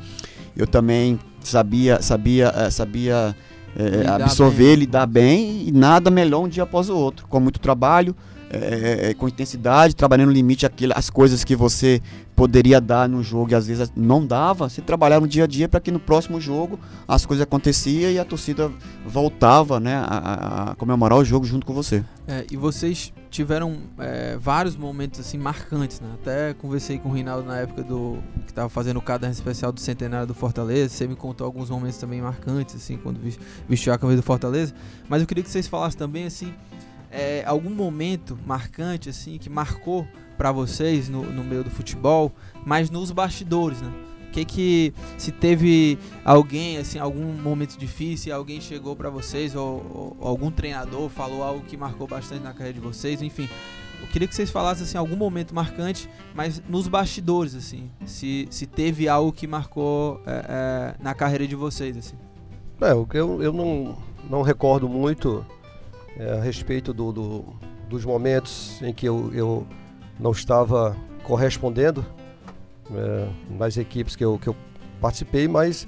eu 0.55 0.67
também 0.67 1.19
sabia, 1.41 2.01
sabia, 2.01 2.53
eh, 2.55 2.69
sabia 2.69 3.35
é, 3.75 4.07
absorver, 4.07 4.67
bem. 4.67 4.75
lidar 4.75 5.05
bem 5.05 5.67
e 5.67 5.71
nada 5.71 6.09
melhor 6.09 6.43
um 6.43 6.47
dia 6.47 6.63
após 6.63 6.89
o 6.89 6.95
outro, 6.95 7.27
com 7.27 7.39
muito 7.39 7.59
trabalho 7.59 8.15
é, 8.53 9.09
é, 9.09 9.13
com 9.13 9.27
intensidade, 9.27 9.95
trabalhando 9.95 10.27
no 10.27 10.33
limite 10.33 10.65
aquelas 10.65 10.97
as 10.97 11.09
coisas 11.09 11.43
que 11.43 11.55
você 11.55 12.01
poderia 12.35 12.79
dar 12.79 13.09
no 13.09 13.23
jogo 13.23 13.51
e 13.51 13.55
às 13.55 13.67
vezes 13.67 13.91
não 13.95 14.25
dava. 14.25 14.69
Você 14.69 14.81
trabalhava 14.81 15.21
no 15.21 15.27
dia 15.27 15.43
a 15.43 15.47
dia 15.47 15.67
para 15.67 15.79
que 15.79 15.91
no 15.91 15.99
próximo 15.99 16.39
jogo 16.39 16.79
as 17.07 17.25
coisas 17.25 17.43
aconteciam 17.43 18.11
e 18.11 18.19
a 18.19 18.25
torcida 18.25 18.71
voltava 19.05 19.79
né, 19.79 19.95
a, 19.95 20.71
a 20.71 20.75
comemorar 20.75 21.17
o 21.17 21.25
jogo 21.25 21.45
junto 21.45 21.65
com 21.65 21.73
você. 21.73 22.03
É, 22.27 22.45
e 22.51 22.55
vocês 22.57 23.11
tiveram 23.29 23.79
é, 23.97 24.37
vários 24.37 24.75
momentos 24.75 25.19
assim 25.19 25.37
marcantes, 25.37 25.99
né? 25.99 26.09
Até 26.13 26.53
conversei 26.53 26.99
com 26.99 27.09
o 27.09 27.11
Rinaldo 27.11 27.47
na 27.47 27.57
época 27.57 27.83
do 27.83 28.19
que 28.45 28.51
estava 28.51 28.69
fazendo 28.69 28.97
o 28.97 29.01
caderno 29.01 29.33
especial 29.33 29.71
do 29.71 29.79
centenário 29.79 30.27
do 30.27 30.33
Fortaleza. 30.33 30.89
Você 30.89 31.07
me 31.07 31.15
contou 31.15 31.45
alguns 31.45 31.69
momentos 31.69 31.97
também 31.97 32.21
marcantes 32.21 32.75
assim 32.75 32.95
quando 32.97 33.19
vestiu 33.67 33.91
a 33.91 33.97
camisa 33.97 34.21
do 34.21 34.25
Fortaleza. 34.25 34.73
Mas 35.09 35.21
eu 35.21 35.27
queria 35.27 35.43
que 35.43 35.49
vocês 35.49 35.67
falassem 35.67 35.97
também 35.97 36.25
assim 36.25 36.53
é, 37.13 37.43
algum 37.45 37.69
momento 37.69 38.37
marcante 38.45 39.09
assim 39.09 39.37
que 39.37 39.49
marcou 39.49 40.07
para 40.37 40.51
vocês 40.51 41.07
no, 41.07 41.23
no 41.23 41.43
meio 41.43 41.63
do 41.63 41.69
futebol, 41.69 42.33
mas 42.65 42.89
nos 42.89 43.11
bastidores, 43.11 43.79
né? 43.81 43.93
que 44.33 44.43
que 44.43 44.93
se 45.15 45.31
teve 45.31 45.97
alguém 46.25 46.77
assim 46.77 46.97
algum 46.97 47.31
momento 47.33 47.77
difícil 47.77 48.35
alguém 48.35 48.59
chegou 48.59 48.95
para 48.95 49.07
vocês 49.07 49.55
ou, 49.55 50.17
ou, 50.19 50.27
algum 50.27 50.49
treinador 50.49 51.07
falou 51.07 51.43
algo 51.43 51.63
que 51.65 51.77
marcou 51.77 52.07
bastante 52.07 52.41
na 52.41 52.51
carreira 52.51 52.73
de 52.73 52.79
vocês 52.79 53.21
enfim 53.21 53.47
eu 54.01 54.07
queria 54.07 54.27
que 54.27 54.33
vocês 54.33 54.49
falassem 54.49 54.85
assim 54.85 54.97
algum 54.97 55.15
momento 55.15 55.53
marcante 55.53 56.09
mas 56.33 56.63
nos 56.67 56.87
bastidores 56.87 57.53
assim 57.53 57.91
se, 58.07 58.47
se 58.49 58.65
teve 58.65 59.07
algo 59.07 59.31
que 59.31 59.45
marcou 59.45 60.19
é, 60.25 60.45
é, 60.49 61.03
na 61.03 61.13
carreira 61.13 61.47
de 61.47 61.55
vocês 61.55 61.95
assim 61.95 62.15
é, 62.81 62.91
eu, 62.91 63.43
eu 63.43 63.53
não, 63.53 63.95
não 64.27 64.41
recordo 64.41 64.89
muito 64.89 65.45
é, 66.17 66.33
a 66.33 66.41
respeito 66.41 66.93
do, 66.93 67.11
do, 67.11 67.45
dos 67.89 68.05
momentos 68.05 68.81
em 68.81 68.93
que 68.93 69.07
eu, 69.07 69.31
eu 69.33 69.67
não 70.19 70.31
estava 70.31 70.95
correspondendo 71.23 72.05
é, 72.91 73.27
nas 73.49 73.77
equipes 73.77 74.15
que 74.15 74.23
eu, 74.23 74.37
que 74.37 74.47
eu 74.47 74.55
participei, 74.99 75.47
mas 75.47 75.87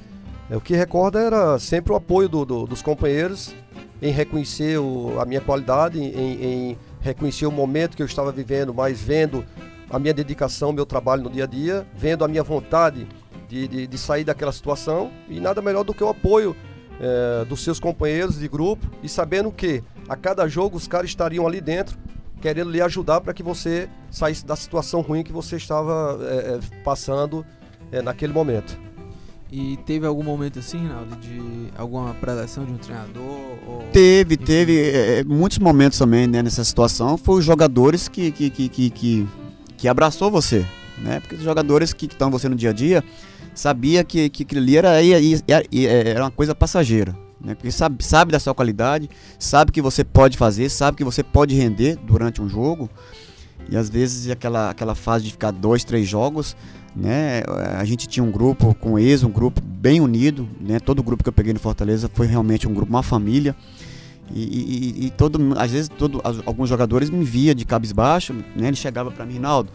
é, 0.49 0.55
o 0.55 0.61
que 0.61 0.75
recorda 0.75 1.19
era 1.19 1.59
sempre 1.59 1.91
o 1.93 1.95
apoio 1.95 2.29
do, 2.29 2.45
do, 2.45 2.65
dos 2.65 2.81
companheiros 2.81 3.53
em 4.01 4.11
reconhecer 4.11 4.77
o, 4.77 5.19
a 5.19 5.25
minha 5.25 5.41
qualidade, 5.41 5.99
em, 5.99 6.43
em, 6.43 6.77
reconhecer 7.01 7.45
o 7.45 7.51
momento 7.51 7.95
que 7.95 8.01
eu 8.01 8.05
estava 8.05 8.31
vivendo, 8.31 8.73
mas 8.73 8.99
vendo 9.01 9.45
a 9.89 9.99
minha 9.99 10.13
dedicação, 10.13 10.71
meu 10.73 10.85
trabalho 10.85 11.23
no 11.23 11.29
dia 11.29 11.43
a 11.43 11.47
dia, 11.47 11.87
vendo 11.95 12.25
a 12.25 12.27
minha 12.27 12.43
vontade 12.43 13.07
de, 13.47 13.67
de, 13.67 13.87
de 13.87 13.97
sair 13.97 14.23
daquela 14.23 14.51
situação 14.51 15.11
e 15.29 15.39
nada 15.39 15.61
melhor 15.61 15.83
do 15.83 15.93
que 15.93 16.03
o 16.03 16.09
apoio 16.09 16.55
é, 16.99 17.45
dos 17.45 17.63
seus 17.63 17.79
companheiros 17.79 18.39
de 18.39 18.47
grupo 18.47 18.87
e 19.03 19.09
sabendo 19.09 19.51
que 19.51 19.83
a 20.07 20.15
cada 20.15 20.47
jogo 20.47 20.77
os 20.77 20.87
caras 20.87 21.09
estariam 21.09 21.45
ali 21.47 21.59
dentro 21.59 21.97
querendo 22.41 22.69
lhe 22.69 22.81
ajudar 22.81 23.21
para 23.21 23.33
que 23.33 23.41
você 23.41 23.89
saísse 24.11 24.45
da 24.45 24.55
situação 24.55 25.01
ruim 25.01 25.23
que 25.23 25.31
você 25.31 25.55
estava 25.55 26.19
é, 26.21 26.59
passando 26.83 27.45
é, 27.91 28.01
naquele 28.01 28.33
momento. 28.33 28.77
E 29.51 29.77
teve 29.85 30.05
algum 30.05 30.23
momento 30.23 30.59
assim, 30.59 30.77
Rinaldo, 30.77 31.15
de 31.15 31.71
alguma 31.77 32.13
preleção 32.15 32.65
de 32.65 32.71
um 32.71 32.77
treinador? 32.77 33.23
Ou... 33.67 33.83
Teve, 33.91 34.35
Enfim. 34.35 34.45
teve 34.45 34.91
é, 34.91 35.23
muitos 35.23 35.59
momentos 35.59 35.97
também 35.97 36.27
né, 36.27 36.43
nessa 36.43 36.63
situação. 36.63 37.17
Foi 37.17 37.39
os 37.39 37.45
jogadores 37.45 38.07
que, 38.07 38.31
que, 38.31 38.49
que, 38.49 38.69
que, 38.69 38.89
que, 38.89 39.27
que 39.77 39.87
abraçou 39.87 40.29
você, 40.29 40.65
né? 40.97 41.19
Porque 41.19 41.35
os 41.35 41.41
jogadores 41.41 41.93
que 41.93 42.05
estão 42.05 42.29
você 42.29 42.49
no 42.49 42.55
dia 42.55 42.71
a 42.71 42.73
dia 42.73 43.03
sabia 43.55 44.03
que, 44.03 44.29
que 44.29 44.43
aquilo 44.43 44.61
ali 44.61 44.77
era, 44.77 44.89
era, 45.03 46.09
era 46.09 46.23
uma 46.23 46.31
coisa 46.31 46.53
passageira. 46.53 47.15
Né? 47.39 47.55
Porque 47.55 47.71
sabe, 47.71 48.03
sabe 48.03 48.31
da 48.31 48.39
sua 48.39 48.53
qualidade, 48.53 49.09
sabe 49.39 49.71
que 49.71 49.81
você 49.81 50.03
pode 50.03 50.37
fazer, 50.37 50.69
sabe 50.69 50.97
que 50.97 51.03
você 51.03 51.23
pode 51.23 51.55
render 51.55 51.97
durante 51.97 52.41
um 52.41 52.49
jogo. 52.49 52.89
E 53.69 53.75
às 53.75 53.89
vezes 53.89 54.29
aquela, 54.29 54.69
aquela 54.69 54.95
fase 54.95 55.25
de 55.25 55.31
ficar 55.31 55.51
dois, 55.51 55.83
três 55.83 56.07
jogos, 56.07 56.55
né? 56.95 57.43
A 57.77 57.83
gente 57.83 58.07
tinha 58.07 58.23
um 58.23 58.31
grupo 58.31 58.73
com 58.75 58.97
ex, 58.97 59.23
um 59.23 59.31
grupo 59.31 59.61
bem 59.61 59.99
unido, 59.99 60.47
né? 60.59 60.79
Todo 60.79 60.99
o 60.99 61.03
grupo 61.03 61.23
que 61.23 61.29
eu 61.29 61.33
peguei 61.33 61.53
no 61.53 61.59
Fortaleza 61.59 62.09
foi 62.13 62.27
realmente 62.27 62.67
um 62.67 62.73
grupo, 62.73 62.89
uma 62.89 63.03
família. 63.03 63.55
E, 64.33 64.41
e, 64.41 65.05
e 65.05 65.09
todo, 65.11 65.53
às 65.57 65.71
vezes 65.71 65.89
todo, 65.89 66.21
alguns 66.45 66.67
jogadores 66.67 67.09
me 67.09 67.23
via 67.23 67.53
de 67.53 67.65
cabisbaixo, 67.65 68.33
né? 68.33 68.67
Ele 68.67 68.75
chegava 68.75 69.11
para 69.11 69.25
mim, 69.25 69.33
Rinaldo, 69.33 69.69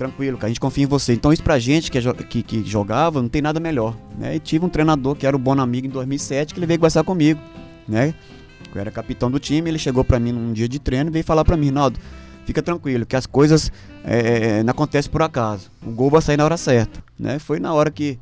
tranquilo, 0.00 0.38
que 0.38 0.46
a 0.46 0.48
gente 0.48 0.58
confia 0.58 0.84
em 0.84 0.86
você. 0.86 1.12
Então 1.12 1.30
isso 1.30 1.42
pra 1.42 1.58
gente 1.58 1.90
que, 1.90 1.98
é, 1.98 2.12
que, 2.26 2.42
que, 2.42 2.64
jogava, 2.64 3.20
não 3.20 3.28
tem 3.28 3.42
nada 3.42 3.60
melhor, 3.60 3.94
né? 4.18 4.36
E 4.36 4.38
tive 4.38 4.64
um 4.64 4.68
treinador 4.68 5.14
que 5.14 5.26
era 5.26 5.36
o 5.36 5.38
Bonamigo 5.38 5.86
em 5.86 5.90
2007, 5.90 6.54
que 6.54 6.58
ele 6.58 6.66
veio 6.66 6.78
conversar 6.78 7.04
comigo, 7.04 7.38
né? 7.86 8.14
Eu 8.74 8.80
era 8.80 8.90
capitão 8.90 9.30
do 9.30 9.38
time, 9.38 9.68
ele 9.68 9.78
chegou 9.78 10.02
para 10.02 10.18
mim 10.18 10.32
num 10.32 10.54
dia 10.54 10.66
de 10.66 10.78
treino 10.78 11.10
e 11.10 11.12
veio 11.12 11.24
falar 11.24 11.44
para 11.44 11.54
mim, 11.54 11.66
Rinaldo, 11.66 12.00
fica 12.46 12.62
tranquilo, 12.62 13.04
que 13.04 13.14
as 13.14 13.26
coisas 13.26 13.70
é, 14.02 14.62
não 14.62 14.70
acontecem 14.70 15.10
por 15.10 15.20
acaso. 15.20 15.70
O 15.84 15.90
gol 15.90 16.08
vai 16.08 16.22
sair 16.22 16.38
na 16.38 16.44
hora 16.44 16.56
certa, 16.56 17.04
né? 17.18 17.38
Foi 17.38 17.60
na 17.60 17.74
hora 17.74 17.90
que 17.90 18.18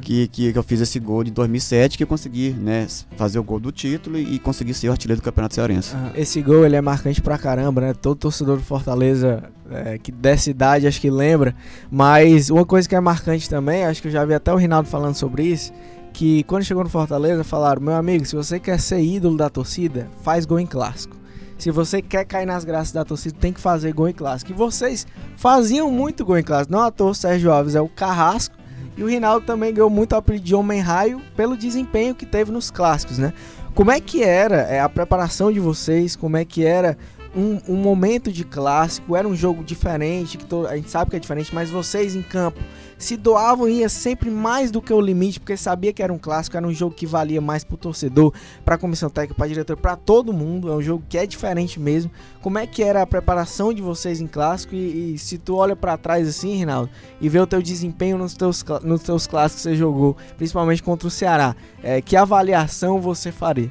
que, 0.00 0.28
que, 0.28 0.52
eu 0.56 0.62
fiz 0.62 0.80
esse 0.80 0.98
gol 0.98 1.24
de 1.24 1.30
2007 1.30 1.96
que 1.96 2.04
eu 2.04 2.06
consegui 2.06 2.50
né, 2.50 2.86
fazer 3.16 3.38
o 3.38 3.44
gol 3.44 3.60
do 3.60 3.72
título 3.72 4.18
e, 4.18 4.34
e 4.34 4.38
consegui 4.38 4.72
ser 4.74 4.88
o 4.88 4.92
artilheiro 4.92 5.20
do 5.20 5.24
Campeonato 5.24 5.54
Cearense. 5.54 5.94
Ah, 5.94 6.12
esse 6.14 6.40
gol 6.42 6.64
ele 6.64 6.76
é 6.76 6.80
marcante 6.80 7.20
pra 7.20 7.36
caramba, 7.38 7.80
né? 7.80 7.94
Todo 7.94 8.16
torcedor 8.16 8.56
do 8.56 8.62
Fortaleza 8.62 9.42
é, 9.70 9.98
que 9.98 10.12
dessa 10.12 10.50
idade 10.50 10.86
acho 10.86 11.00
que 11.00 11.10
lembra. 11.10 11.54
Mas 11.90 12.50
uma 12.50 12.64
coisa 12.64 12.88
que 12.88 12.94
é 12.94 13.00
marcante 13.00 13.48
também, 13.48 13.84
acho 13.84 14.00
que 14.00 14.08
eu 14.08 14.12
já 14.12 14.24
vi 14.24 14.34
até 14.34 14.52
o 14.52 14.56
Rinaldo 14.56 14.88
falando 14.88 15.14
sobre 15.14 15.44
isso, 15.44 15.72
que 16.12 16.42
quando 16.44 16.64
chegou 16.64 16.84
no 16.84 16.90
Fortaleza 16.90 17.42
falaram, 17.44 17.82
meu 17.82 17.94
amigo, 17.94 18.24
se 18.24 18.36
você 18.36 18.60
quer 18.60 18.78
ser 18.78 19.00
ídolo 19.00 19.36
da 19.36 19.48
torcida, 19.48 20.08
faz 20.22 20.44
gol 20.44 20.60
em 20.60 20.66
clássico. 20.66 21.16
Se 21.58 21.70
você 21.70 22.02
quer 22.02 22.24
cair 22.24 22.44
nas 22.44 22.64
graças 22.64 22.92
da 22.92 23.04
torcida, 23.04 23.36
tem 23.38 23.52
que 23.52 23.60
fazer 23.60 23.92
gol 23.92 24.08
em 24.08 24.12
clássico. 24.12 24.50
E 24.50 24.54
vocês 24.54 25.06
faziam 25.36 25.90
muito 25.92 26.24
gol 26.24 26.36
em 26.36 26.42
clássico. 26.42 26.72
Não 26.72 26.80
à 26.80 26.90
toa 26.90 27.10
o 27.10 27.14
Sérgio 27.14 27.52
Alves 27.52 27.76
é 27.76 27.80
o 27.80 27.88
carrasco 27.88 28.61
e 28.96 29.02
o 29.02 29.06
Rinaldo 29.06 29.46
também 29.46 29.72
ganhou 29.72 29.90
muito 29.90 30.12
o 30.12 30.16
apelido 30.16 30.44
de 30.44 30.54
Homem-Raio 30.54 31.20
pelo 31.36 31.56
desempenho 31.56 32.14
que 32.14 32.26
teve 32.26 32.50
nos 32.52 32.70
clássicos, 32.70 33.18
né? 33.18 33.32
Como 33.74 33.90
é 33.90 34.00
que 34.00 34.22
era 34.22 34.62
é, 34.62 34.80
a 34.80 34.88
preparação 34.88 35.50
de 35.50 35.58
vocês? 35.58 36.14
Como 36.14 36.36
é 36.36 36.44
que 36.44 36.64
era 36.64 36.98
um, 37.34 37.60
um 37.68 37.76
momento 37.76 38.32
de 38.32 38.44
clássico? 38.44 39.16
Era 39.16 39.26
um 39.26 39.34
jogo 39.34 39.64
diferente, 39.64 40.38
que 40.38 40.46
a 40.68 40.76
gente 40.76 40.90
sabe 40.90 41.10
que 41.10 41.16
é 41.16 41.20
diferente, 41.20 41.54
mas 41.54 41.70
vocês 41.70 42.14
em 42.14 42.22
campo 42.22 42.60
se 43.02 43.16
doavam 43.16 43.68
ia 43.68 43.88
sempre 43.88 44.30
mais 44.30 44.70
do 44.70 44.80
que 44.80 44.92
o 44.92 45.00
limite, 45.00 45.40
porque 45.40 45.56
sabia 45.56 45.92
que 45.92 46.02
era 46.02 46.12
um 46.12 46.18
clássico, 46.18 46.56
era 46.56 46.66
um 46.66 46.72
jogo 46.72 46.94
que 46.94 47.04
valia 47.04 47.40
mais 47.40 47.64
pro 47.64 47.76
torcedor, 47.76 48.32
pra 48.64 48.78
comissão 48.78 49.10
técnica, 49.10 49.34
pra 49.34 49.48
diretor, 49.48 49.76
pra 49.76 49.96
todo 49.96 50.32
mundo. 50.32 50.70
É 50.70 50.76
um 50.76 50.80
jogo 50.80 51.02
que 51.08 51.18
é 51.18 51.26
diferente 51.26 51.80
mesmo. 51.80 52.10
Como 52.40 52.58
é 52.58 52.66
que 52.66 52.82
era 52.82 53.02
a 53.02 53.06
preparação 53.06 53.74
de 53.74 53.82
vocês 53.82 54.20
em 54.20 54.28
clássico? 54.28 54.74
E, 54.74 55.14
e 55.14 55.18
se 55.18 55.36
tu 55.36 55.56
olha 55.56 55.74
para 55.74 55.96
trás 55.96 56.28
assim, 56.28 56.54
Rinaldo, 56.54 56.90
e 57.20 57.28
vê 57.28 57.40
o 57.40 57.46
teu 57.46 57.60
desempenho 57.60 58.16
nos 58.16 58.34
teus, 58.34 58.64
nos 58.84 59.02
teus 59.02 59.26
clássicos 59.26 59.62
que 59.64 59.70
você 59.70 59.76
jogou, 59.76 60.16
principalmente 60.36 60.82
contra 60.82 61.08
o 61.08 61.10
Ceará, 61.10 61.56
é, 61.82 62.00
que 62.00 62.16
avaliação 62.16 63.00
você 63.00 63.32
faria? 63.32 63.70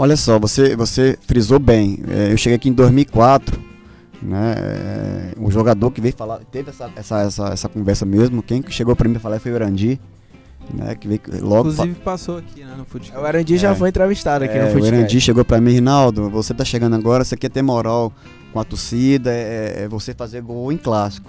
Olha 0.00 0.16
só, 0.16 0.38
você, 0.38 0.74
você 0.74 1.18
frisou 1.26 1.58
bem. 1.58 2.02
É, 2.08 2.32
eu 2.32 2.36
cheguei 2.36 2.56
aqui 2.56 2.68
em 2.68 2.72
2004 2.72 3.70
né? 4.22 5.32
O 5.38 5.50
jogador 5.50 5.90
que 5.90 6.00
veio 6.00 6.14
falar, 6.14 6.40
teve 6.50 6.70
essa, 6.70 6.90
essa, 6.94 7.20
essa, 7.22 7.48
essa 7.48 7.68
conversa 7.68 8.04
mesmo, 8.04 8.42
quem 8.42 8.62
chegou 8.68 8.94
para 8.94 9.08
mim 9.08 9.18
falar 9.18 9.38
foi 9.40 9.52
o 9.52 9.54
Arandi. 9.54 10.00
Né, 10.72 10.94
que 10.94 11.08
veio 11.08 11.20
logo 11.40 11.70
Inclusive 11.70 11.96
passou 11.96 12.38
aqui 12.38 12.62
né, 12.62 12.74
no 12.76 12.84
futebol. 12.84 13.22
O 13.22 13.26
Arandi 13.26 13.56
é, 13.56 13.58
já 13.58 13.74
foi 13.74 13.88
entrevistado 13.88 14.44
aqui 14.44 14.56
é, 14.56 14.66
no 14.66 14.70
futebol. 14.70 14.90
O 14.90 14.94
Arandi 14.94 15.20
chegou 15.20 15.44
para 15.44 15.60
mim, 15.60 15.72
Rinaldo, 15.72 16.30
você 16.30 16.54
tá 16.54 16.64
chegando 16.64 16.94
agora, 16.94 17.24
você 17.24 17.36
quer 17.36 17.50
ter 17.50 17.60
moral 17.60 18.12
com 18.52 18.60
a 18.60 18.64
torcida, 18.64 19.32
é, 19.32 19.82
é, 19.82 19.88
você 19.88 20.14
fazer 20.14 20.42
gol 20.42 20.70
em 20.70 20.76
clássico. 20.76 21.28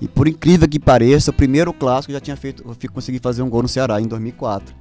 E 0.00 0.08
por 0.08 0.26
incrível 0.26 0.66
que 0.68 0.80
pareça, 0.80 1.30
o 1.30 1.34
primeiro 1.34 1.72
clássico 1.72 2.12
já 2.12 2.20
tinha 2.20 2.36
feito, 2.36 2.64
eu 2.66 2.90
consegui 2.90 3.20
fazer 3.20 3.42
um 3.42 3.48
gol 3.48 3.62
no 3.62 3.68
Ceará 3.68 4.00
em 4.00 4.08
2004. 4.08 4.74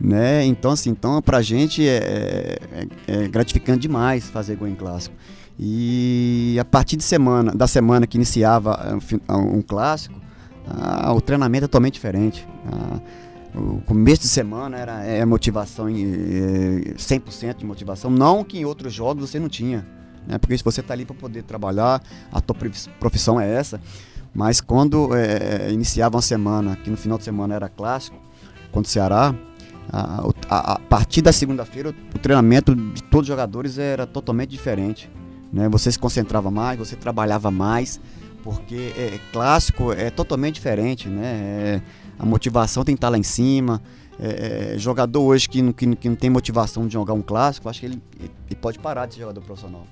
Né? 0.00 0.44
Então, 0.44 0.72
assim, 0.72 0.90
então 0.90 1.22
gente 1.40 1.86
é, 1.86 2.58
é, 3.06 3.24
é 3.24 3.28
gratificante 3.28 3.80
demais 3.80 4.28
fazer 4.28 4.56
gol 4.56 4.68
em 4.68 4.74
clássico. 4.74 5.14
E 5.58 6.56
a 6.60 6.64
partir 6.64 6.96
de 6.96 7.04
semana, 7.04 7.52
da 7.52 7.66
semana 7.66 8.06
que 8.06 8.16
iniciava 8.16 8.98
um, 9.28 9.58
um 9.58 9.62
clássico, 9.62 10.20
ah, 10.66 11.12
o 11.12 11.20
treinamento 11.20 11.64
é 11.64 11.68
totalmente 11.68 11.94
diferente. 11.94 12.46
Ah, 12.66 13.00
o 13.54 13.80
começo 13.82 14.22
de 14.22 14.28
semana 14.28 14.76
era 14.76 15.04
é 15.04 15.24
motivação, 15.24 15.88
é, 15.88 15.92
100% 16.96 17.58
de 17.58 17.64
motivação. 17.64 18.10
Não 18.10 18.42
que 18.42 18.58
em 18.58 18.64
outros 18.64 18.92
jogos 18.92 19.30
você 19.30 19.38
não 19.38 19.48
tinha. 19.48 19.86
Né? 20.26 20.38
Porque 20.38 20.58
se 20.58 20.64
você 20.64 20.80
está 20.80 20.92
ali 20.92 21.04
para 21.04 21.14
poder 21.14 21.42
trabalhar, 21.44 22.02
a 22.32 22.40
tua 22.40 22.56
profissão 22.98 23.40
é 23.40 23.48
essa. 23.54 23.80
Mas 24.34 24.60
quando 24.60 25.14
é, 25.14 25.70
iniciava 25.70 26.16
uma 26.16 26.22
semana, 26.22 26.74
que 26.74 26.90
no 26.90 26.96
final 26.96 27.16
de 27.16 27.22
semana 27.22 27.54
era 27.54 27.68
clássico, 27.68 28.16
contra 28.72 28.88
o 28.88 28.92
Ceará, 28.92 29.32
a, 29.92 30.24
a, 30.48 30.72
a 30.74 30.78
partir 30.78 31.22
da 31.22 31.32
segunda-feira 31.32 31.94
o, 32.14 32.18
treinamento 32.18 32.74
de 32.74 33.02
todos 33.02 33.22
os 33.22 33.28
jogadores 33.28 33.78
era 33.78 34.06
totalmente 34.06 34.50
diferente. 34.50 35.10
Né? 35.52 35.68
Você 35.68 35.90
se 35.92 35.98
concentrava 35.98 36.50
mais, 36.50 36.78
você 36.78 36.96
trabalhava 36.96 37.50
mais, 37.50 38.00
porque 38.42 38.92
é, 38.96 39.18
clássico 39.32 39.92
é 39.92 40.10
totalmente 40.10 40.54
diferente. 40.54 41.08
Né? 41.08 41.22
É, 41.24 41.82
a 42.18 42.26
motivação 42.26 42.84
tem 42.84 42.94
que 42.94 42.98
estar 42.98 43.08
lá 43.08 43.18
em 43.18 43.22
cima. 43.22 43.82
É, 44.18 44.74
é, 44.74 44.78
jogador 44.78 45.22
hoje 45.22 45.48
que 45.48 45.60
não, 45.60 45.72
que, 45.72 45.96
que, 45.96 46.08
não 46.08 46.16
tem 46.16 46.30
motivação 46.30 46.86
de 46.86 46.92
jogar 46.92 47.14
um 47.14 47.22
clássico, 47.22 47.68
acho 47.68 47.80
que 47.80 47.86
ele, 47.86 48.02
ele 48.20 48.56
pode 48.60 48.78
parar 48.78 49.06
de 49.06 49.14
ser 49.14 49.20
jogador 49.20 49.40
profissional. 49.40 49.86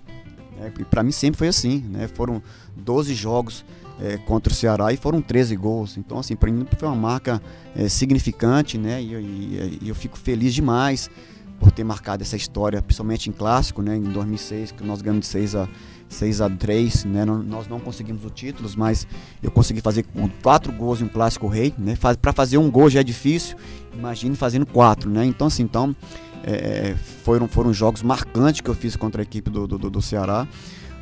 É, 0.60 0.72
e 0.80 0.84
para 0.84 1.02
mim 1.02 1.12
sempre 1.12 1.38
foi 1.38 1.48
assim, 1.48 1.84
né? 1.88 2.08
Foram 2.08 2.42
12 2.76 3.14
jogos 3.14 3.64
é, 4.00 4.16
contra 4.16 4.52
o 4.52 4.56
Ceará 4.56 4.92
e 4.92 4.96
foram 4.96 5.20
13 5.20 5.56
gols. 5.56 5.96
Então, 5.96 6.18
assim, 6.18 6.36
para 6.36 6.50
mim 6.50 6.66
foi 6.76 6.88
uma 6.88 6.96
marca 6.96 7.42
é, 7.74 7.88
significante, 7.88 8.78
né? 8.78 9.02
E, 9.02 9.14
e, 9.14 9.78
e, 9.82 9.88
eu 9.88 9.94
fico 9.94 10.18
feliz 10.18 10.54
demais 10.54 11.10
por 11.58 11.70
ter 11.70 11.84
marcado 11.84 12.22
essa 12.22 12.36
história, 12.36 12.82
principalmente 12.82 13.30
em 13.30 13.32
clássico, 13.32 13.82
né? 13.82 13.96
Em 13.96 14.02
2006, 14.02 14.72
que 14.72 14.84
nós 14.84 15.00
ganhamos 15.00 15.26
de 15.26 15.32
6 15.32 15.54
a 15.54 15.68
6 16.08 16.40
a 16.42 16.50
3 16.50 17.04
né? 17.06 17.24
Não, 17.24 17.42
nós 17.42 17.66
não 17.66 17.80
conseguimos 17.80 18.24
os 18.24 18.32
títulos, 18.32 18.76
mas 18.76 19.06
eu 19.42 19.50
consegui 19.50 19.80
fazer 19.80 20.04
quatro 20.42 20.72
gols 20.72 21.00
em 21.00 21.04
um 21.04 21.08
clássico 21.08 21.46
rei, 21.48 21.74
né? 21.78 21.96
Faz, 21.96 22.16
para 22.16 22.32
fazer 22.32 22.58
um 22.58 22.70
gol 22.70 22.90
já 22.90 23.00
é 23.00 23.04
difícil, 23.04 23.56
imagine 23.94 24.36
fazendo 24.36 24.66
quatro, 24.66 25.08
né? 25.08 25.24
Então 25.24 25.46
assim, 25.46 25.62
então 25.62 25.96
é, 26.44 26.94
foram, 27.22 27.48
foram 27.48 27.72
jogos 27.72 28.02
marcantes 28.02 28.60
que 28.60 28.68
eu 28.68 28.74
fiz 28.74 28.96
contra 28.96 29.22
a 29.22 29.24
equipe 29.24 29.50
do, 29.50 29.66
do, 29.66 29.90
do 29.90 30.02
Ceará. 30.02 30.46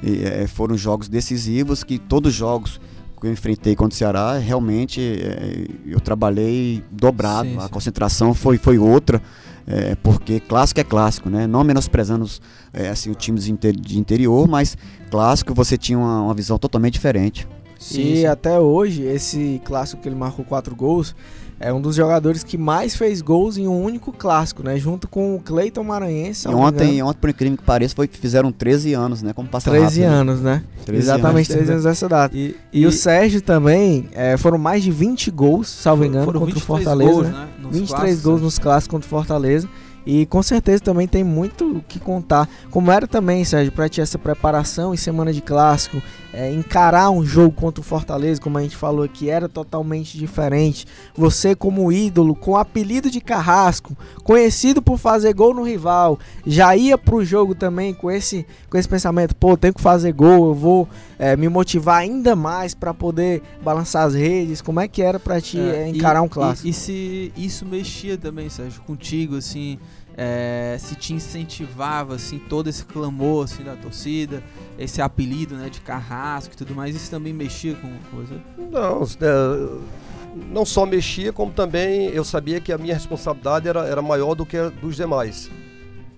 E, 0.03 0.23
é, 0.25 0.47
foram 0.47 0.77
jogos 0.77 1.09
decisivos 1.09 1.85
que 1.85 1.99
todos 1.99 2.33
os 2.33 2.39
jogos 2.39 2.81
que 3.21 3.27
eu 3.27 3.33
enfrentei 3.33 3.77
contra 3.77 3.95
o 3.95 3.99
Ceará, 3.99 4.39
realmente 4.39 5.01
é, 5.01 5.67
eu 5.85 6.01
trabalhei 6.01 6.83
dobrado, 6.91 7.51
sim, 7.51 7.59
sim. 7.59 7.65
a 7.65 7.69
concentração 7.69 8.33
foi, 8.33 8.57
foi 8.57 8.79
outra 8.79 9.21
é, 9.67 9.95
porque 9.97 10.41
clássico 10.41 10.81
é 10.81 10.85
clássico, 10.85 11.31
né? 11.31 11.47
Não 11.47 11.63
menosprezando 11.63 12.27
é, 12.73 12.89
assim, 12.89 13.11
o 13.11 13.15
time 13.15 13.39
de 13.39 13.99
interior, 13.99 14.49
mas 14.49 14.77
clássico 15.11 15.55
você 15.55 15.79
tinha 15.79 15.99
uma, 15.99 16.23
uma 16.23 16.35
visão 16.35 16.59
totalmente 16.59 16.95
diferente. 16.95 17.47
Sim, 17.79 18.03
e 18.03 18.17
sim. 18.19 18.27
até 18.27 18.59
hoje, 18.59 19.03
esse 19.05 19.61
clássico 19.65 20.03
que 20.03 20.09
ele 20.09 20.17
marcou 20.17 20.45
quatro 20.45 20.75
gols, 20.75 21.15
é 21.61 21.71
um 21.71 21.81
dos 21.81 21.95
jogadores 21.95 22.43
que 22.43 22.57
mais 22.57 22.97
fez 22.97 23.21
gols 23.21 23.59
em 23.59 23.69
um 23.69 23.85
único 23.85 24.11
clássico, 24.13 24.63
né? 24.63 24.79
Junto 24.79 25.07
com 25.07 25.37
o 25.37 25.41
Cleiton 25.41 25.85
Maranhense. 25.85 26.49
E 26.49 26.51
ontem, 26.51 27.03
ontem, 27.03 27.21
por 27.21 27.29
incrível 27.29 27.59
que 27.59 27.63
pareça, 27.63 27.95
foi 27.95 28.09
que 28.09 28.17
fizeram 28.17 28.51
13 28.51 28.95
anos, 28.95 29.21
né? 29.21 29.35
Como 29.35 29.47
passa 29.47 29.71
13 29.71 29.85
rápido, 29.85 30.01
né? 30.01 30.07
anos, 30.07 30.41
né? 30.41 30.65
13 30.87 31.03
Exatamente, 31.03 31.53
anos. 31.53 31.67
13 31.69 31.73
anos 31.73 31.85
dessa 31.85 32.09
data. 32.09 32.35
E, 32.35 32.57
e, 32.73 32.81
e, 32.81 32.87
o 32.87 32.91
Sérgio 32.93 33.43
também, 33.43 34.09
é, 34.13 34.39
foram 34.39 34.57
mais 34.57 34.83
de 34.83 34.91
20 34.91 35.31
gols, 35.31 35.69
salvo 35.69 36.03
engano, 36.03 36.33
contra 36.33 36.57
o 36.57 36.61
Fortaleza. 36.61 37.13
Gols, 37.13 37.29
né? 37.29 37.49
23 37.59 37.89
clássicos, 37.91 38.23
gols 38.23 38.43
nos 38.43 38.59
clássicos 38.59 38.91
contra 38.91 39.07
o 39.07 39.11
Fortaleza. 39.11 39.69
E 40.07 40.25
com 40.27 40.43
certeza 40.43 40.83
também 40.83 41.07
tem 41.07 41.23
muito 41.23 41.77
o 41.77 41.83
que 41.83 42.01
contar. 42.01 42.49
Como 42.71 42.91
era 42.91 43.07
também, 43.07 43.45
Sérgio, 43.45 43.71
para 43.71 43.87
ti 43.87 44.01
essa 44.01 44.19
preparação 44.19 44.95
em 44.95 44.97
semana 44.97 45.31
de 45.31 45.43
clássico, 45.43 46.03
é, 46.33 46.53
encarar 46.53 47.11
um 47.11 47.25
jogo 47.25 47.53
contra 47.53 47.81
o 47.81 47.85
Fortaleza, 47.85 48.41
como 48.41 48.59
a 48.59 48.63
gente 48.63 48.77
falou 48.77 49.05
aqui, 49.05 49.29
era 49.29 49.49
totalmente 49.49 50.17
diferente. 50.17 50.87
Você, 51.15 51.55
como 51.55 51.91
ídolo, 51.91 52.35
com 52.35 52.53
o 52.53 52.57
apelido 52.57 53.11
de 53.11 53.21
Carrasco, 53.21 53.97
conhecido 54.23 54.81
por 54.81 54.99
fazer 54.99 55.35
gol 55.35 55.55
no 55.55 55.63
rival, 55.63 56.19
já 56.47 56.77
ia 56.77 56.97
pro 56.97 57.25
jogo 57.25 57.55
também 57.55 57.93
com 57.93 58.11
esse, 58.11 58.47
com 58.69 58.79
esse 58.79 58.89
pensamento: 58.89 59.35
pô, 59.35 59.57
tenho 59.57 59.75
que 59.75 59.83
fazer 59.83 60.13
gol, 60.13 60.49
eu 60.49 60.55
vou 60.55 60.89
é, 61.19 61.37
me 61.37 61.49
motivar 61.49 61.99
ainda 61.99 62.37
mais 62.37 62.75
para 62.75 62.95
poder 62.95 63.43
balançar 63.63 64.07
as 64.07 64.15
redes. 64.15 64.63
Como 64.63 64.81
é 64.81 64.87
que 64.87 65.03
era 65.03 65.19
para 65.19 65.41
ti 65.41 65.59
é, 65.59 65.89
encarar 65.89 66.21
e, 66.21 66.23
um 66.23 66.29
clássico? 66.29 66.67
E, 66.67 66.71
e 66.71 66.73
se 66.73 67.33
isso 67.37 67.67
mexia 67.67 68.17
também, 68.17 68.49
Sérgio, 68.49 68.81
contigo, 68.83 69.37
assim 69.37 69.79
é, 70.17 70.77
se 70.79 70.95
te 70.95 71.15
incentivava 71.15 72.15
assim 72.15 72.39
todo 72.39 72.69
esse 72.69 72.85
clamor 72.85 73.45
assim 73.45 73.63
da 73.63 73.77
torcida, 73.77 74.43
esse 74.79 75.01
apelido 75.01 75.55
né, 75.55 75.69
de 75.69 75.81
carrasco 75.81 76.55
e 76.55 76.57
tudo 76.57 76.75
mais, 76.75 76.95
isso 76.95 77.11
também 77.11 77.33
mexia 77.33 77.75
com, 77.77 77.89
você? 78.17 78.35
Não, 78.71 79.03
é, 79.03 80.41
não 80.51 80.65
só 80.65 80.85
mexia, 80.87 81.33
como 81.33 81.53
também 81.53 82.09
eu 82.09 82.25
sabia 82.25 82.61
que 82.61 82.73
a 82.73 82.79
minha 82.79 82.95
responsabilidade 82.95 83.69
era, 83.69 83.87
era 83.87 84.03
maior 84.03 84.35
do 84.35 84.45
que 84.45 84.57
a 84.57 84.69
dos 84.69 84.97
demais. 84.97 85.51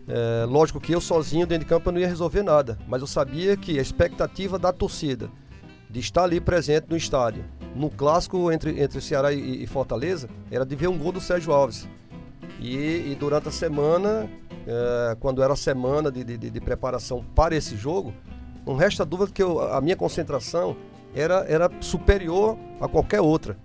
É, 0.09 0.45
lógico 0.47 0.81
que 0.81 0.93
eu 0.93 1.01
sozinho 1.01 1.47
dentro 1.47 1.65
de 1.65 1.69
campo 1.69 1.91
não 1.93 2.01
ia 2.01 2.09
resolver 2.09 2.43
nada, 2.43 2.79
mas 2.89 3.01
eu 3.01 3.07
sabia 3.07 3.57
que 3.57 3.79
a 3.79 3.83
expectativa 3.83 4.59
da 4.59 4.73
torcida 4.73 5.31
de 5.89 6.01
estar 6.01 6.25
ali 6.25 6.41
presente 6.41 6.87
no 6.89 6.97
estádio, 6.97 7.45
no 7.77 7.91
clássico 7.91 8.51
entre, 8.51 8.81
entre 8.83 9.01
Ceará 9.01 9.33
e, 9.33 9.63
e 9.63 9.67
Fortaleza, 9.67 10.29
era 10.51 10.65
de 10.65 10.75
ver 10.75 10.89
um 10.89 10.99
gol 10.99 11.13
do 11.13 11.21
Sérgio 11.21 11.53
Alves. 11.53 11.87
E, 12.61 13.13
e 13.13 13.17
durante 13.19 13.49
a 13.49 13.53
semana, 13.53 14.29
é, 14.67 15.17
quando 15.19 15.43
era 15.43 15.53
a 15.53 15.57
semana 15.57 16.11
de, 16.11 16.23
de, 16.23 16.37
de, 16.37 16.61
preparação 16.61 17.25
para 17.35 17.57
esse 17.57 17.77
jogo, 17.77 18.15
não 18.67 18.77
resta 18.77 19.05
dúvida 19.05 19.31
que 19.33 19.43
eu, 19.43 19.61
a 19.61 19.81
minha 19.81 19.97
concentração 19.97 20.77
era, 21.15 21.45
era 21.49 21.71
superior 21.81 22.57
a 22.81 22.87
qualquer 22.89 23.21
outra. 23.21 23.57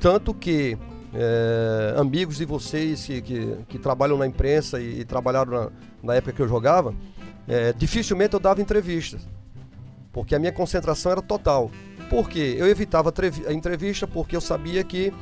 Tanto 0.00 0.32
que 0.32 0.78
é, 1.14 1.94
amigos 1.98 2.36
de 2.36 2.44
vocês 2.44 3.04
que, 3.04 3.22
que, 3.22 3.56
que, 3.68 3.78
trabalham 3.78 4.16
na 4.18 4.26
imprensa 4.26 4.80
e, 4.80 5.00
e 5.00 5.04
trabalharam 5.04 5.52
na, 5.52 5.70
na, 6.02 6.14
época 6.14 6.32
que 6.32 6.42
eu 6.42 6.48
jogava, 6.48 6.94
é, 7.46 7.72
dificilmente 7.72 8.34
eu 8.34 8.40
dava 8.40 8.60
entrevistas, 8.60 9.26
porque 10.12 10.34
a 10.34 10.38
minha 10.38 10.52
concentração 10.52 11.12
era 11.12 11.22
total. 11.22 11.70
Por 12.10 12.28
quê? 12.28 12.56
Eu 12.58 12.66
evitava 12.66 13.12
a 13.46 13.52
entrevista 13.52 14.06
porque 14.06 14.34
eu 14.34 14.40
sabia 14.40 14.82
que 14.82 15.12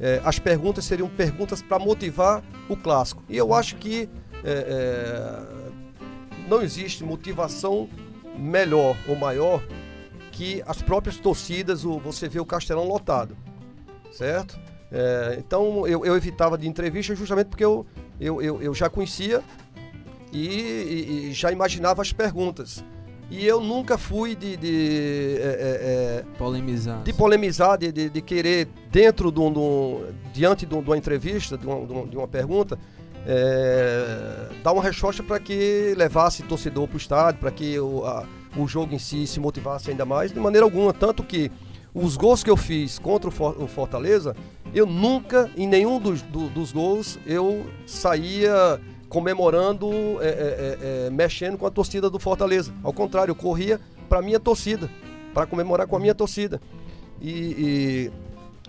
é, 0.00 0.20
as 0.24 0.38
perguntas 0.38 0.84
seriam 0.84 1.08
perguntas 1.08 1.62
para 1.62 1.78
motivar 1.78 2.42
o 2.68 2.76
clássico. 2.76 3.22
E 3.28 3.36
eu 3.36 3.54
acho 3.54 3.76
que 3.76 4.08
é, 4.44 4.52
é, 4.52 6.48
não 6.48 6.62
existe 6.62 7.02
motivação 7.02 7.88
melhor 8.38 8.96
ou 9.08 9.16
maior 9.16 9.62
que 10.32 10.62
as 10.66 10.82
próprias 10.82 11.16
torcidas, 11.16 11.84
o, 11.84 11.98
você 11.98 12.28
vê 12.28 12.38
o 12.38 12.44
Castelão 12.44 12.86
lotado, 12.86 13.36
certo? 14.12 14.58
É, 14.92 15.36
então 15.38 15.86
eu, 15.86 16.04
eu, 16.04 16.16
evitava 16.16 16.56
de 16.56 16.68
entrevista 16.68 17.14
justamente 17.14 17.48
porque 17.48 17.64
eu, 17.64 17.84
eu, 18.20 18.40
eu, 18.40 18.62
eu 18.62 18.74
já 18.74 18.88
conhecia 18.88 19.42
e, 20.32 20.46
e, 20.46 21.28
e 21.30 21.32
já 21.32 21.50
imaginava 21.50 22.02
as 22.02 22.12
perguntas. 22.12 22.84
E 23.30 23.44
eu 23.44 23.60
nunca 23.60 23.98
fui 23.98 24.36
de. 24.36 24.56
de 24.56 25.36
é, 25.40 26.22
é, 26.22 26.24
polemizar. 26.38 27.02
De 27.02 27.12
polemizar, 27.12 27.76
de, 27.76 27.90
de, 27.90 28.08
de 28.08 28.22
querer, 28.22 28.68
dentro 28.90 29.32
de 29.32 29.40
um. 29.40 30.04
diante 30.32 30.64
de, 30.64 30.74
uma 30.74 30.96
entrevista, 30.96 31.58
de 31.58 31.66
uma, 31.66 32.06
de 32.06 32.16
uma 32.16 32.28
pergunta, 32.28 32.78
é, 33.26 34.48
dar 34.62 34.72
uma 34.72 34.82
resposta 34.82 35.22
para 35.22 35.40
que 35.40 35.92
levasse 35.96 36.44
torcedor 36.44 36.86
para 36.86 36.94
o 36.94 36.98
estádio, 36.98 37.40
para 37.40 37.50
que 37.50 37.78
o, 37.80 38.04
a, 38.06 38.24
o 38.56 38.68
jogo 38.68 38.94
em 38.94 38.98
si 38.98 39.26
se 39.26 39.40
motivasse 39.40 39.90
ainda 39.90 40.04
mais, 40.04 40.30
de 40.32 40.38
maneira 40.38 40.64
alguma. 40.64 40.92
Tanto 40.92 41.24
que 41.24 41.50
os 41.92 42.16
gols 42.16 42.44
que 42.44 42.50
eu 42.50 42.56
fiz 42.56 42.98
contra 42.98 43.28
o 43.28 43.66
Fortaleza, 43.66 44.36
eu 44.72 44.86
nunca, 44.86 45.50
em 45.56 45.66
nenhum 45.66 45.98
dos, 45.98 46.22
do, 46.22 46.48
dos 46.48 46.70
gols, 46.70 47.18
eu 47.26 47.66
saía 47.86 48.80
comemorando, 49.08 49.90
é, 50.20 50.26
é, 50.26 50.28
é, 50.30 51.06
é, 51.06 51.10
mexendo 51.10 51.56
com 51.56 51.66
a 51.66 51.70
torcida 51.70 52.10
do 52.10 52.18
Fortaleza. 52.18 52.72
Ao 52.82 52.92
contrário, 52.92 53.30
eu 53.30 53.36
corria 53.36 53.80
para 54.08 54.22
minha 54.22 54.40
torcida, 54.40 54.90
para 55.32 55.46
comemorar 55.46 55.86
com 55.86 55.96
a 55.96 56.00
minha 56.00 56.14
torcida. 56.14 56.60
E, 57.20 57.30
e, 57.30 58.12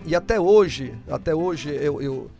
e, 0.06 0.14
até 0.14 0.40
hoje, 0.40 0.94
até 1.10 1.34
hoje 1.34 1.70
eu, 1.70 2.00
eu, 2.00 2.30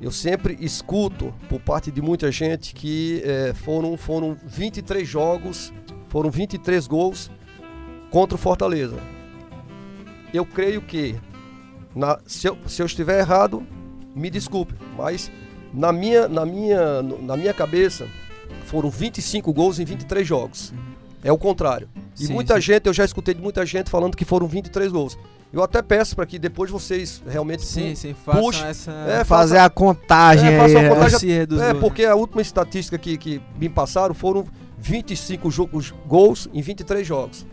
eu, 0.00 0.10
sempre 0.10 0.56
escuto 0.60 1.34
por 1.48 1.60
parte 1.60 1.90
de 1.90 2.00
muita 2.00 2.30
gente 2.32 2.74
que 2.74 3.22
é, 3.24 3.52
foram, 3.52 3.96
foram 3.96 4.36
23 4.44 5.06
jogos, 5.06 5.72
foram 6.08 6.30
23 6.30 6.86
gols 6.86 7.30
contra 8.10 8.36
o 8.36 8.38
Fortaleza. 8.38 8.96
Eu 10.32 10.46
creio 10.46 10.80
que, 10.80 11.16
na, 11.94 12.18
se, 12.24 12.46
eu, 12.46 12.56
se 12.66 12.80
eu 12.80 12.86
estiver 12.86 13.18
errado, 13.18 13.66
me 14.14 14.30
desculpe, 14.30 14.74
mas 14.96 15.30
na 15.76 15.92
minha, 15.92 16.26
na 16.26 16.46
minha, 16.46 17.02
na 17.02 17.36
minha 17.36 17.52
cabeça, 17.52 18.06
foram 18.64 18.88
25 18.90 19.52
gols 19.52 19.78
em 19.78 19.84
23 19.84 20.26
jogos. 20.26 20.72
É 21.22 21.30
o 21.30 21.36
contrário. 21.38 21.88
E 22.18 22.26
sim, 22.26 22.32
muita 22.32 22.54
sim. 22.54 22.60
gente, 22.62 22.86
eu 22.86 22.92
já 22.94 23.04
escutei 23.04 23.34
de 23.34 23.42
muita 23.42 23.64
gente 23.66 23.90
falando 23.90 24.16
que 24.16 24.24
foram 24.24 24.46
23 24.46 24.90
gols. 24.90 25.18
Eu 25.52 25.62
até 25.62 25.80
peço 25.82 26.16
para 26.16 26.24
que 26.26 26.38
depois 26.38 26.70
vocês 26.70 27.22
realmente 27.26 27.64
Sim, 27.64 27.94
sim, 27.94 28.14
façam 28.14 28.42
puxa. 28.42 28.66
essa. 28.66 28.90
É, 28.90 29.24
Fazer 29.24 29.54
faça- 29.54 29.64
a 29.66 29.70
contagem 29.70 30.48
É, 30.52 30.58
faça 30.58 30.66
aí. 30.66 30.74
uma 30.74 30.82
é. 30.82 30.88
contagem- 30.88 31.32
É, 31.32 31.46
gols, 31.46 31.78
porque 31.80 32.04
a 32.04 32.14
última 32.14 32.42
estatística 32.42 32.98
que, 32.98 33.16
que 33.16 33.40
me 33.58 33.68
passaram 33.68 34.14
foram 34.14 34.44
25 34.78 35.50
jogos, 35.50 35.94
gols 36.06 36.48
em 36.52 36.60
23 36.62 37.06
jogos. 37.06 37.46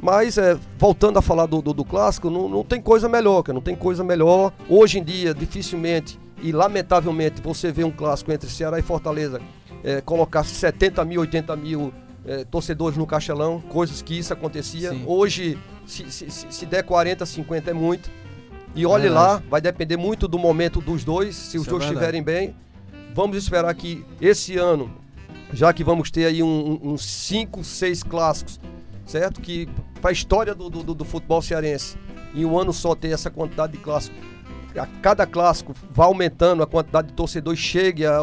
Mas, 0.00 0.36
é, 0.36 0.56
voltando 0.78 1.18
a 1.18 1.22
falar 1.22 1.46
do, 1.46 1.62
do, 1.62 1.72
do 1.72 1.84
clássico, 1.84 2.28
não, 2.28 2.48
não 2.48 2.62
tem 2.62 2.80
coisa 2.80 3.08
melhor, 3.08 3.42
cara, 3.42 3.54
não 3.54 3.62
tem 3.62 3.74
coisa 3.74 4.04
melhor. 4.04 4.52
Hoje 4.68 4.98
em 4.98 5.04
dia, 5.04 5.32
dificilmente 5.32 6.18
e 6.44 6.52
lamentavelmente, 6.52 7.40
você 7.42 7.72
vê 7.72 7.82
um 7.84 7.90
clássico 7.90 8.30
entre 8.30 8.48
Ceará 8.50 8.78
e 8.78 8.82
Fortaleza 8.82 9.40
é, 9.82 10.00
colocar 10.00 10.44
70 10.44 11.04
mil, 11.04 11.20
80 11.22 11.56
mil 11.56 11.92
é, 12.26 12.44
torcedores 12.44 12.96
no 12.98 13.06
Castelão, 13.06 13.60
coisas 13.62 14.02
que 14.02 14.18
isso 14.18 14.32
acontecia. 14.32 14.90
Sim. 14.90 15.04
Hoje, 15.06 15.58
se, 15.86 16.10
se, 16.10 16.30
se- 16.30 16.66
der 16.66 16.82
40, 16.82 17.24
50 17.26 17.70
é 17.70 17.74
muito. 17.74 18.10
E 18.74 18.84
olhe 18.84 19.04
Verdade. 19.04 19.26
lá, 19.26 19.42
vai 19.48 19.60
depender 19.60 19.96
muito 19.96 20.26
do 20.28 20.38
momento 20.38 20.80
dos 20.80 21.02
dois, 21.04 21.34
se 21.34 21.56
os 21.56 21.62
Isso 21.62 21.70
é 21.70 21.72
dois 21.78 21.84
estiverem 21.84 22.22
bem. 22.22 22.54
Vamos 23.14 23.36
esperar 23.36 23.72
que 23.74 24.04
esse 24.20 24.56
ano, 24.58 24.90
já 25.52 25.72
que 25.72 25.82
vamos 25.84 26.10
ter 26.10 26.26
aí 26.26 26.42
um- 26.42 26.80
um- 26.82 26.92
uns 26.92 27.04
5, 27.04 27.62
6 27.64 28.02
clássicos, 28.02 28.58
certo? 29.06 29.40
Que 29.40 29.68
para 30.00 30.10
a 30.10 30.12
história 30.12 30.54
do, 30.54 30.68
do, 30.68 30.94
do 30.94 31.04
futebol 31.04 31.40
cearense, 31.40 31.96
em 32.34 32.44
um 32.44 32.58
ano 32.58 32.72
só 32.72 32.94
ter 32.94 33.08
essa 33.12 33.30
quantidade 33.30 33.72
de 33.74 33.78
clássicos, 33.78 34.18
a 34.78 34.86
cada 35.02 35.26
clássico 35.26 35.72
vai 35.90 36.06
aumentando 36.06 36.62
a 36.62 36.66
quantidade 36.66 37.08
de 37.08 37.14
torcedores, 37.14 37.58
chegue 37.60 38.04
a, 38.06 38.18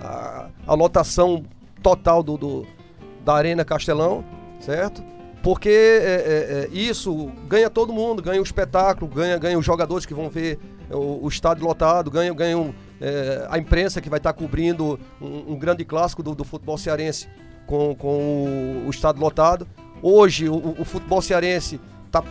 a, 0.00 0.48
a 0.66 0.74
lotação 0.74 1.44
total 1.82 2.22
do, 2.22 2.36
do- 2.36 2.66
da 3.24 3.34
Arena 3.34 3.64
Castelão, 3.64 4.24
certo? 4.60 5.02
Porque 5.42 5.68
é, 5.68 6.04
é, 6.04 6.68
é, 6.74 6.76
isso 6.76 7.30
ganha 7.48 7.68
todo 7.68 7.92
mundo, 7.92 8.22
ganha 8.22 8.40
o 8.40 8.44
espetáculo, 8.44 9.10
ganha, 9.10 9.36
ganha 9.38 9.58
os 9.58 9.64
jogadores 9.64 10.06
que 10.06 10.14
vão 10.14 10.28
ver 10.30 10.58
o, 10.90 11.24
o 11.24 11.28
estádio 11.28 11.66
lotado, 11.66 12.10
ganha, 12.10 12.32
ganha 12.32 12.74
é, 13.00 13.46
a 13.50 13.58
imprensa 13.58 14.00
que 14.00 14.08
vai 14.08 14.18
estar 14.18 14.32
cobrindo 14.32 14.98
um, 15.20 15.52
um 15.52 15.58
grande 15.58 15.84
clássico 15.84 16.22
do, 16.22 16.34
do 16.34 16.44
futebol 16.44 16.78
cearense 16.78 17.28
com, 17.66 17.94
com 17.94 18.08
o, 18.84 18.86
o 18.86 18.90
estádio 18.90 19.20
lotado. 19.22 19.66
Hoje 20.02 20.48
o, 20.48 20.74
o 20.78 20.84
futebol 20.84 21.20
cearense 21.20 21.78
está 22.06 22.22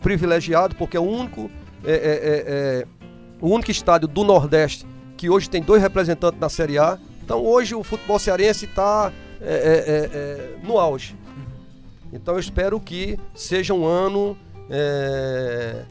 privilegiado 0.00 0.74
porque 0.76 0.96
é 0.96 1.00
o 1.00 1.04
único, 1.04 1.50
é, 1.84 1.92
é, 1.92 1.94
é, 1.94 2.44
é, 2.46 2.86
o 3.40 3.48
único 3.48 3.70
estádio 3.70 4.08
do 4.08 4.24
Nordeste 4.24 4.86
que 5.16 5.30
hoje 5.30 5.48
tem 5.48 5.62
dois 5.62 5.80
representantes 5.80 6.38
na 6.38 6.48
Série 6.48 6.78
A. 6.78 6.98
Então 7.24 7.44
hoje 7.44 7.74
o 7.74 7.82
futebol 7.82 8.18
cearense 8.18 8.66
está 8.66 9.12
no 10.62 10.78
auge. 10.78 11.16
Então 12.12 12.34
eu 12.34 12.40
espero 12.40 12.78
que 12.78 13.18
seja 13.34 13.74
um 13.74 13.84
ano 13.84 14.36
é, 14.70 15.84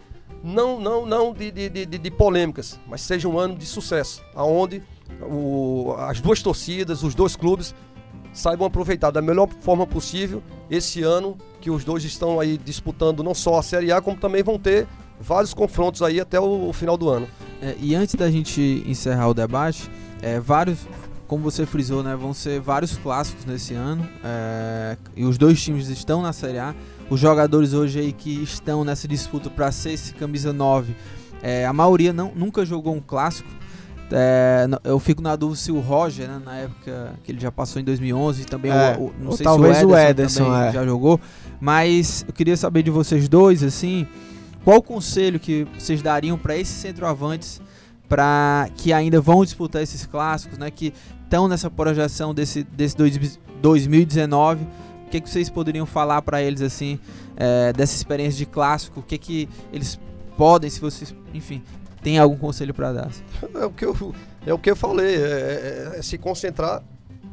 não, 0.43 0.79
não, 0.79 1.05
não 1.05 1.33
de, 1.33 1.51
de, 1.51 1.69
de, 1.69 1.85
de 1.85 2.11
polêmicas, 2.11 2.79
mas 2.87 3.01
seja 3.01 3.27
um 3.27 3.37
ano 3.37 3.55
de 3.55 3.65
sucesso, 3.65 4.23
aonde 4.35 4.81
o, 5.21 5.95
as 5.97 6.21
duas 6.21 6.41
torcidas, 6.41 7.03
os 7.03 7.15
dois 7.15 7.35
clubes 7.35 7.73
saibam 8.33 8.67
aproveitar 8.67 9.11
da 9.11 9.21
melhor 9.21 9.47
forma 9.61 9.87
possível 9.87 10.43
esse 10.69 11.01
ano 11.01 11.37
que 11.61 11.71
os 11.71 11.83
dois 11.83 12.03
estão 12.03 12.39
aí 12.39 12.57
disputando 12.57 13.23
não 13.23 13.33
só 13.33 13.57
a 13.57 13.63
Série 13.63 13.91
A, 13.91 14.01
como 14.01 14.17
também 14.17 14.43
vão 14.43 14.59
ter 14.59 14.87
vários 15.19 15.53
confrontos 15.53 16.01
aí 16.01 16.19
até 16.19 16.39
o, 16.39 16.69
o 16.69 16.73
final 16.73 16.97
do 16.97 17.09
ano. 17.09 17.27
É, 17.61 17.75
e 17.79 17.95
antes 17.95 18.15
da 18.15 18.29
gente 18.29 18.83
encerrar 18.87 19.27
o 19.29 19.33
debate, 19.33 19.89
é, 20.21 20.39
vários, 20.39 20.79
como 21.27 21.43
você 21.43 21.65
frisou, 21.65 22.03
né, 22.03 22.15
vão 22.15 22.33
ser 22.33 22.59
vários 22.59 22.97
clássicos 22.97 23.45
nesse 23.45 23.73
ano. 23.73 24.07
é, 24.23 24.97
e 25.15 25.23
os 25.25 25.37
dois 25.37 25.61
times 25.61 25.87
estão 25.87 26.21
na 26.21 26.33
Série 26.33 26.59
A. 26.59 26.75
Os 27.09 27.19
jogadores 27.19 27.73
hoje 27.73 27.99
aí 27.99 28.11
que 28.11 28.41
estão 28.43 28.83
nessa 28.83 29.07
disputa 29.07 29.49
para 29.49 29.71
ser 29.71 29.91
esse 29.91 30.13
camisa 30.15 30.51
9, 30.51 30.95
é, 31.41 31.65
a 31.65 31.71
maioria 31.73 32.11
não, 32.11 32.31
nunca 32.35 32.65
jogou 32.65 32.95
um 32.95 32.99
clássico. 33.01 33.47
É, 34.11 34.67
eu 34.83 34.99
fico 34.99 35.19
na 35.21 35.35
dúvida 35.35 35.59
se 35.59 35.71
o 35.71 35.79
Roger, 35.79 36.27
né, 36.27 36.39
na 36.43 36.55
época 36.57 37.13
que 37.23 37.31
ele 37.31 37.39
já 37.39 37.51
passou 37.51 37.81
em 37.81 37.85
2011, 37.85 38.43
e 38.43 38.45
também 38.45 38.71
É, 38.71 38.95
o, 38.99 39.05
o- 39.05 39.13
não 39.19 39.31
sei 39.31 39.43
talvez 39.43 39.77
se 39.77 39.85
o 39.85 39.89
o 39.89 39.97
Ederson, 39.97 40.09
Ederson, 40.09 40.43
também 40.45 40.67
é. 40.67 40.71
já 40.71 40.85
jogou, 40.85 41.19
mas 41.59 42.23
eu 42.27 42.33
queria 42.33 42.55
saber 42.55 42.83
de 42.83 42.91
vocês 42.91 43.27
dois, 43.27 43.63
assim, 43.63 44.05
qual 44.65 44.79
o 44.79 44.81
conselho 44.83 45.39
que 45.39 45.65
vocês 45.79 46.01
dariam 46.01 46.37
para 46.37 46.57
esses 46.57 46.75
centroavantes 46.75 47.61
para 48.09 48.67
que 48.75 48.91
ainda 48.91 49.21
vão 49.21 49.43
disputar 49.45 49.81
esses 49.81 50.05
clássicos, 50.05 50.57
né, 50.57 50.69
que 50.69 50.93
estão 51.23 51.47
nessa 51.47 51.69
projeção 51.71 52.33
desse, 52.33 52.63
desse 52.63 52.97
dois- 52.97 53.39
2019? 53.61 54.63
O 55.05 55.09
que, 55.09 55.21
que 55.21 55.29
vocês 55.29 55.49
poderiam 55.49 55.85
falar 55.85 56.21
para 56.21 56.41
eles 56.41 56.61
assim 56.61 56.99
é, 57.37 57.71
dessa 57.71 57.95
experiência 57.95 58.37
de 58.37 58.45
clássico? 58.45 58.99
O 58.99 59.03
que, 59.03 59.17
que 59.17 59.47
eles 59.71 59.99
podem, 60.35 60.69
se 60.69 60.81
vocês, 60.81 61.15
enfim, 61.33 61.63
tem 62.03 62.17
algum 62.19 62.35
conselho 62.37 62.73
para 62.73 62.91
dar? 62.91 63.11
É 63.55 63.65
o 63.65 63.71
que 63.71 63.85
eu, 63.85 64.15
é 64.45 64.53
o 64.53 64.59
que 64.59 64.69
eu 64.71 64.75
falei, 64.75 65.15
é, 65.15 65.91
é- 65.95 65.99
é 65.99 66.01
se 66.01 66.17
concentrar 66.17 66.83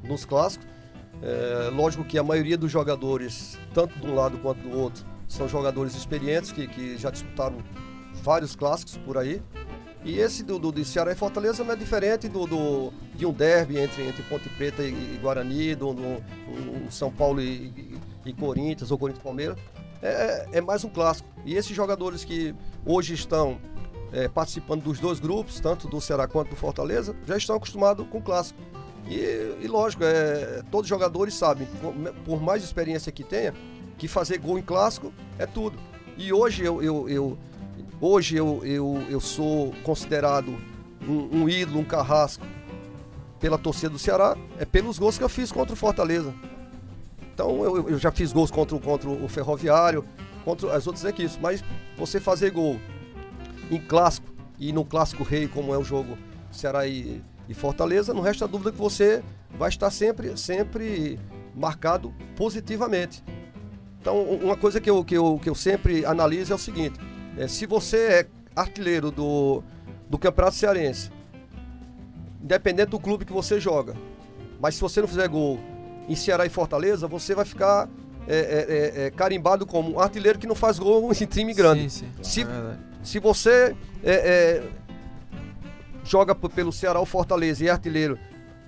nos 0.04 0.24
clássicos. 0.24 0.66
É, 1.22 1.70
lógico 1.74 2.02
que 2.04 2.18
a 2.18 2.22
maioria 2.22 2.56
dos 2.58 2.70
jogadores, 2.70 3.58
tanto 3.72 3.98
de 3.98 4.06
um 4.06 4.14
lado 4.14 4.38
quanto 4.38 4.58
do 4.60 4.76
outro, 4.76 5.04
são 5.32 5.48
jogadores 5.48 5.94
experientes 5.94 6.52
que, 6.52 6.66
que 6.66 6.96
já 6.96 7.10
disputaram 7.10 7.56
vários 8.22 8.54
clássicos 8.54 8.96
por 8.98 9.16
aí. 9.16 9.42
E 10.04 10.18
esse 10.18 10.42
do, 10.42 10.58
do, 10.58 10.72
de 10.72 10.84
Ceará 10.84 11.12
e 11.12 11.14
Fortaleza 11.14 11.62
não 11.62 11.72
é 11.72 11.76
diferente 11.76 12.28
do, 12.28 12.44
do- 12.46 12.92
de 13.14 13.24
um 13.24 13.32
derby 13.32 13.78
entre, 13.78 14.02
entre 14.06 14.22
Ponte 14.24 14.48
Preta 14.50 14.82
e, 14.82 14.88
e 14.90 15.18
Guarani, 15.22 15.74
do, 15.76 15.94
do- 15.94 16.22
um 16.84 16.90
São 16.90 17.10
Paulo 17.10 17.40
e, 17.40 17.44
e- 17.46 17.98
e 18.26 18.32
Corinthians, 18.32 18.90
ou 18.90 18.98
Corinthians 18.98 19.22
Palmeiras. 19.22 19.56
É, 20.02 20.48
é 20.52 20.60
mais 20.60 20.82
um 20.84 20.88
clássico. 20.88 21.28
E 21.46 21.54
esses 21.54 21.74
jogadores 21.74 22.24
que 22.24 22.52
hoje 22.84 23.14
estão 23.14 23.58
é, 24.12 24.26
participando 24.28 24.82
dos 24.82 24.98
dois 24.98 25.20
grupos, 25.20 25.60
tanto 25.60 25.86
do 25.88 26.00
Ceará 26.00 26.26
quanto 26.26 26.50
do 26.50 26.56
Fortaleza, 26.56 27.14
já 27.24 27.36
estão 27.36 27.54
acostumados 27.56 28.04
com 28.08 28.18
o 28.18 28.22
clássico. 28.22 28.58
E, 29.08 29.14
e 29.62 29.68
lógico, 29.68 30.02
é, 30.04 30.62
todos 30.70 30.86
os 30.86 30.88
jogadores 30.88 31.34
sabem, 31.34 31.66
por 32.24 32.42
mais 32.42 32.64
experiência 32.64 33.10
que 33.12 33.22
tenha, 33.22 33.54
que 33.98 34.08
fazer 34.08 34.38
gol 34.38 34.58
em 34.58 34.62
clássico 34.62 35.12
é 35.38 35.46
tudo. 35.46 35.78
E 36.16 36.32
hoje 36.32 36.64
eu, 36.64 36.82
eu, 36.82 37.08
eu- 37.08 37.38
hoje 38.00 38.36
eu, 38.36 38.60
eu, 38.64 39.02
eu 39.08 39.20
sou 39.20 39.72
considerado 39.84 40.56
um, 41.08 41.42
um 41.42 41.48
ídolo, 41.48 41.80
um 41.80 41.84
carrasco 41.84 42.44
pela 43.40 43.58
torcida 43.58 43.90
do 43.90 43.98
Ceará, 43.98 44.36
é 44.58 44.64
pelos 44.64 44.98
gols 44.98 45.18
que 45.18 45.24
eu 45.24 45.28
fiz 45.28 45.50
contra 45.50 45.72
o 45.72 45.76
Fortaleza. 45.76 46.32
Então 47.34 47.64
eu, 47.64 47.88
eu 47.90 47.98
já 47.98 48.10
fiz 48.12 48.32
gols 48.32 48.50
contra, 48.50 48.76
o- 48.76 48.80
contra 48.80 49.08
o 49.08 49.28
Ferroviário, 49.28 50.04
contra 50.44 50.74
as 50.76 50.86
outras 50.86 51.04
equipes, 51.04 51.38
mas 51.40 51.62
você 51.96 52.20
fazer 52.20 52.50
gol 52.50 52.78
em 53.70 53.80
clássico 53.80 54.26
e 54.58 54.72
no 54.72 54.84
clássico 54.84 55.22
rei, 55.24 55.48
como 55.48 55.72
é 55.74 55.78
o 55.78 55.82
jogo 55.84 56.16
Ceará 56.52 56.86
e, 56.86 57.22
e 57.48 57.54
Fortaleza, 57.54 58.12
não 58.12 58.20
resta 58.20 58.46
dúvida 58.46 58.70
que 58.70 58.78
você 58.78 59.22
vai 59.58 59.68
estar 59.70 59.90
sempre, 59.90 60.36
sempre 60.36 61.18
marcado 61.54 62.12
positivamente. 62.36 63.22
Então, 64.02 64.20
uma 64.20 64.56
coisa 64.56 64.80
que 64.80 64.90
eu, 64.90 65.04
que 65.04 65.16
eu, 65.16 65.38
que 65.40 65.48
eu 65.48 65.54
sempre 65.54 66.04
analiso 66.04 66.52
é 66.52 66.56
o 66.56 66.58
seguinte: 66.58 66.98
é, 67.38 67.46
se 67.46 67.66
você 67.66 67.96
é 67.96 68.26
artilheiro 68.54 69.12
do, 69.12 69.62
do 70.10 70.18
Campeonato 70.18 70.56
Cearense, 70.56 71.08
independente 72.42 72.88
do 72.90 72.98
clube 72.98 73.24
que 73.24 73.32
você 73.32 73.60
joga, 73.60 73.94
mas 74.60 74.74
se 74.74 74.80
você 74.80 75.00
não 75.00 75.06
fizer 75.06 75.28
gol 75.28 75.60
em 76.08 76.16
Ceará 76.16 76.44
e 76.44 76.48
Fortaleza, 76.48 77.06
você 77.06 77.32
vai 77.32 77.44
ficar 77.44 77.88
é, 78.26 78.34
é, 78.36 79.02
é, 79.04 79.06
é, 79.06 79.10
carimbado 79.12 79.64
como 79.64 79.92
um 79.92 80.00
artilheiro 80.00 80.36
que 80.36 80.48
não 80.48 80.56
faz 80.56 80.80
gol 80.80 81.08
em 81.14 81.24
time 81.26 81.54
grande. 81.54 81.88
Sim, 81.88 82.06
sim. 82.20 82.24
Se- 82.24 82.42
é. 82.42 82.92
Se 83.04 83.18
você 83.20 83.74
joga 86.04 86.34
pelo 86.34 86.72
Ceará 86.72 86.98
ou 87.00 87.06
Fortaleza 87.06 87.64
e 87.64 87.68
é 87.68 87.70
artilheiro 87.70 88.18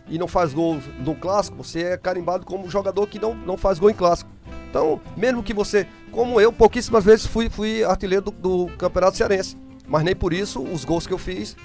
e 0.09 0.19
não 0.19 0.29
faz 0.29 0.53
gols 0.55 0.85
no 1.05 1.15
clássico, 1.15 1.57
você 1.57 1.83
é 1.83 1.97
carimbado 1.97 2.45
como 2.47 2.65
um 2.67 2.71
jogador 2.71 3.07
que 3.09 3.19
não, 3.19 3.35
não 3.35 3.57
faz 3.57 3.79
gol 3.79 3.91
em 3.91 3.95
clássico. 3.95 4.31
Então, 4.75 5.01
mesmo 5.17 5.41
que 5.41 5.55
você, 5.55 5.87
como 6.11 6.41
eu, 6.41 6.53
pouquíssimas 6.53 7.05
vezes 7.05 7.27
fui, 7.27 7.49
fui 7.49 7.85
artilheiro 7.85 8.25
do, 8.25 8.33
do 8.33 8.67
Campeonato 8.77 9.17
Cearense, 9.17 9.57
mas 9.87 10.03
nem 10.03 10.17
por 10.17 10.33
isso 10.33 10.61
os 10.61 10.85
gols 10.85 11.07
que 11.07 11.13
eu 11.13 11.19
fiz 11.19 11.57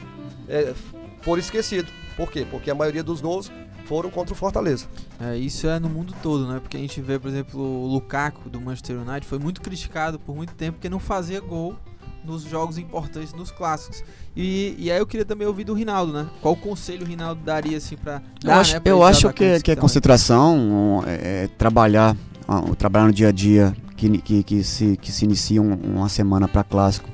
é, 0.48 0.76
foram 1.24 1.40
esquecidos. 1.40 1.92
Por 2.16 2.32
quê? 2.32 2.46
Porque 2.52 2.70
a 2.70 2.76
maioria 2.76 3.02
dos 3.02 3.20
gols 3.20 3.52
foram 3.86 4.12
contra 4.12 4.36
o 4.36 4.38
Fortaleza. 4.38 4.86
É, 5.20 5.36
isso 5.36 5.68
é 5.68 5.80
no 5.80 5.90
mundo 5.90 6.14
todo, 6.22 6.48
né? 6.48 6.60
Porque 6.60 6.78
a 6.78 6.80
gente 6.80 7.02
vê, 7.02 7.18
por 7.18 7.30
exemplo, 7.30 7.60
o 7.60 7.88
Lukaku 7.88 8.48
do 8.48 8.62
Manchester 8.62 8.98
United 9.00 9.26
foi 9.26 9.40
muito 9.40 9.60
criticado 9.60 10.20
por 10.20 10.36
muito 10.36 10.54
tempo 10.54 10.74
porque 10.74 10.88
não 10.88 11.00
fazia 11.00 11.40
gol 11.40 11.76
nos 12.24 12.44
jogos 12.44 12.78
importantes, 12.78 13.34
nos 13.34 13.50
clássicos. 13.50 14.04
E, 14.36 14.76
e 14.78 14.92
aí 14.92 15.00
eu 15.00 15.08
queria 15.08 15.26
também 15.26 15.48
ouvir 15.48 15.64
do 15.64 15.74
Rinaldo, 15.74 16.14
né? 16.14 16.28
Qual 16.44 16.56
conselho 16.56 17.04
o 17.04 17.10
Rinaldo 17.10 17.42
daria 17.42 17.78
assim 17.78 17.98
para 17.98 18.22
Eu 18.44 18.52
acho, 18.52 18.82
eu 18.86 19.04
acho 19.04 19.34
que, 19.34 19.60
que 19.62 19.72
é 19.72 19.76
concentração, 19.76 21.04
é, 21.08 21.46
é 21.46 21.48
trabalhar, 21.48 22.16
o 22.58 22.76
trabalhar 22.76 23.08
no 23.08 23.14
dia 23.14 23.30
a 23.30 23.32
dia, 23.32 23.76
que, 23.96 24.18
que, 24.18 24.44
que, 24.44 24.64
se, 24.64 24.98
que 24.98 25.12
se 25.12 25.26
inicia 25.26 25.62
um- 25.62 25.74
uma 25.74 26.10
semana 26.10 26.48
para 26.48 26.64
clássico, 26.64 27.10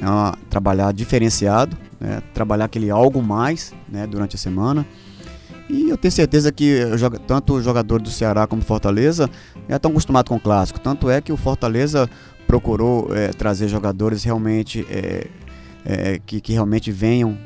é 0.00 0.06
uma- 0.06 0.36
trabalhar 0.48 0.92
diferenciado, 0.92 1.76
né, 1.98 2.22
trabalhar 2.32 2.66
aquele 2.66 2.90
algo 2.90 3.22
mais 3.22 3.72
né, 3.88 4.06
durante 4.06 4.36
a 4.36 4.38
semana. 4.38 4.86
E 5.68 5.88
eu 5.88 5.96
tenho 5.96 6.10
certeza 6.10 6.50
que 6.50 6.80
tanto 7.26 7.54
o 7.54 7.62
jogador 7.62 8.00
do 8.02 8.10
Ceará 8.10 8.46
como 8.46 8.60
Fortaleza 8.60 9.30
já 9.68 9.76
estão 9.76 9.92
acostumados 9.92 10.28
com 10.28 10.36
o 10.36 10.40
clássico. 10.40 10.80
Tanto 10.80 11.08
é 11.08 11.20
que 11.20 11.32
o 11.32 11.36
Fortaleza, 11.36 12.10
procurou 12.50 13.14
é, 13.14 13.28
trazer 13.28 13.68
jogadores 13.68 14.24
realmente 14.24 14.84
é, 14.90 15.28
é, 15.84 16.20
que, 16.26 16.40
que, 16.40 16.52
realmente 16.52 16.90
venham 16.90 17.38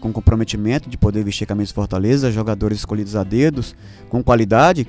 com 0.00 0.12
comprometimento 0.12 0.90
de 0.90 0.98
poder 0.98 1.24
vestir 1.24 1.46
camisa 1.46 1.72
Fortaleza, 1.72 2.30
jogadores 2.30 2.78
escolhidos 2.80 3.16
a 3.16 3.24
dedos, 3.24 3.74
com 4.10 4.22
qualidade 4.22 4.86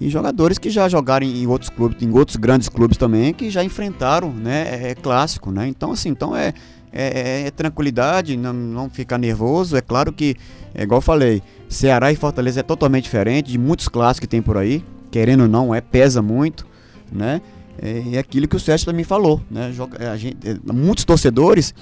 e 0.00 0.08
jogadores 0.08 0.58
que 0.58 0.70
já 0.70 0.88
jogaram 0.88 1.26
em 1.26 1.46
outros 1.46 1.70
clubes, 1.70 2.02
em 2.02 2.10
outros 2.12 2.36
grandes 2.36 2.68
clubes 2.68 2.96
também, 2.96 3.32
que 3.32 3.50
já 3.50 3.64
enfrentaram, 3.64 4.32
né, 4.32 4.90
é, 4.90 4.94
clássico, 4.94 5.50
né? 5.50 5.66
Então 5.66 5.92
assim, 5.92 6.10
então 6.10 6.34
é 6.36 6.54
é, 6.92 7.46
é, 7.46 7.50
tranquilidade, 7.50 8.36
não, 8.36 8.52
não 8.52 8.90
ficar 8.90 9.18
nervoso. 9.18 9.76
É 9.76 9.80
claro 9.80 10.12
que, 10.12 10.36
é 10.74 10.82
igual 10.82 10.98
eu 10.98 11.02
falei, 11.02 11.42
Ceará 11.68 12.12
e 12.12 12.16
Fortaleza 12.16 12.60
é 12.60 12.62
totalmente 12.62 13.04
diferente 13.04 13.50
de 13.50 13.58
muitos 13.58 13.88
clássicos 13.88 14.20
que 14.20 14.26
tem 14.26 14.42
por 14.42 14.56
aí. 14.56 14.84
Querendo 15.10 15.42
ou 15.42 15.48
não, 15.48 15.74
é 15.74 15.80
pesa 15.80 16.20
muito, 16.20 16.66
né? 17.10 17.40
É, 17.80 18.16
é 18.16 18.18
aquilo 18.18 18.48
que 18.48 18.56
o 18.56 18.60
Sérgio 18.60 18.86
também 18.86 19.04
falou, 19.04 19.40
né? 19.50 19.72
Joga, 19.72 20.12
a 20.12 20.16
gente, 20.16 20.36
é, 20.46 20.56
muitos 20.72 21.04
torcedores 21.04 21.74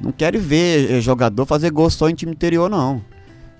não 0.00 0.12
querem 0.12 0.40
ver 0.40 0.90
é, 0.90 1.00
jogador 1.00 1.46
fazer 1.46 1.70
gol 1.70 1.88
só 1.88 2.08
em 2.08 2.14
time 2.14 2.32
interior, 2.32 2.68
não. 2.68 3.02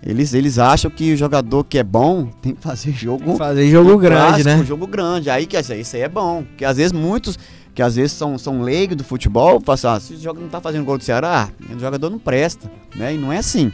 Eles, 0.07 0.35
eles 0.35 0.59
acham 0.59 0.91
que 0.91 1.15
o 1.15 1.17
jogador 1.17 1.65
que 1.65 1.79
é 1.79 1.83
bom 1.83 2.27
tem 2.43 2.55
que 2.55 2.61
fazer 2.61 2.93
jogo. 2.95 3.37
Fazer 3.37 3.71
jogo 3.71 3.97
grande, 3.97 4.43
clássico, 4.43 4.49
né? 4.49 4.65
Jogo 4.65 4.87
grande. 4.87 5.31
Aí 5.31 5.47
quer 5.47 5.63
dizer, 5.63 5.81
isso 5.81 5.97
aí 5.97 6.03
é 6.03 6.09
bom. 6.09 6.43
Porque 6.43 6.65
às 6.65 6.77
vezes 6.77 6.93
muitos 6.93 7.39
que 7.75 7.83
às 7.83 7.97
vezes 7.97 8.13
são, 8.13 8.39
são 8.39 8.63
leigos 8.63 8.97
do 8.97 9.03
futebol, 9.03 9.61
assim, 9.67 9.87
ah, 9.89 9.99
se 9.99 10.15
o 10.15 10.21
jogador 10.21 10.43
não 10.43 10.49
tá 10.49 10.61
fazendo 10.61 10.85
gol 10.85 10.97
do 10.97 11.03
Ceará, 11.03 11.49
o 11.75 11.79
jogador 11.79 12.09
não 12.09 12.21
presta, 12.21 12.71
né? 12.95 13.15
E 13.15 13.19
não 13.19 13.33
é 13.33 13.39
assim. 13.39 13.73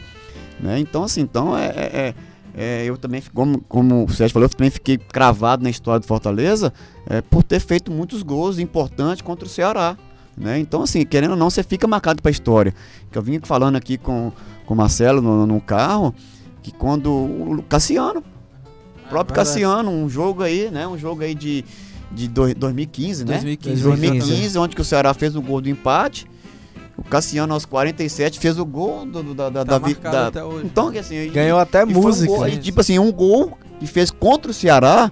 Né? 0.59 0.79
Então, 0.79 1.03
assim, 1.03 1.21
então 1.21 1.55
é, 1.55 1.65
é, 1.67 1.91
é, 1.93 2.13
é 2.55 2.85
eu 2.85 2.97
também, 2.97 3.21
como, 3.33 3.61
como 3.61 4.05
o 4.05 4.09
Sérgio 4.09 4.33
falou, 4.33 4.45
eu 4.45 4.49
também 4.49 4.71
fiquei 4.71 4.97
cravado 4.97 5.63
na 5.63 5.69
história 5.69 5.99
do 5.99 6.07
Fortaleza 6.07 6.73
é, 7.07 7.21
por 7.21 7.43
ter 7.43 7.59
feito 7.59 7.91
muitos 7.91 8.23
gols 8.23 8.57
importantes 8.57 9.21
contra 9.21 9.45
o 9.45 9.49
Ceará. 9.49 9.95
Né? 10.37 10.59
Então, 10.59 10.83
assim, 10.83 11.05
querendo 11.05 11.31
ou 11.31 11.37
não, 11.37 11.49
você 11.49 11.63
fica 11.63 11.87
marcado 11.87 12.21
para 12.21 12.29
a 12.29 12.31
história. 12.31 12.73
Que 13.11 13.17
eu 13.17 13.21
vim 13.21 13.39
falando 13.43 13.75
aqui 13.75 13.97
com, 13.97 14.31
com 14.65 14.73
o 14.73 14.77
Marcelo 14.77 15.21
no, 15.21 15.45
no 15.45 15.61
carro, 15.61 16.13
que 16.63 16.71
quando 16.71 17.11
o 17.11 17.63
Cassiano, 17.67 18.23
o 19.05 19.09
próprio 19.09 19.35
Cassiano, 19.35 19.89
um 19.91 20.09
jogo 20.09 20.43
aí, 20.43 20.69
né? 20.71 20.87
Um 20.87 20.97
jogo 20.97 21.23
aí 21.23 21.35
de 21.35 21.65
de 22.13 22.27
do, 22.27 22.53
2015, 22.53 23.25
né? 23.25 23.33
2015, 23.33 23.83
2015, 23.83 24.57
onde 24.59 24.75
que 24.75 24.81
o 24.81 24.85
Ceará 24.85 25.13
fez 25.13 25.35
o 25.35 25.41
gol 25.41 25.61
do 25.61 25.69
empate. 25.69 26.27
O 26.97 27.03
Cassiano 27.03 27.53
aos 27.53 27.65
47 27.65 28.39
fez 28.39 28.59
o 28.59 28.65
gol 28.65 29.05
do, 29.05 29.23
do 29.23 29.33
da, 29.33 29.49
da, 29.49 29.65
tá 29.65 29.79
da, 29.79 30.29
da 30.29 30.41
Então, 30.63 30.89
assim, 30.89 31.31
ganhou 31.31 31.57
e, 31.57 31.61
até 31.61 31.81
e 31.83 31.85
música. 31.85 32.31
Um 32.31 32.35
gol, 32.35 32.47
e, 32.47 32.57
tipo 32.57 32.81
assim, 32.81 32.99
um 32.99 33.11
gol 33.11 33.57
que 33.79 33.87
fez 33.87 34.11
contra 34.11 34.51
o 34.51 34.53
Ceará 34.53 35.11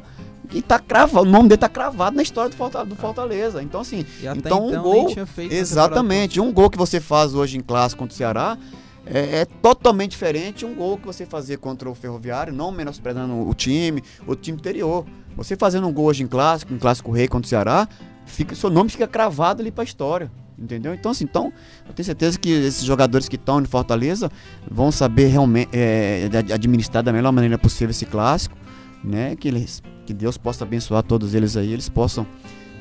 e 0.52 0.62
tá 0.62 0.80
cravado, 0.80 1.28
o 1.28 1.32
nome 1.32 1.50
dele 1.50 1.60
tá 1.60 1.70
cravado 1.70 2.16
na 2.16 2.24
história 2.24 2.50
do 2.50 2.56
Fortaleza. 2.56 2.90
Do 2.90 2.96
Fortaleza. 2.96 3.64
Então, 3.64 3.82
assim, 3.82 4.06
então, 4.36 4.68
um 4.68 4.82
gol. 4.82 5.08
Exatamente, 5.50 6.40
um 6.40 6.52
gol 6.52 6.70
que 6.70 6.78
você 6.78 7.00
faz 7.00 7.36
hoje 7.36 7.58
em 7.58 7.62
classe 7.62 7.96
contra 7.96 8.14
o 8.14 8.18
Ceará 8.18 8.58
é, 9.06 9.42
é, 9.42 9.46
totalmente 9.46 10.12
diferente 10.12 10.66
um 10.66 10.76
gol 10.76 10.98
que 10.98 11.06
você 11.06 11.26
fazer 11.26 11.58
contra 11.58 11.90
o 11.90 11.96
Ferroviário, 11.96 12.54
não 12.54 12.72
menosprezando 12.72 13.34
o 13.34 13.54
time, 13.54 14.04
o 14.28 14.36
time 14.36 14.58
interior. 14.58 15.06
Você 15.36 15.56
fazendo 15.56 15.88
um 15.88 15.94
gol 15.94 16.06
hoje 16.06 16.24
em 16.24 16.28
clássico, 16.28 16.74
em 16.74 16.78
clássico 16.78 17.12
rei 17.12 17.28
contra 17.28 17.46
o 17.46 17.50
Ceará, 17.50 17.88
fica, 18.26 18.54
seu 18.54 18.70
nome 18.70 18.90
fica 18.90 19.08
cravado 19.08 19.62
ali 19.62 19.72
para 19.72 19.84
a 19.84 19.86
história. 19.86 20.32
Entendeu? 20.58 20.94
Então, 20.94 21.12
assim, 21.12 21.24
então, 21.24 21.54
eu 21.88 21.94
tenho 21.94 22.06
certeza 22.06 22.38
que 22.38 22.50
esses 22.50 22.84
jogadores 22.84 23.30
que 23.30 23.38
estão 23.38 23.62
em 23.62 23.66
Fortaleza 23.66 24.30
vão 24.70 24.92
saber 24.92 25.28
realmente 25.28 25.70
é, 25.72 26.30
administrar 26.54 27.02
da 27.02 27.14
melhor 27.14 27.32
maneira 27.32 27.58
possível 27.58 27.92
esse 27.92 28.06
clássico, 28.06 28.58
né? 29.02 29.38
Que, 29.38 29.48
eles, 29.48 29.82
que 30.10 30.14
Deus 30.16 30.40
possa 30.40 30.64
abençoar 30.64 31.04
todos 31.04 31.36
eles 31.36 31.56
aí, 31.56 31.72
eles 31.72 31.88
possam 31.88 32.26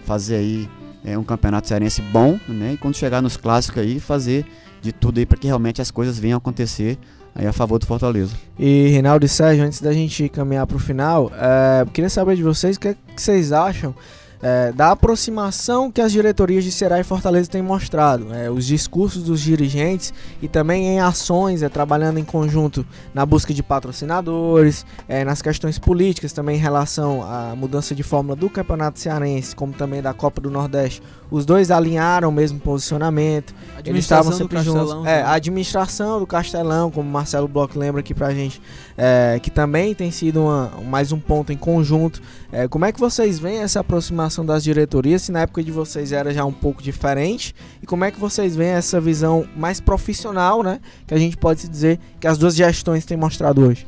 fazer 0.06 0.36
aí 0.36 0.66
é, 1.04 1.18
um 1.18 1.22
campeonato 1.22 1.68
cearense 1.68 2.00
bom, 2.00 2.40
né? 2.48 2.72
E 2.72 2.76
quando 2.78 2.96
chegar 2.96 3.20
nos 3.20 3.36
clássicos 3.36 3.82
aí, 3.82 4.00
fazer 4.00 4.46
de 4.80 4.92
tudo 4.92 5.18
aí 5.18 5.26
para 5.26 5.36
que 5.36 5.46
realmente 5.46 5.82
as 5.82 5.90
coisas 5.90 6.18
venham 6.18 6.38
acontecer 6.38 6.96
aí 7.34 7.46
a 7.46 7.52
favor 7.52 7.78
do 7.78 7.84
Fortaleza. 7.84 8.34
E 8.58 8.88
Reinaldo 8.88 9.26
e 9.26 9.28
Sérgio, 9.28 9.62
antes 9.62 9.82
da 9.82 9.92
gente 9.92 10.26
caminhar 10.30 10.66
para 10.66 10.78
o 10.78 10.80
final, 10.80 11.30
é, 11.34 11.84
queria 11.92 12.08
saber 12.08 12.34
de 12.34 12.42
vocês 12.42 12.78
o 12.78 12.80
que, 12.80 12.88
é 12.88 12.94
que 12.94 13.20
vocês 13.20 13.52
acham 13.52 13.94
é, 14.42 14.72
da 14.72 14.92
aproximação 14.92 15.90
que 15.90 16.00
as 16.00 16.12
diretorias 16.12 16.64
de 16.64 16.70
Ceará 16.70 17.00
e 17.00 17.04
Fortaleza 17.04 17.50
têm 17.50 17.62
mostrado, 17.62 18.32
é, 18.32 18.50
os 18.50 18.66
discursos 18.66 19.24
dos 19.24 19.40
dirigentes 19.40 20.12
e 20.40 20.48
também 20.48 20.86
em 20.86 21.00
ações, 21.00 21.62
é, 21.62 21.68
trabalhando 21.68 22.18
em 22.18 22.24
conjunto 22.24 22.86
na 23.12 23.26
busca 23.26 23.52
de 23.52 23.62
patrocinadores, 23.62 24.86
é, 25.08 25.24
nas 25.24 25.42
questões 25.42 25.78
políticas 25.78 26.32
também 26.32 26.56
em 26.56 26.60
relação 26.60 27.22
à 27.22 27.54
mudança 27.56 27.94
de 27.94 28.02
fórmula 28.02 28.36
do 28.36 28.48
Campeonato 28.48 28.98
Cearense, 28.98 29.54
como 29.54 29.72
também 29.72 30.00
da 30.00 30.14
Copa 30.14 30.40
do 30.40 30.50
Nordeste. 30.50 31.02
Os 31.30 31.44
dois 31.44 31.70
alinharam 31.70 32.30
o 32.30 32.32
mesmo 32.32 32.58
posicionamento, 32.58 33.54
eles 33.84 34.04
estavam 34.04 34.32
sempre 34.32 34.62
juntos. 34.62 35.06
É, 35.06 35.22
a 35.22 35.32
administração 35.32 36.18
do 36.18 36.26
Castelão, 36.26 36.90
como 36.90 37.08
Marcelo 37.10 37.46
Bloch 37.46 37.76
lembra 37.76 38.00
aqui 38.00 38.14
pra 38.14 38.32
gente, 38.32 38.62
é, 39.00 39.38
que 39.40 39.48
também 39.48 39.94
tem 39.94 40.10
sido 40.10 40.42
uma, 40.42 40.72
mais 40.84 41.12
um 41.12 41.20
ponto 41.20 41.52
em 41.52 41.56
conjunto. 41.56 42.20
É, 42.50 42.66
como 42.66 42.84
é 42.84 42.92
que 42.92 42.98
vocês 42.98 43.38
veem 43.38 43.58
essa 43.58 43.78
aproximação 43.78 44.44
das 44.44 44.64
diretorias? 44.64 45.22
Se 45.22 45.30
na 45.30 45.42
época 45.42 45.62
de 45.62 45.70
vocês 45.70 46.10
era 46.10 46.34
já 46.34 46.44
um 46.44 46.52
pouco 46.52 46.82
diferente, 46.82 47.54
e 47.80 47.86
como 47.86 48.04
é 48.04 48.10
que 48.10 48.18
vocês 48.18 48.56
veem 48.56 48.72
essa 48.72 49.00
visão 49.00 49.46
mais 49.56 49.80
profissional, 49.80 50.64
né? 50.64 50.80
Que 51.06 51.14
a 51.14 51.18
gente 51.18 51.36
pode 51.36 51.68
dizer 51.68 52.00
que 52.18 52.26
as 52.26 52.36
duas 52.36 52.56
gestões 52.56 53.04
têm 53.04 53.16
mostrado 53.16 53.64
hoje? 53.64 53.86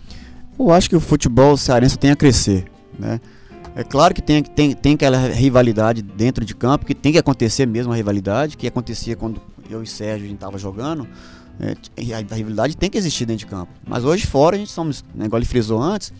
Eu 0.56 0.70
acho 0.70 0.88
que 0.88 0.94
o 0.94 1.00
futebol 1.00 1.56
cearense 1.56 1.98
tem 1.98 2.12
a 2.12 2.16
crescer, 2.16 2.66
né? 2.96 3.20
É 3.74 3.82
claro 3.82 4.14
que 4.14 4.22
tem, 4.22 4.42
tem, 4.42 4.72
tem 4.74 4.94
aquela 4.94 5.18
rivalidade 5.28 6.02
dentro 6.02 6.44
de 6.44 6.54
campo, 6.54 6.86
que 6.86 6.94
tem 6.94 7.12
que 7.12 7.18
acontecer 7.18 7.66
mesmo 7.66 7.92
a 7.92 7.96
rivalidade, 7.96 8.56
que 8.56 8.66
acontecia 8.66 9.16
quando 9.16 9.40
eu 9.72 9.82
e 9.82 9.86
Sérgio 9.86 10.26
a 10.26 10.28
gente 10.28 10.36
estava 10.36 10.58
jogando. 10.58 11.06
É, 11.58 11.74
a, 12.14 12.34
rivalidade 12.34 12.76
tem 12.76 12.88
que 12.88 12.96
existir 12.96 13.26
dentro 13.26 13.46
de 13.46 13.46
campo. 13.46 13.72
Mas 13.86 14.04
hoje 14.04 14.26
fora 14.26 14.56
a 14.56 14.58
gente 14.58 14.70
somos, 14.70 15.04
né, 15.14 15.26
igual 15.26 15.38
ele 15.38 15.46
frisou 15.46 15.80
antes, 15.80 16.12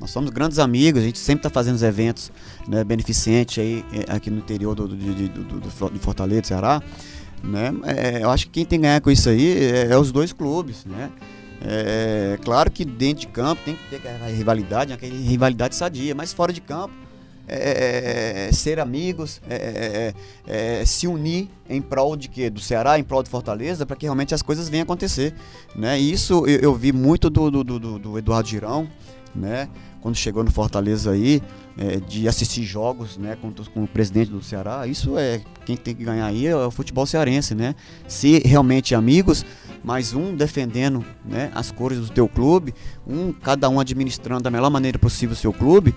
nós 0.00 0.10
somos 0.10 0.30
grandes 0.30 0.58
amigos, 0.58 1.02
a 1.02 1.04
gente 1.04 1.18
sempre 1.18 1.40
está 1.40 1.50
fazendo 1.50 1.76
os 1.76 1.82
eventos 1.82 2.30
né, 2.68 2.84
beneficentes 2.84 3.58
aí, 3.58 3.84
é, 3.92 4.12
aqui 4.14 4.30
no 4.30 4.38
interior 4.38 4.74
do, 4.74 4.86
do, 4.86 4.96
do, 4.96 5.28
do, 5.28 5.90
do 5.90 5.98
Fortaleza, 5.98 6.44
Ceará. 6.44 6.82
Né? 7.42 7.72
É, 7.84 8.22
eu 8.22 8.30
acho 8.30 8.46
que 8.46 8.52
quem 8.52 8.64
tem 8.64 8.78
que 8.78 8.82
ganhar 8.82 9.00
com 9.00 9.10
isso 9.10 9.28
aí 9.28 9.58
é, 9.58 9.92
é 9.92 9.98
os 9.98 10.12
dois 10.12 10.32
clubes. 10.32 10.84
Né? 10.84 11.10
É, 11.62 12.38
claro 12.44 12.70
que 12.70 12.84
dentro 12.84 13.22
de 13.22 13.26
campo 13.28 13.62
tem 13.64 13.76
que 13.76 13.98
ter 13.98 14.08
a 14.08 14.26
rivalidade, 14.26 14.92
aquela 14.92 15.14
rivalidade 15.14 15.74
sadia, 15.74 16.14
mas 16.14 16.32
fora 16.32 16.52
de 16.52 16.60
campo, 16.60 16.94
é, 17.46 17.56
é, 17.56 18.48
é 18.48 18.52
ser 18.52 18.80
amigos, 18.80 19.40
é, 19.48 20.14
é, 20.46 20.84
se 20.84 21.06
unir 21.06 21.48
em 21.68 21.80
prol 21.80 22.16
de 22.16 22.28
quê? 22.28 22.48
Do 22.48 22.60
Ceará, 22.60 22.98
em 22.98 23.04
prol 23.04 23.22
de 23.22 23.30
Fortaleza, 23.30 23.84
para 23.84 23.96
que 23.96 24.06
realmente 24.06 24.34
as 24.34 24.42
coisas 24.42 24.68
venham 24.68 24.84
acontecer. 24.84 25.34
Né? 25.74 26.00
E 26.00 26.12
isso 26.12 26.46
eu, 26.46 26.60
eu 26.60 26.74
vi 26.74 26.92
muito 26.92 27.28
do, 27.28 27.50
do, 27.50 27.64
do, 27.64 27.98
do, 27.98 28.18
Eduardo 28.18 28.48
Girão, 28.48 28.88
né? 29.34 29.68
quando 30.00 30.16
chegou 30.16 30.44
no 30.44 30.50
Fortaleza 30.50 31.12
aí, 31.12 31.42
de 32.06 32.28
assistir 32.28 32.62
jogos 32.62 33.16
né? 33.16 33.36
com, 33.40 33.50
com 33.52 33.84
o 33.84 33.88
presidente 33.88 34.30
do 34.30 34.42
Ceará. 34.42 34.86
Isso 34.86 35.18
é 35.18 35.40
quem 35.64 35.76
tem 35.76 35.94
que 35.94 36.04
ganhar 36.04 36.26
aí 36.26 36.46
é 36.46 36.54
o 36.54 36.70
futebol 36.70 37.06
cearense. 37.06 37.54
Né? 37.54 37.74
Se 38.06 38.38
realmente 38.40 38.94
amigos 38.94 39.44
mas 39.84 40.14
um 40.14 40.34
defendendo 40.34 41.04
né, 41.22 41.52
as 41.54 41.70
cores 41.70 42.00
do 42.00 42.08
teu 42.08 42.26
clube, 42.26 42.74
um 43.06 43.34
cada 43.34 43.68
um 43.68 43.78
administrando 43.78 44.42
da 44.42 44.50
melhor 44.50 44.70
maneira 44.70 44.98
possível 44.98 45.34
o 45.34 45.36
seu 45.36 45.52
clube. 45.52 45.94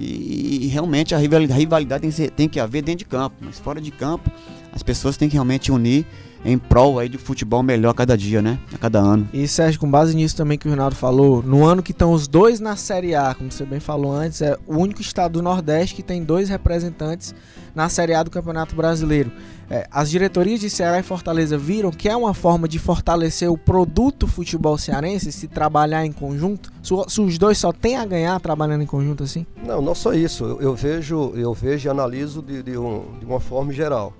E, 0.00 0.64
e 0.64 0.66
realmente 0.68 1.14
a 1.14 1.18
rivalidade, 1.18 1.92
a 1.94 1.98
tem, 1.98 2.10
que 2.10 2.16
ser, 2.16 2.30
tem 2.30 2.48
que 2.48 2.58
haver 2.58 2.82
dentro 2.82 3.00
de 3.00 3.04
campo, 3.04 3.36
mas 3.40 3.58
fora 3.58 3.80
de 3.80 3.90
campo 3.90 4.30
as 4.72 4.82
pessoas 4.82 5.16
têm 5.16 5.28
que 5.28 5.34
realmente 5.34 5.70
unir 5.72 6.06
em 6.44 6.56
prol 6.56 6.98
aí 6.98 7.08
de 7.08 7.18
futebol 7.18 7.62
melhor 7.62 7.92
cada 7.92 8.16
dia, 8.16 8.40
né? 8.40 8.58
A 8.72 8.78
cada 8.78 8.98
ano. 8.98 9.28
E 9.32 9.46
Sérgio, 9.46 9.78
com 9.78 9.90
base 9.90 10.16
nisso 10.16 10.36
também 10.36 10.56
que 10.56 10.66
o 10.66 10.70
Ronaldo 10.70 10.96
falou, 10.96 11.42
no 11.42 11.66
ano 11.66 11.82
que 11.82 11.92
estão 11.92 12.12
os 12.12 12.26
dois 12.26 12.60
na 12.60 12.76
Série 12.76 13.14
A, 13.14 13.34
como 13.34 13.52
você 13.52 13.64
bem 13.64 13.80
falou 13.80 14.12
antes, 14.12 14.40
é 14.40 14.56
o 14.66 14.78
único 14.78 15.02
estado 15.02 15.32
do 15.32 15.42
Nordeste 15.42 15.94
que 15.94 16.02
tem 16.02 16.24
dois 16.24 16.48
representantes 16.48 17.34
na 17.74 17.88
Série 17.88 18.14
A 18.14 18.22
do 18.22 18.30
Campeonato 18.30 18.74
Brasileiro. 18.74 19.30
É, 19.70 19.86
as 19.88 20.10
diretorias 20.10 20.58
de 20.58 20.68
Ceará 20.68 20.98
e 20.98 21.02
Fortaleza 21.04 21.56
viram 21.56 21.92
que 21.92 22.08
é 22.08 22.16
uma 22.16 22.34
forma 22.34 22.66
de 22.66 22.76
fortalecer 22.76 23.48
o 23.48 23.56
produto 23.56 24.26
futebol 24.26 24.76
cearense 24.76 25.30
se 25.30 25.46
trabalhar 25.46 26.04
em 26.04 26.10
conjunto? 26.10 26.72
Se, 26.82 27.20
os 27.20 27.38
dois 27.38 27.56
só 27.56 27.72
têm 27.72 27.96
a 27.96 28.04
ganhar 28.04 28.40
trabalhando 28.40 28.82
em 28.82 28.86
conjunto 28.86 29.22
assim? 29.22 29.46
Não, 29.64 29.80
não 29.80 29.94
só 29.94 30.12
isso. 30.12 30.44
Eu, 30.44 30.60
eu 30.60 30.74
vejo, 30.74 31.32
eu 31.36 31.54
vejo 31.54 31.86
e 31.86 31.88
analiso 31.88 32.42
de, 32.42 32.64
de, 32.64 32.76
um, 32.76 33.16
de 33.20 33.24
uma 33.24 33.38
forma 33.38 33.72
geral. 33.72 34.12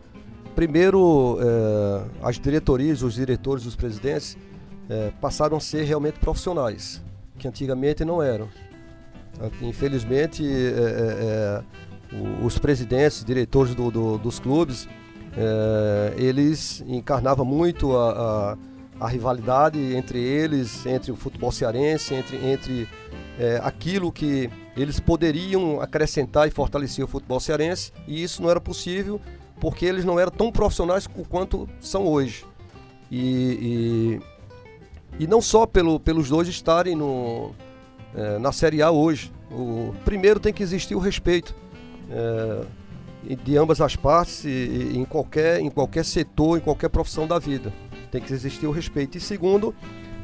Primeiro, 0.54 1.38
é, 1.40 2.04
as 2.22 2.38
diretorias, 2.38 3.02
os 3.02 3.14
diretores, 3.14 3.66
os 3.66 3.74
presidentes 3.74 4.36
é, 4.88 5.10
passaram 5.20 5.56
a 5.56 5.60
ser 5.60 5.82
realmente 5.82 6.20
profissionais, 6.20 7.02
que 7.36 7.48
antigamente 7.48 8.04
não 8.04 8.22
eram. 8.22 8.48
Infelizmente, 9.62 10.44
é, 10.46 11.62
os 12.44 12.58
presidentes, 12.58 13.24
diretores 13.24 13.74
do, 13.74 13.90
do, 13.90 14.18
dos 14.18 14.38
clubes, 14.38 14.86
eles 16.16 16.82
encarnavam 16.86 17.44
muito 17.44 17.96
a, 17.96 18.56
a, 19.00 19.04
a, 19.06 19.08
rivalidade 19.08 19.78
entre 19.94 20.18
eles, 20.18 20.84
entre 20.86 21.12
o 21.12 21.16
futebol 21.16 21.52
cearense, 21.52 22.14
entre, 22.14 22.36
entre 22.44 22.88
aquilo 23.62 24.10
que 24.10 24.50
eles 24.76 25.00
poderiam 25.00 25.80
acrescentar 25.80 26.48
e 26.48 26.50
fortalecer 26.50 27.04
o 27.04 27.08
futebol 27.08 27.40
cearense, 27.40 27.92
e 28.06 28.22
isso 28.22 28.42
não 28.42 28.50
era 28.50 28.60
possível 28.60 29.20
porque 29.60 29.84
eles 29.84 30.04
não 30.04 30.18
eram 30.18 30.32
tão 30.32 30.50
profissionais 30.50 31.06
quanto 31.28 31.68
são 31.80 32.06
hoje. 32.06 32.44
E, 33.10 34.20
e, 35.18 35.24
e 35.24 35.26
não 35.26 35.42
só 35.42 35.66
pelo, 35.66 36.00
pelos 36.00 36.30
dois 36.30 36.48
estarem 36.48 36.96
no, 36.96 37.52
é, 38.14 38.38
na 38.38 38.50
Série 38.52 38.82
A 38.82 38.90
hoje. 38.90 39.30
O, 39.50 39.94
primeiro 40.04 40.40
tem 40.40 40.52
que 40.52 40.62
existir 40.62 40.94
o 40.94 40.98
respeito 40.98 41.54
é, 42.10 42.64
de 43.22 43.56
ambas 43.56 43.80
as 43.80 43.96
partes, 43.96 44.44
em, 44.44 45.04
qualquer, 45.04 45.60
em 45.60 45.70
qualquer 45.70 46.04
setor, 46.04 46.58
em 46.58 46.60
qualquer 46.60 46.88
profissão 46.88 47.26
da 47.26 47.38
vida. 47.38 47.72
Tem 48.10 48.20
que 48.20 48.32
existir 48.32 48.66
o 48.66 48.70
respeito. 48.70 49.18
E 49.18 49.20
segundo, 49.20 49.74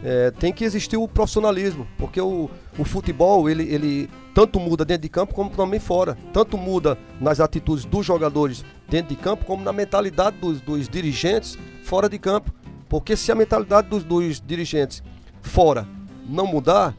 é, 0.02 0.30
tem 0.30 0.52
que 0.52 0.64
existir 0.64 0.96
o 0.96 1.08
profissionalismo, 1.08 1.86
porque 1.98 2.20
o, 2.20 2.50
o 2.78 2.84
futebol 2.84 3.48
ele, 3.48 3.62
ele 3.64 4.10
tanto 4.34 4.60
muda 4.60 4.84
dentro 4.84 5.02
de 5.02 5.08
campo 5.08 5.34
como 5.34 5.50
também 5.50 5.80
fora. 5.80 6.16
Tanto 6.32 6.58
muda 6.58 6.98
nas 7.20 7.40
atitudes 7.40 7.84
dos 7.84 8.04
jogadores 8.04 8.64
dentro 8.88 9.14
de 9.14 9.20
campo, 9.20 9.44
como 9.44 9.64
na 9.64 9.72
mentalidade 9.72 10.36
dos, 10.38 10.60
dos 10.60 10.88
dirigentes 10.88 11.58
fora 11.82 12.08
de 12.08 12.18
campo. 12.18 12.52
Porque 12.88 13.16
se 13.16 13.32
a 13.32 13.34
mentalidade 13.34 13.88
dos, 13.88 14.04
dos 14.04 14.40
dirigentes 14.40 15.02
fora 15.40 15.86
não 16.28 16.46
mudar, 16.46 16.94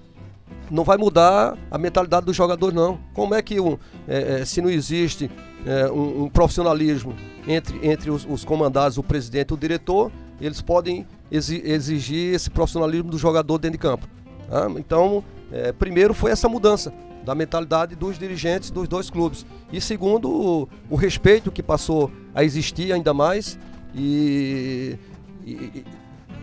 não 0.69 0.83
vai 0.83 0.97
mudar 0.97 1.57
a 1.69 1.77
mentalidade 1.77 2.25
do 2.25 2.33
jogador, 2.33 2.73
não. 2.73 2.99
Como 3.13 3.33
é 3.33 3.41
que, 3.41 3.59
um, 3.59 3.77
é, 4.07 4.41
é, 4.41 4.45
se 4.45 4.61
não 4.61 4.69
existe 4.69 5.29
é, 5.67 5.91
um, 5.91 6.23
um, 6.23 6.29
profissionalismo 6.29 7.13
entre, 7.45 7.85
entre 7.85 8.09
os, 8.09 8.25
os, 8.25 8.45
comandados, 8.45 8.97
o 8.97 9.03
presidente 9.03 9.51
e 9.51 9.53
o 9.53 9.57
diretor, 9.57 10.09
eles 10.39 10.61
podem 10.61 11.05
exigir 11.29 12.33
esse 12.33 12.49
profissionalismo 12.49 13.11
do 13.11 13.17
jogador 13.17 13.57
dentro 13.57 13.77
de 13.77 13.81
campo. 13.81 14.07
Tá? 14.49 14.67
Então, 14.77 15.21
é, 15.51 15.73
primeiro 15.73 16.13
foi 16.13 16.31
essa 16.31 16.47
mudança 16.47 16.93
da 17.25 17.35
mentalidade 17.35 17.95
dos 17.95 18.17
dirigentes 18.17 18.71
dos 18.71 18.87
dois 18.87 19.09
clubes. 19.09 19.45
E 19.71 19.81
segundo, 19.81 20.29
o, 20.29 20.69
o 20.89 20.95
respeito 20.95 21.51
que 21.51 21.61
passou 21.61 22.09
a 22.33 22.45
existir 22.45 22.93
ainda 22.93 23.13
mais 23.13 23.59
e, 23.93 24.97
e, 25.45 25.83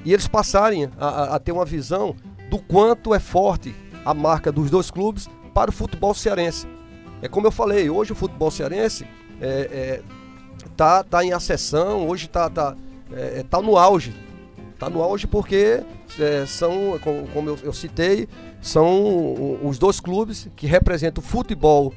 e 0.04 0.12
eles 0.12 0.28
passarem 0.28 0.90
a, 1.00 1.36
a 1.36 1.38
ter 1.38 1.52
uma 1.52 1.64
visão 1.64 2.14
do 2.50 2.58
quanto 2.58 3.14
é 3.14 3.18
forte 3.18 3.74
a 4.04 4.12
marca 4.12 4.52
dos 4.52 4.70
dois 4.70 4.90
clubes 4.90 5.30
para 5.54 5.70
o 5.70 5.72
futebol 5.72 6.12
cearense. 6.12 6.73
É 7.24 7.28
como 7.28 7.46
eu 7.46 7.50
falei, 7.50 7.88
hoje 7.88 8.12
o 8.12 8.14
futebol 8.14 8.50
cearense 8.50 9.06
é, 9.40 9.48
é, 9.48 10.02
tá, 10.76 11.02
tá 11.02 11.24
em 11.24 11.32
acessão, 11.32 12.06
hoje 12.06 12.28
tá, 12.28 12.50
tá, 12.50 12.76
é, 13.10 13.42
tá 13.48 13.62
no 13.62 13.78
auge. 13.78 14.14
Tá 14.78 14.90
no 14.90 15.02
auge 15.02 15.26
porque 15.26 15.82
é, 16.20 16.44
são, 16.44 16.98
como, 17.02 17.26
como 17.28 17.48
eu, 17.48 17.58
eu, 17.62 17.72
citei, 17.72 18.28
são 18.60 19.58
os 19.66 19.78
dois 19.78 20.00
clubes 20.00 20.50
que 20.54 20.66
representam 20.66 21.24
o 21.24 21.26
futebol 21.26 21.94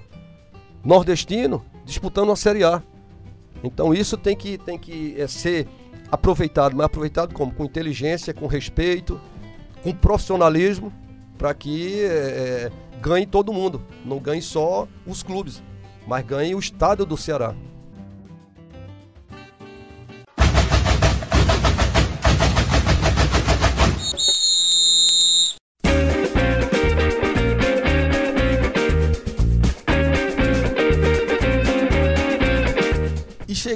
nordestino 0.82 1.62
disputando 1.84 2.32
a 2.32 2.36
Série 2.38 2.64
A. 2.64 2.82
Então 3.62 3.94
isso 3.94 4.16
tem 4.16 4.34
que, 4.34 4.58
tem 4.58 4.80
que 4.80 5.20
é, 5.20 5.28
ser 5.28 5.68
aproveitado, 6.10 6.74
mas 6.74 6.86
aproveitado 6.86 7.34
como? 7.34 7.52
Com 7.52 7.66
inteligência, 7.66 8.34
com 8.34 8.48
respeito, 8.48 9.20
com 9.84 9.92
profissionalismo 9.92 10.94
para 11.38 11.54
que 11.54 12.04
é, 12.04 12.72
ganhe 13.02 13.26
todo 13.26 13.54
mundo, 13.54 13.82
não 14.04 14.20
ganhe 14.20 14.42
só 14.42 14.88
os 15.06 15.22
clubes, 15.22 15.62
mas 16.08 16.26
ganhe 16.26 16.56
o 16.56 16.60
estado 16.60 17.06
do 17.06 17.18
Ceará. 17.18 17.54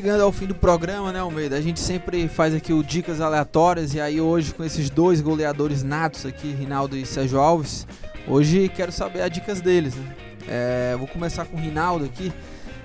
Chegando 0.01 0.21
ao 0.21 0.31
fim 0.31 0.47
do 0.47 0.55
programa, 0.55 1.11
né, 1.11 1.19
Almeida? 1.19 1.55
A 1.55 1.61
gente 1.61 1.79
sempre 1.79 2.27
faz 2.27 2.55
aqui 2.55 2.73
o 2.73 2.83
Dicas 2.83 3.21
Aleatórias 3.21 3.93
e 3.93 4.01
aí 4.01 4.19
hoje 4.19 4.51
com 4.51 4.63
esses 4.63 4.89
dois 4.89 5.21
goleadores 5.21 5.83
natos 5.83 6.25
aqui, 6.25 6.51
Rinaldo 6.51 6.97
e 6.97 7.05
Sérgio 7.05 7.39
Alves, 7.39 7.85
hoje 8.27 8.67
quero 8.67 8.91
saber 8.91 9.21
as 9.21 9.29
dicas 9.29 9.61
deles, 9.61 9.93
né? 9.93 10.03
É, 10.47 10.95
vou 10.97 11.07
começar 11.07 11.45
com 11.45 11.55
o 11.55 11.59
Rinaldo 11.59 12.05
aqui. 12.05 12.33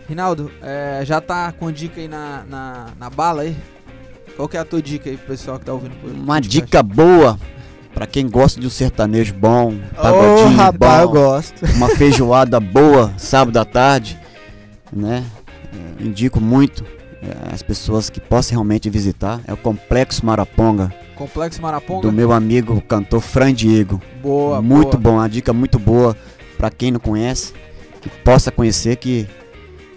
Rinaldo, 0.06 0.52
é, 0.60 1.00
já 1.06 1.18
tá 1.18 1.52
com 1.52 1.68
a 1.68 1.72
dica 1.72 1.98
aí 1.98 2.06
na, 2.06 2.44
na, 2.46 2.88
na, 2.98 3.08
bala 3.08 3.42
aí? 3.42 3.56
Qual 4.36 4.46
que 4.46 4.58
é 4.58 4.60
a 4.60 4.64
tua 4.66 4.82
dica 4.82 5.08
aí 5.08 5.16
pro 5.16 5.28
pessoal 5.28 5.58
que 5.58 5.64
tá 5.64 5.72
ouvindo? 5.72 5.94
Uma 6.04 6.38
dica 6.38 6.82
boa 6.82 7.40
para 7.94 8.06
quem 8.06 8.28
gosta 8.28 8.60
de 8.60 8.66
um 8.66 8.70
sertanejo 8.70 9.32
bom, 9.32 9.74
pagodinho 9.94 10.48
oh, 10.48 10.56
rapaz, 10.56 10.98
bom, 10.98 11.00
eu 11.00 11.08
gosto. 11.08 11.64
uma 11.76 11.88
feijoada 11.88 12.60
boa 12.60 13.14
sábado 13.16 13.56
à 13.56 13.64
tarde, 13.64 14.20
né? 14.92 15.24
indico 15.98 16.40
muito 16.40 16.84
é, 16.84 16.95
as 17.52 17.62
pessoas 17.62 18.10
que 18.10 18.20
possam 18.20 18.52
realmente 18.52 18.88
visitar 18.90 19.40
é 19.46 19.52
o 19.52 19.56
Complexo 19.56 20.24
Maraponga. 20.24 20.92
Complexo 21.14 21.62
Maraponga? 21.62 22.02
Do 22.02 22.12
meu 22.12 22.32
amigo 22.32 22.80
cantor 22.82 23.20
Fran 23.20 23.52
Diego. 23.52 24.00
Boa, 24.22 24.60
Muito 24.60 24.98
boa. 24.98 25.14
bom, 25.14 25.18
uma 25.18 25.28
dica 25.28 25.52
muito 25.52 25.78
boa 25.78 26.16
para 26.56 26.70
quem 26.70 26.90
não 26.90 27.00
conhece, 27.00 27.52
que 28.00 28.08
possa 28.08 28.50
conhecer, 28.50 28.96
que, 28.96 29.28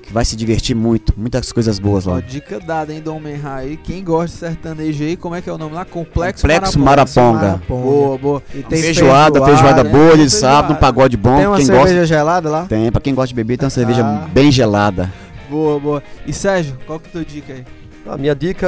que 0.01 0.13
vai 0.13 0.25
se 0.25 0.35
divertir 0.35 0.75
muito. 0.75 1.13
Muitas 1.17 1.51
coisas 1.51 1.79
boas 1.79 2.05
lá. 2.05 2.15
Ó, 2.15 2.19
dica 2.19 2.59
dada, 2.59 2.93
hein, 2.93 3.01
Dom 3.01 3.21
aí. 3.43 3.77
Quem 3.77 4.03
gosta 4.03 4.27
de 4.27 4.33
sertanejo 4.33 5.03
aí, 5.03 5.15
como 5.15 5.35
é 5.35 5.41
que 5.41 5.49
é 5.49 5.53
o 5.53 5.57
nome 5.57 5.75
lá? 5.75 5.85
Complexo, 5.85 6.41
Complexo 6.41 6.79
Maraponga. 6.79 7.39
Maraponga. 7.39 7.83
Boa, 7.83 8.17
boa. 8.17 8.43
E 8.53 8.63
tem 8.63 8.81
feijoada, 8.81 9.43
feijoada, 9.43 9.83
né? 9.83 9.89
boa 9.89 10.17
de 10.17 10.29
sábado, 10.29 10.73
um 10.73 10.77
pagode 10.77 11.17
bom. 11.17 11.37
Tem 11.37 11.47
uma 11.47 11.57
quem 11.57 11.65
cerveja 11.65 11.85
gosta... 11.87 12.05
gelada 12.05 12.49
lá? 12.49 12.65
Tem, 12.65 12.91
pra 12.91 13.01
quem 13.01 13.15
gosta 13.15 13.29
de 13.29 13.35
beber, 13.35 13.57
tem 13.57 13.65
uma 13.65 13.71
cerveja 13.71 14.05
ah. 14.05 14.27
bem 14.31 14.51
gelada. 14.51 15.11
Boa, 15.49 15.79
boa. 15.79 16.03
E 16.25 16.31
Sérgio, 16.31 16.77
qual 16.85 16.99
que 16.99 17.07
é 17.07 17.09
a 17.09 17.11
tua 17.11 17.25
dica 17.25 17.53
aí? 17.53 17.65
A 18.05 18.17
minha 18.17 18.35
dica 18.35 18.67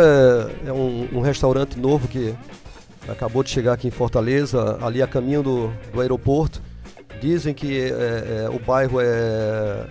é 0.65 0.73
um, 0.73 1.07
um 1.13 1.21
restaurante 1.21 1.79
novo 1.79 2.07
que 2.07 2.33
acabou 3.07 3.43
de 3.43 3.49
chegar 3.49 3.73
aqui 3.73 3.87
em 3.87 3.91
Fortaleza, 3.91 4.77
ali 4.81 5.01
a 5.01 5.07
caminho 5.07 5.43
do, 5.43 5.73
do 5.93 6.01
aeroporto. 6.01 6.61
Dizem 7.21 7.53
que 7.53 7.79
é, 7.79 8.45
é, 8.45 8.49
o 8.49 8.59
bairro 8.59 8.99
é. 8.99 9.85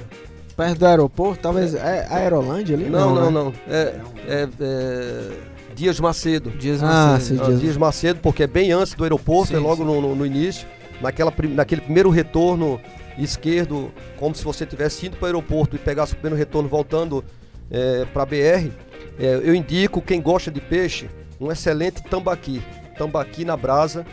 Perto 0.56 0.78
do 0.78 0.86
aeroporto? 0.86 1.40
Talvez 1.40 1.74
é, 1.74 2.06
é 2.10 2.14
Aerolândia 2.14 2.76
ali? 2.76 2.88
Não, 2.88 3.14
não, 3.14 3.30
não. 3.30 3.44
não. 3.44 3.54
É, 3.68 3.94
é, 4.26 4.48
é, 4.60 5.30
Dias 5.74 6.00
Macedo. 6.00 6.50
Dias 6.50 6.82
ah, 6.82 7.12
Macedo. 7.12 7.42
Ah, 7.42 7.46
Dias... 7.46 7.60
Dias 7.60 7.76
Macedo, 7.76 8.20
porque 8.20 8.42
é 8.42 8.46
bem 8.46 8.72
antes 8.72 8.94
do 8.94 9.04
aeroporto, 9.04 9.48
sim, 9.48 9.56
é 9.56 9.58
logo 9.58 9.84
no, 9.84 10.00
no, 10.00 10.14
no, 10.14 10.26
início. 10.26 10.66
Naquela, 11.00 11.32
naquele 11.54 11.80
primeiro 11.80 12.10
retorno 12.10 12.80
esquerdo, 13.18 13.92
como 14.18 14.34
se 14.34 14.44
você 14.44 14.64
tivesse 14.64 15.06
indo 15.06 15.16
para 15.16 15.24
o 15.24 15.26
aeroporto 15.26 15.76
e 15.76 15.78
pegasse 15.78 16.12
o 16.12 16.16
primeiro 16.16 16.36
retorno 16.36 16.68
voltando 16.68 17.24
é, 17.70 18.04
para 18.06 18.22
a 18.22 18.26
BR, 18.26 18.70
é, 19.18 19.34
eu 19.42 19.54
indico 19.54 20.00
quem 20.00 20.20
gosta 20.20 20.50
de 20.50 20.60
peixe, 20.60 21.08
um 21.40 21.50
excelente 21.50 22.02
tambaqui. 22.04 22.62
Tambaqui 22.96 23.44
na 23.44 23.56
brasa. 23.56 24.04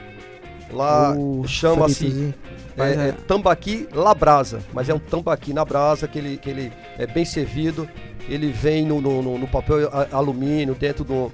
Lá 0.71 1.15
chama-se 1.45 2.33
é, 2.77 2.83
é, 2.83 3.07
é, 3.07 3.11
tambaqui 3.25 3.87
labrasa, 3.91 4.59
mas 4.73 4.87
é 4.87 4.93
um 4.93 4.99
tambaqui 4.99 5.53
na 5.53 5.65
brasa 5.65 6.07
que 6.07 6.19
ele, 6.19 6.37
que 6.37 6.49
ele 6.49 6.73
é 6.97 7.07
bem 7.07 7.25
servido. 7.25 7.89
Ele 8.29 8.51
vem 8.51 8.85
no, 8.85 9.01
no, 9.01 9.37
no 9.37 9.47
papel 9.47 9.89
alumínio, 10.11 10.75
dentro 10.75 11.03
do, 11.03 11.31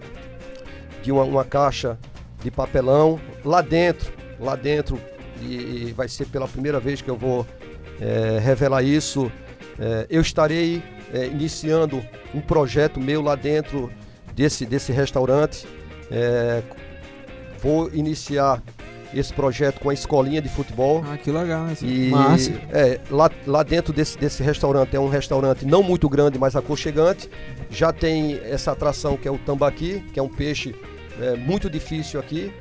de 1.01 1.11
uma, 1.11 1.23
uma 1.23 1.43
caixa 1.43 1.97
de 2.43 2.51
papelão. 2.51 3.19
Lá 3.43 3.61
dentro, 3.61 4.13
lá 4.39 4.55
dentro 4.55 4.99
e, 5.43 5.87
e 5.87 5.93
vai 5.93 6.07
ser 6.07 6.25
pela 6.27 6.47
primeira 6.47 6.79
vez 6.79 7.01
que 7.01 7.09
eu 7.09 7.17
vou 7.17 7.45
é, 7.99 8.39
revelar 8.39 8.83
isso. 8.83 9.31
É, 9.79 10.07
eu 10.09 10.21
estarei 10.21 10.81
é, 11.13 11.25
iniciando 11.27 12.03
um 12.33 12.41
projeto 12.41 12.99
meu 12.99 13.21
lá 13.21 13.35
dentro 13.35 13.91
desse, 14.35 14.65
desse 14.65 14.91
restaurante. 14.91 15.67
É, 16.11 16.61
vou 17.59 17.89
iniciar 17.93 18.61
esse 19.13 19.31
projeto 19.31 19.79
com 19.79 19.89
a 19.89 19.93
escolinha 19.93 20.41
de 20.41 20.49
futebol. 20.49 21.03
Ah, 21.07 21.17
que 21.17 21.31
legal, 21.31 21.69
esse 21.69 21.85
e, 21.85 22.09
Massa. 22.09 22.51
É, 22.71 22.99
lá, 23.11 23.29
lá 23.45 23.63
dentro 23.63 23.93
desse, 23.93 24.17
desse 24.17 24.41
restaurante 24.41 24.95
é 24.95 24.99
um 24.99 25.07
restaurante 25.07 25.65
não 25.65 25.83
muito 25.83 26.09
grande, 26.09 26.39
mas 26.39 26.55
aconchegante. 26.55 27.29
Já 27.69 27.93
tem 27.93 28.39
essa 28.43 28.71
atração 28.71 29.15
que 29.15 29.27
é 29.27 29.31
o 29.31 29.37
tambaqui, 29.37 30.03
que 30.11 30.19
é 30.19 30.23
um 30.23 30.29
peixe 30.29 30.75
é, 31.21 31.35
muito 31.35 31.69
difícil 31.69 32.19
aqui. 32.19 32.51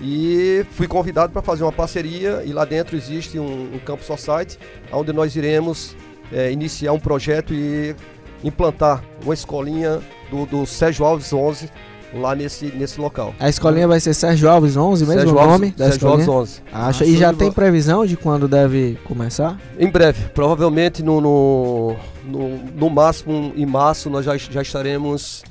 E 0.00 0.64
fui 0.72 0.86
convidado 0.86 1.32
para 1.32 1.42
fazer 1.42 1.64
uma 1.64 1.72
parceria 1.72 2.42
e 2.44 2.52
lá 2.52 2.64
dentro 2.64 2.96
existe 2.96 3.38
um, 3.38 3.74
um 3.74 3.78
Campo 3.78 4.04
Society, 4.04 4.58
onde 4.92 5.12
nós 5.12 5.34
iremos 5.34 5.96
é, 6.32 6.52
iniciar 6.52 6.92
um 6.92 7.00
projeto 7.00 7.52
e 7.52 7.96
implantar 8.44 9.02
uma 9.24 9.34
escolinha 9.34 10.00
do, 10.30 10.46
do 10.46 10.66
Sérgio 10.66 11.04
Alves 11.04 11.32
11 11.32 11.68
lá 12.14 12.34
nesse, 12.34 12.66
nesse 12.66 13.00
local. 13.00 13.34
A 13.38 13.48
escolinha 13.48 13.86
vai 13.86 14.00
ser 14.00 14.14
Sérgio 14.14 14.48
Alves 14.48 14.76
11 14.76 15.04
mesmo 15.04 15.20
Sérgio 15.20 15.36
o 15.36 15.40
nome 15.40 15.52
Alves, 15.52 15.70
da 15.72 15.84
Sérgio 15.86 15.96
escolinha? 15.96 16.28
Alves 16.28 16.50
11. 16.50 16.62
Acha, 16.72 17.04
ah, 17.04 17.06
e 17.06 17.16
já 17.16 17.32
tem 17.32 17.52
previsão 17.52 18.06
de 18.06 18.16
quando 18.16 18.48
deve 18.48 18.98
começar? 19.04 19.58
Em 19.78 19.90
breve, 19.90 20.28
provavelmente 20.30 21.02
no, 21.02 21.20
no, 21.20 21.96
no, 22.24 22.56
no 22.74 22.90
máximo 22.90 23.52
em 23.56 23.66
março 23.66 24.08
nós 24.08 24.24
já, 24.24 24.36
já 24.36 24.62
estaremos 24.62 25.42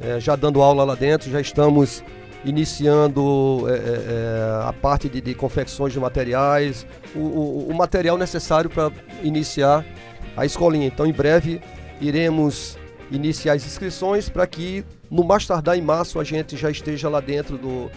é, 0.00 0.20
já 0.20 0.36
dando 0.36 0.62
aula 0.62 0.84
lá 0.84 0.94
dentro, 0.94 1.30
já 1.30 1.40
estamos 1.40 2.02
iniciando 2.46 3.66
é, 3.68 3.72
é, 3.72 3.76
é, 3.76 4.68
a 4.68 4.72
parte 4.72 5.08
de, 5.08 5.20
de, 5.20 5.34
confecções 5.34 5.92
de 5.92 5.98
materiais, 5.98 6.86
o, 7.14 7.18
o, 7.18 7.68
o 7.70 7.74
material 7.74 8.16
necessário 8.16 8.70
para 8.70 8.90
iniciar 9.22 9.84
a 10.36 10.46
escolinha. 10.46 10.86
Então, 10.86 11.04
em 11.04 11.12
breve, 11.12 11.60
iremos 12.00 12.78
iniciar 13.10 13.54
as 13.54 13.66
inscrições 13.66 14.28
para 14.28 14.46
que 14.46 14.84
no 15.10 15.24
mais 15.24 15.44
tardar 15.44 15.76
em 15.76 15.82
março 15.82 16.20
a 16.20 16.24
gente 16.24 16.56
já 16.56 16.70
esteja 16.70 17.08
lá 17.08 17.20
dentro 17.20 17.58
do, 17.58 17.90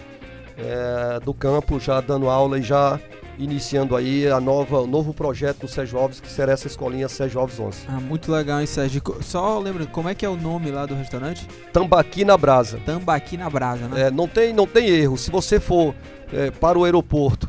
é, 0.58 1.20
do 1.20 1.32
campo, 1.32 1.78
já 1.78 2.00
dando 2.00 2.28
aula 2.28 2.58
e 2.58 2.62
já 2.62 2.98
iniciando 3.40 3.96
aí 3.96 4.28
a 4.28 4.38
nova, 4.38 4.80
o 4.80 4.86
novo 4.86 5.14
projeto 5.14 5.60
do 5.60 5.68
Sérgio 5.68 5.98
Alves, 5.98 6.20
que 6.20 6.28
será 6.28 6.52
essa 6.52 6.66
escolinha 6.66 7.08
Sérgio 7.08 7.40
Alves 7.40 7.58
11. 7.58 7.78
Ah, 7.88 8.00
muito 8.00 8.30
legal, 8.30 8.60
hein, 8.60 8.66
Sérgio? 8.66 9.02
Só 9.22 9.58
lembra, 9.58 9.86
como 9.86 10.08
é 10.08 10.14
que 10.14 10.26
é 10.26 10.28
o 10.28 10.36
nome 10.36 10.70
lá 10.70 10.84
do 10.84 10.94
restaurante? 10.94 11.48
Tambaqui 11.72 12.24
na 12.24 12.36
Brasa. 12.36 12.78
Tambaqui 12.84 13.38
na 13.38 13.48
Brasa, 13.48 13.88
né? 13.88 14.02
É, 14.02 14.10
não, 14.10 14.28
tem, 14.28 14.52
não 14.52 14.66
tem 14.66 14.88
erro. 14.88 15.16
Se 15.16 15.30
você 15.30 15.58
for 15.58 15.94
é, 16.32 16.50
para 16.50 16.78
o 16.78 16.84
aeroporto 16.84 17.48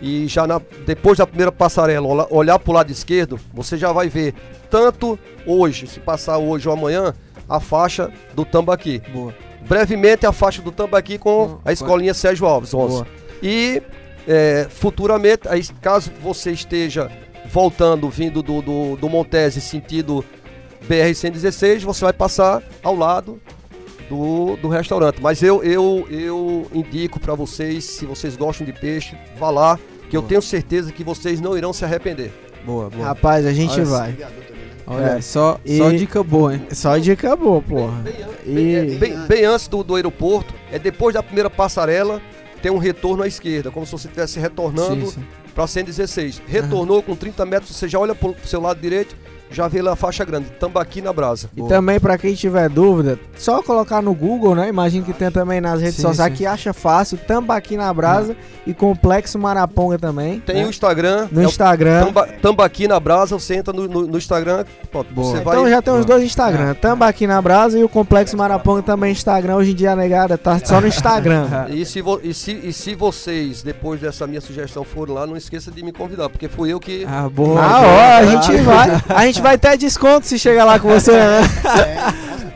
e 0.00 0.28
já 0.28 0.46
na, 0.46 0.60
depois 0.86 1.18
da 1.18 1.26
primeira 1.26 1.50
passarela 1.50 2.26
olhar 2.30 2.58
para 2.58 2.70
o 2.70 2.74
lado 2.74 2.92
esquerdo, 2.92 3.38
você 3.52 3.76
já 3.76 3.92
vai 3.92 4.08
ver 4.08 4.34
tanto 4.70 5.18
hoje, 5.44 5.88
se 5.88 5.98
passar 5.98 6.38
hoje 6.38 6.68
ou 6.68 6.74
amanhã, 6.74 7.12
a 7.48 7.58
faixa 7.58 8.10
do 8.34 8.44
Tambaqui. 8.44 9.02
Boa. 9.12 9.34
Brevemente 9.68 10.24
a 10.24 10.32
faixa 10.32 10.62
do 10.62 10.70
Tambaqui 10.70 11.18
com 11.18 11.58
a 11.64 11.72
escolinha 11.72 12.14
Sérgio 12.14 12.46
Alves 12.46 12.72
11. 12.72 12.94
Boa. 12.94 13.06
E 13.42 13.82
é, 14.26 14.66
futuramente, 14.68 15.48
aí, 15.48 15.62
caso 15.80 16.10
você 16.22 16.52
esteja 16.52 17.10
voltando, 17.46 18.08
vindo 18.08 18.42
do, 18.42 18.62
do, 18.62 18.96
do 18.96 19.08
Montese, 19.08 19.60
sentido 19.60 20.24
BR-116, 20.88 21.80
você 21.80 22.04
vai 22.04 22.12
passar 22.12 22.62
ao 22.82 22.96
lado 22.96 23.40
do, 24.08 24.56
do 24.56 24.68
restaurante. 24.68 25.20
Mas 25.20 25.42
eu, 25.42 25.62
eu, 25.62 26.06
eu 26.10 26.66
indico 26.72 27.20
para 27.20 27.34
vocês, 27.34 27.84
se 27.84 28.06
vocês 28.06 28.36
gostam 28.36 28.66
de 28.66 28.72
peixe, 28.72 29.16
vá 29.38 29.50
lá, 29.50 29.78
que 30.08 30.12
boa. 30.12 30.22
eu 30.24 30.28
tenho 30.28 30.42
certeza 30.42 30.92
que 30.92 31.04
vocês 31.04 31.40
não 31.40 31.56
irão 31.56 31.72
se 31.72 31.84
arrepender. 31.84 32.32
Boa, 32.64 32.88
boa. 32.88 33.06
Rapaz, 33.06 33.44
a 33.44 33.52
gente 33.52 33.74
Olha 33.74 33.84
vai. 33.84 34.16
Olha, 34.86 35.04
é. 35.16 35.20
só, 35.20 35.58
e... 35.64 35.78
só 35.78 35.90
dica 35.90 36.22
boa, 36.22 36.54
hein? 36.54 36.66
Só 36.72 36.96
dica 36.98 37.34
boa, 37.36 37.62
porra. 37.62 38.02
Bem, 38.02 38.14
bem, 38.54 38.92
e... 38.92 38.96
bem, 38.96 39.18
bem 39.26 39.44
antes 39.44 39.68
do, 39.68 39.82
do 39.82 39.94
aeroporto, 39.94 40.54
é 40.70 40.78
depois 40.78 41.14
da 41.14 41.22
primeira 41.22 41.48
passarela, 41.48 42.20
tem 42.62 42.70
um 42.70 42.78
retorno 42.78 43.24
à 43.24 43.26
esquerda, 43.26 43.70
como 43.70 43.84
se 43.84 43.92
você 43.92 44.06
estivesse 44.06 44.38
retornando 44.38 45.12
para 45.54 45.66
116. 45.66 46.42
Retornou 46.46 46.98
uhum. 46.98 47.02
com 47.02 47.16
30 47.16 47.44
metros, 47.46 47.76
você 47.76 47.88
já 47.88 47.98
olha 47.98 48.14
para 48.14 48.30
o 48.30 48.36
seu 48.44 48.60
lado 48.60 48.80
direito, 48.80 49.14
já 49.52 49.68
vê 49.68 49.82
lá 49.82 49.92
a 49.92 49.96
faixa 49.96 50.24
grande, 50.24 50.50
Tambaqui 50.58 51.00
na 51.00 51.12
Brasa. 51.12 51.50
E 51.54 51.60
Boa. 51.60 51.68
também 51.68 52.00
para 52.00 52.16
quem 52.16 52.34
tiver 52.34 52.68
dúvida, 52.68 53.18
só 53.36 53.62
colocar 53.62 54.00
no 54.02 54.14
Google, 54.14 54.54
né? 54.54 54.68
Imagino 54.68 55.04
que 55.04 55.12
tem 55.12 55.30
também 55.30 55.60
nas 55.60 55.80
redes 55.80 55.96
sim, 55.96 56.02
sociais 56.02 56.32
sim. 56.32 56.38
que 56.38 56.46
acha 56.46 56.72
fácil, 56.72 57.18
Tambaqui 57.18 57.76
na 57.76 57.92
Brasa 57.92 58.34
e 58.66 58.72
Complexo 58.72 59.38
Maraponga 59.38 59.98
também. 59.98 60.40
Tem 60.40 60.56
né? 60.56 60.66
o 60.66 60.70
Instagram. 60.70 61.28
No 61.30 61.42
é 61.42 61.44
Instagram. 61.44 62.06
Tamba, 62.06 62.26
Tambaqui 62.40 62.88
na 62.88 62.98
Brasa, 62.98 63.38
você 63.38 63.56
entra 63.56 63.72
no, 63.72 63.86
no, 63.86 64.06
no 64.06 64.18
Instagram, 64.18 64.64
pronto, 64.90 65.12
Boa. 65.12 65.30
você 65.30 65.44
vai... 65.44 65.56
Então 65.56 65.68
já 65.68 65.82
tem 65.82 65.94
os 65.94 66.06
dois 66.06 66.22
Instagram, 66.22 66.70
é. 66.70 66.74
Tambaqui 66.74 67.26
na 67.26 67.40
Brasa 67.40 67.78
e 67.78 67.84
o 67.84 67.88
Complexo 67.88 68.36
Maraponga 68.36 68.82
também 68.82 69.12
Instagram. 69.12 69.56
Hoje 69.56 69.72
em 69.72 69.74
dia, 69.74 69.94
negada, 69.94 70.38
tá 70.38 70.58
só 70.64 70.80
no 70.80 70.86
Instagram. 70.86 71.66
e, 71.68 71.84
se 71.84 72.00
vo, 72.00 72.20
e, 72.22 72.32
se, 72.32 72.52
e 72.52 72.72
se 72.72 72.94
vocês, 72.94 73.62
depois 73.62 74.00
dessa 74.00 74.26
minha 74.26 74.40
sugestão, 74.40 74.84
forem 74.84 75.14
lá, 75.14 75.26
não 75.26 75.36
esqueça 75.42 75.70
de 75.70 75.82
me 75.82 75.92
convidar, 75.92 76.28
porque 76.28 76.48
fui 76.48 76.72
eu 76.72 76.80
que... 76.80 77.04
Ah, 77.06 77.28
boa. 77.28 77.60
Na 77.60 77.80
hora, 77.80 78.16
a 78.18 78.26
gente 78.26 78.62
vai. 78.62 79.02
A 79.08 79.26
gente 79.26 79.42
vai 79.42 79.58
ter 79.58 79.76
desconto 79.76 80.26
se 80.26 80.38
chegar 80.38 80.64
lá 80.64 80.78
com 80.78 80.88
você, 80.88 81.12
né? 81.12 81.40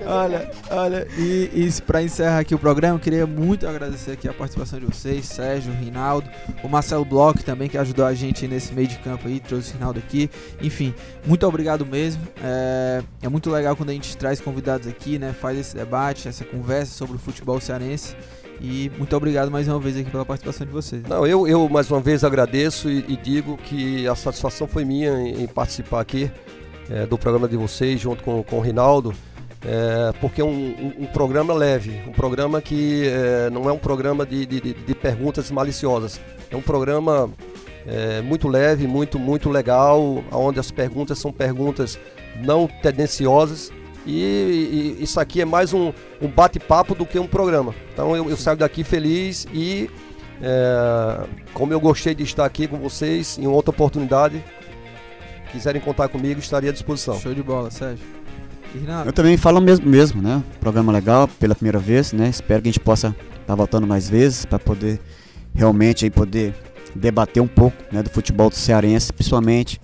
É, 0.03 0.07
olha, 0.07 0.51
olha, 0.71 1.07
e, 1.19 1.51
e 1.55 1.83
para 1.83 2.03
encerrar 2.03 2.39
aqui 2.39 2.55
o 2.55 2.59
programa, 2.59 2.97
eu 2.97 3.01
queria 3.01 3.27
muito 3.27 3.67
agradecer 3.67 4.13
aqui 4.13 4.29
a 4.29 4.33
participação 4.33 4.79
de 4.79 4.87
vocês, 4.87 5.27
Sérgio, 5.27 5.73
Rinaldo, 5.73 6.29
o 6.63 6.69
Marcelo 6.69 7.05
Bloch 7.05 7.43
também, 7.45 7.69
que 7.69 7.77
ajudou 7.77 8.05
a 8.05 8.15
gente 8.15 8.47
nesse 8.47 8.73
meio 8.73 8.89
de 8.89 8.99
campo 8.99 9.29
aí, 9.29 9.41
trouxe 9.41 9.71
o 9.71 9.75
Rinaldo 9.75 9.99
aqui. 9.99 10.31
Enfim, 10.63 10.95
muito 11.27 11.47
obrigado 11.47 11.85
mesmo. 11.85 12.23
É, 12.43 13.03
é 13.23 13.29
muito 13.29 13.51
legal 13.51 13.77
quando 13.77 13.91
a 13.91 13.93
gente 13.93 14.17
traz 14.17 14.41
convidados 14.41 14.87
aqui, 14.87 15.19
né? 15.19 15.35
Faz 15.39 15.59
esse 15.59 15.75
debate, 15.75 16.29
essa 16.29 16.45
conversa 16.45 16.93
sobre 16.93 17.17
o 17.17 17.19
futebol 17.19 17.61
cearense. 17.61 18.17
E 18.61 18.91
muito 18.97 19.15
obrigado 19.17 19.51
mais 19.51 19.69
uma 19.69 19.79
vez 19.79 19.97
aqui 19.97 20.11
pela 20.11 20.25
participação 20.25 20.67
de 20.67 20.73
vocês. 20.73 21.03
Não, 21.03 21.27
eu, 21.27 21.47
eu 21.47 21.69
mais 21.69 21.91
uma 21.91 22.01
vez 22.01 22.25
agradeço 22.25 22.89
e, 22.91 23.05
e 23.09 23.17
digo 23.17 23.57
que 23.57 24.07
a 24.09 24.15
satisfação 24.15 24.67
foi 24.67 24.85
minha 24.85 25.13
em, 25.13 25.43
em 25.43 25.47
participar 25.47 26.01
aqui 26.01 26.31
é, 26.91 27.07
do 27.07 27.19
programa 27.19 27.49
de 27.49 27.57
vocês, 27.57 28.01
junto 28.01 28.23
com, 28.23 28.43
com 28.43 28.57
o 28.57 28.61
Rinaldo, 28.61 29.13
é, 29.65 30.13
porque 30.21 30.41
é 30.41 30.45
um, 30.45 30.49
um, 30.49 30.93
um, 31.01 31.07
programa 31.07 31.53
leve, 31.53 32.01
um 32.07 32.13
programa 32.13 32.63
que 32.63 33.09
é, 33.09 33.51
não 33.51 33.69
é 33.69 33.73
um 33.73 33.79
programa 33.79 34.25
de, 34.25 34.47
de, 34.47 34.61
de, 34.61 34.95
perguntas 34.95 35.51
maliciosas, 35.51 36.21
é 36.51 36.57
um 36.57 36.63
programa 36.63 37.31
é, 37.87 38.23
muito 38.23 38.49
leve, 38.49 38.87
muito, 38.87 39.19
muito 39.19 39.51
legal, 39.51 40.23
onde 40.31 40.61
as 40.61 40.71
perguntas 40.71 41.19
são 41.19 41.33
perguntas 41.33 41.99
não 42.43 42.67
tendenciosas 42.67 43.73
e, 44.07 44.97
e 44.99 45.03
isso 45.03 45.19
aqui 45.19 45.41
é 45.41 45.45
mais 45.45 45.73
um, 45.73 45.93
um 46.21 46.29
bate-papo 46.29 46.95
do 46.95 47.05
que 47.05 47.19
um 47.19 47.27
programa. 47.27 47.75
Então 47.93 48.17
eu, 48.17 48.31
eu 48.31 48.37
saio 48.37 48.57
daqui 48.57 48.85
feliz 48.85 49.47
e 49.53 49.91
é, 50.41 51.27
como 51.53 51.73
eu 51.73 51.81
gostei 51.81 52.15
de 52.15 52.23
estar 52.23 52.45
aqui 52.45 52.69
com 52.69 52.79
vocês 52.79 53.39
em 53.39 53.47
outra 53.47 53.71
oportunidade, 53.71 54.43
quiserem 55.51 55.81
contar 55.81 56.09
comigo, 56.09 56.39
estaria 56.39 56.71
à 56.71 56.73
disposição. 56.73 57.19
Show 57.19 57.35
de 57.35 57.43
bola, 57.43 57.71
Sérgio. 57.71 58.05
Eu 59.07 59.13
também 59.13 59.37
falo 59.37 59.61
mesmo, 59.61 59.89
mesmo, 59.89 60.21
né? 60.21 60.43
Programa 60.61 60.93
legal 60.93 61.27
pela 61.27 61.55
primeira 61.55 61.79
vez, 61.79 62.13
né? 62.13 62.29
Espero 62.29 62.61
que 62.61 62.69
a 62.69 62.73
gente 62.73 62.81
possa 62.81 63.09
estar 63.09 63.47
tá 63.47 63.55
voltando 63.55 63.87
mais 63.87 64.09
vezes 64.09 64.45
para 64.45 64.59
poder 64.59 65.01
realmente 65.55 66.05
aí 66.05 66.11
poder 66.11 66.55
debater 66.95 67.43
um 67.43 67.47
pouco 67.47 67.77
né, 67.91 68.03
do 68.03 68.11
futebol 68.11 68.51
do 68.51 68.55
cearense, 68.55 69.13
principalmente 69.13 69.81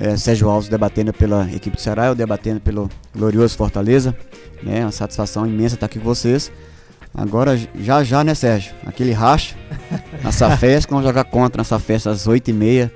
é, 0.00 0.16
Sérgio 0.16 0.48
Alves 0.48 0.68
debatendo 0.68 1.12
pela 1.12 1.48
equipe 1.52 1.76
do 1.76 1.80
Ceará, 1.80 2.06
eu 2.06 2.14
debatendo 2.14 2.60
pelo 2.60 2.88
glorioso 3.14 3.56
Fortaleza. 3.56 4.16
Né, 4.62 4.82
uma 4.82 4.92
satisfação 4.92 5.46
imensa 5.46 5.76
estar 5.76 5.86
aqui 5.86 5.98
com 5.98 6.04
vocês. 6.04 6.50
Agora, 7.14 7.58
já 7.80 8.04
já, 8.04 8.22
né, 8.22 8.34
Sérgio? 8.34 8.72
Aquele 8.86 9.12
racha 9.12 9.56
nessa 10.22 10.56
festa, 10.56 10.90
vamos 10.90 11.06
jogar 11.06 11.24
contra 11.24 11.60
nessa 11.60 11.78
festa 11.78 12.10
às 12.10 12.26
8h30. 12.26 12.90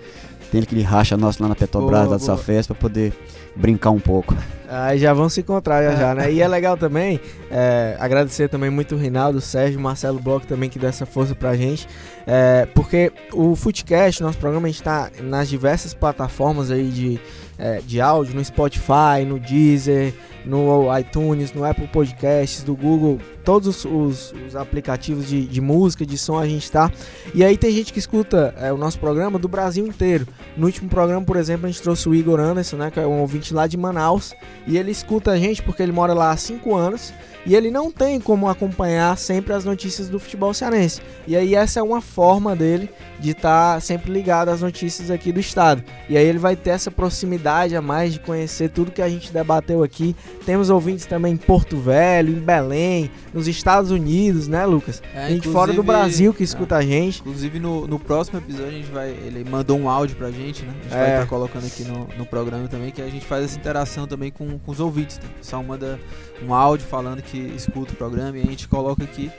Tem 0.51 0.61
aquele 0.61 0.83
racha 0.83 1.17
nosso 1.17 1.43
lá 1.43 1.49
na 1.49 1.55
Petrobras, 1.55 2.03
boa, 2.03 2.11
lá 2.11 2.17
dessa 2.19 2.37
festa, 2.37 2.75
para 2.75 2.81
poder 2.81 3.13
brincar 3.57 3.91
um 3.91 4.01
pouco. 4.01 4.37
Aí 4.75 4.99
já 4.99 5.13
vão 5.13 5.29
se 5.29 5.41
encontrar 5.41 5.83
já, 5.83 5.97
já 5.97 6.15
né? 6.15 6.33
E 6.33 6.41
é 6.41 6.49
legal 6.49 6.79
também, 6.79 7.21
é, 7.51 7.95
agradecer 8.01 8.49
também 8.49 8.71
muito 8.71 8.95
o 8.95 8.99
Rinaldo, 8.99 9.37
o 9.37 9.41
Sérgio, 9.41 9.79
o 9.79 9.83
Marcelo 9.83 10.19
Bloco 10.19 10.47
também 10.47 10.71
que 10.71 10.79
deu 10.79 10.89
essa 10.89 11.05
força 11.05 11.35
pra 11.35 11.55
gente. 11.55 11.87
É, 12.27 12.67
porque 12.75 13.13
o 13.35 13.55
Footcast, 13.55 14.23
nosso 14.23 14.39
programa, 14.39 14.67
a 14.67 14.71
gente 14.71 14.83
tá 14.83 15.11
nas 15.21 15.51
diversas 15.51 15.93
plataformas 15.93 16.71
aí 16.71 16.89
de, 16.89 17.21
é, 17.59 17.83
de 17.85 18.01
áudio, 18.01 18.35
no 18.35 18.43
Spotify, 18.43 19.27
no 19.27 19.39
Deezer, 19.39 20.15
no 20.43 20.87
iTunes, 20.99 21.53
no 21.53 21.65
Apple 21.65 21.89
Podcasts, 21.89 22.63
do 22.63 22.75
Google, 22.75 23.21
todos 23.45 23.85
os, 23.85 24.33
os 24.47 24.57
aplicativos 24.57 25.27
de, 25.27 25.47
de, 25.47 25.61
música, 25.61 26.05
de 26.07 26.17
som 26.17 26.39
a 26.39 26.47
gente 26.47 26.71
tá. 26.71 26.91
E 27.35 27.45
aí 27.45 27.57
tem 27.57 27.71
gente 27.71 27.93
que 27.93 27.99
escuta 27.99 28.55
é, 28.59 28.73
o 28.73 28.77
nosso 28.77 28.99
programa 28.99 29.39
do 29.39 29.49
Brasil 29.49 29.87
inteiro. 29.87 30.27
No 30.57 30.67
último 30.67 30.89
programa, 30.89 31.25
por 31.25 31.37
exemplo, 31.37 31.67
a 31.67 31.71
gente 31.71 31.83
trouxe 31.83 32.09
o 32.09 32.15
Igor 32.15 32.41
Anderson, 32.41 32.77
né, 32.77 32.91
que 32.91 33.01
é 33.01 33.07
um 33.07 33.21
ouvinte 33.21 33.53
lá 33.53 33.67
de 33.67 33.77
Manaus, 33.77 34.35
e 34.67 34.79
ele 34.79 34.91
escuta 34.91 35.33
a 35.33 35.39
gente 35.39 35.63
porque 35.63 35.83
ele 35.83 35.93
mora 35.93 36.13
lá 36.13 36.31
há 36.31 36.37
5 36.37 36.75
anos 36.75 37.13
e 37.45 37.57
ele 37.57 37.71
não 37.71 37.91
tem 37.91 38.21
como 38.21 38.49
acompanhar 38.49 39.17
sempre 39.19 39.53
as 39.53 39.65
notícias 39.65 40.09
do 40.09 40.19
futebol 40.19 40.55
cearense. 40.55 41.01
E 41.27 41.37
aí 41.37 41.55
essa 41.55 41.81
é 41.81 41.83
uma 41.83 42.01
forma 42.01 42.55
dele 42.55 42.89
de 43.19 43.31
estar 43.31 43.75
tá 43.75 43.81
sempre 43.81 44.13
ligado 44.13 44.49
às 44.49 44.61
notícias 44.61 45.11
aqui 45.11 45.33
do 45.33 45.41
estado. 45.41 45.83
E 46.09 46.17
aí 46.17 46.25
ele 46.25 46.39
vai 46.39 46.55
ter 46.55 46.71
essa 46.71 46.91
proximidade 46.91 47.75
a 47.75 47.83
mais 47.83 48.13
de 48.13 48.21
conhecer 48.21 48.71
tudo 48.71 48.93
que 48.93 49.03
a 49.03 49.09
gente 49.09 49.33
debateu 49.33 49.83
aqui. 49.83 50.15
Temos 50.47 50.71
ouvintes 50.71 51.07
também 51.07 51.35
em 51.35 51.37
Porto 51.37 51.77
Velho, 51.77 52.33
em 52.33 52.41
Belém, 52.41 53.11
nos 53.33 53.49
Estados 53.49 53.91
Unidos, 53.91 54.49
né, 54.49 54.65
Lucas? 54.67 55.03
É, 55.15 55.29
gente 55.29 55.49
fora 55.49 55.73
do 55.73 55.83
Brasil 55.83 56.33
que 56.35 56.43
escuta 56.43 56.77
é, 56.77 56.79
a 56.79 56.83
gente. 56.83 57.21
Inclusive 57.21 57.59
no, 57.59 57.87
no 57.87 57.99
próximo 57.99 58.39
episódio 58.39 58.69
a 58.69 58.73
gente 58.73 58.91
vai, 58.91 59.11
ele 59.11 59.45
mandou 59.49 59.79
um 59.79 59.89
áudio 59.89 60.17
pra 60.17 60.31
gente, 60.31 60.65
né? 60.65 60.73
A 60.81 60.83
gente 60.83 60.95
é. 60.95 60.99
vai 60.99 61.09
estar 61.11 61.21
tá 61.21 61.27
colocando 61.27 61.67
aqui 61.67 61.85
no, 61.85 62.09
no 62.17 62.27
programa 62.27 62.69
também 62.69 62.91
que 62.91 63.03
a 63.03 63.09
gente 63.09 63.25
faz 63.25 63.45
essa 63.45 63.59
interação 63.59 64.07
também 64.07 64.31
com, 64.31 64.59
com 64.59 64.71
os 64.71 64.81
ouvintes. 64.81 65.19
Né? 65.19 65.25
O 65.35 65.39
pessoal 65.39 65.63
manda 65.63 65.99
um 66.47 66.55
áudio 66.55 66.87
falando 66.87 67.23
que 67.23 67.39
escuta 67.39 67.93
o 67.93 67.97
programa 67.97 68.39
e 68.39 68.43
a 68.43 68.47
gente 68.47 68.69
coloca 68.69 69.03
aqui. 69.05 69.31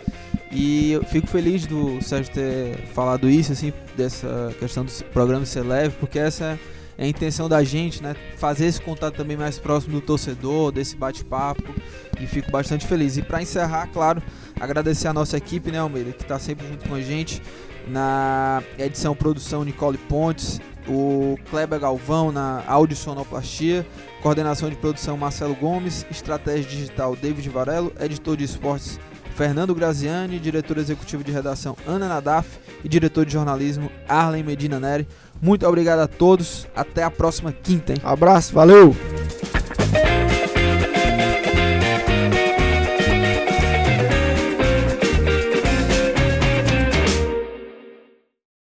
E 0.51 0.91
eu 0.91 1.03
fico 1.03 1.25
feliz 1.27 1.65
do 1.65 1.99
Sérgio 2.01 2.31
ter 2.31 2.77
falado 2.93 3.27
isso, 3.27 3.51
assim, 3.51 3.73
dessa 3.97 4.53
questão 4.59 4.85
do 4.85 4.91
programa 5.05 5.45
ser 5.45 5.63
leve, 5.63 5.95
porque 5.99 6.19
essa 6.19 6.59
é 6.97 7.05
a 7.05 7.07
intenção 7.07 7.49
da 7.49 7.63
gente, 7.63 8.01
né? 8.01 8.15
Fazer 8.37 8.65
esse 8.65 8.81
contato 8.81 9.15
também 9.15 9.35
mais 9.35 9.57
próximo 9.57 9.93
do 9.93 10.01
torcedor, 10.01 10.71
desse 10.71 10.95
bate-papo. 10.95 11.73
E 12.19 12.27
fico 12.27 12.51
bastante 12.51 12.85
feliz. 12.85 13.17
E 13.17 13.21
para 13.21 13.41
encerrar, 13.41 13.87
claro, 13.87 14.21
agradecer 14.59 15.07
a 15.07 15.13
nossa 15.13 15.37
equipe, 15.37 15.71
né, 15.71 15.79
Almeida, 15.79 16.11
que 16.11 16.21
está 16.21 16.37
sempre 16.39 16.67
junto 16.67 16.87
com 16.87 16.95
a 16.95 17.01
gente 17.01 17.41
na 17.87 18.63
edição 18.77 19.13
produção 19.13 19.63
Nicole 19.63 19.97
Pontes, 19.97 20.61
o 20.87 21.37
Kleber 21.49 21.79
Galvão 21.79 22.31
na 22.31 22.63
audiosonoplastia, 22.67 23.85
coordenação 24.21 24.69
de 24.69 24.75
produção 24.75 25.17
Marcelo 25.17 25.55
Gomes, 25.55 26.05
estratégia 26.09 26.63
digital 26.63 27.15
David 27.15 27.49
Varelo, 27.49 27.91
editor 27.99 28.37
de 28.37 28.45
esportes 28.45 28.99
Fernando 29.35 29.73
Graziani, 29.73 30.39
diretor 30.39 30.77
executivo 30.77 31.23
de 31.23 31.31
redação 31.31 31.75
Ana 31.87 32.07
Nadaf 32.07 32.47
e 32.83 32.89
diretor 32.89 33.25
de 33.25 33.33
jornalismo 33.33 33.91
Arlen 34.07 34.43
Medina 34.43 34.79
Neri. 34.79 35.07
Muito 35.41 35.67
obrigado 35.67 35.99
a 35.99 36.07
todos, 36.07 36.67
até 36.75 37.03
a 37.03 37.11
próxima 37.11 37.51
quinta. 37.51 37.93
Hein? 37.93 37.99
Abraço, 38.03 38.53
valeu! 38.53 38.95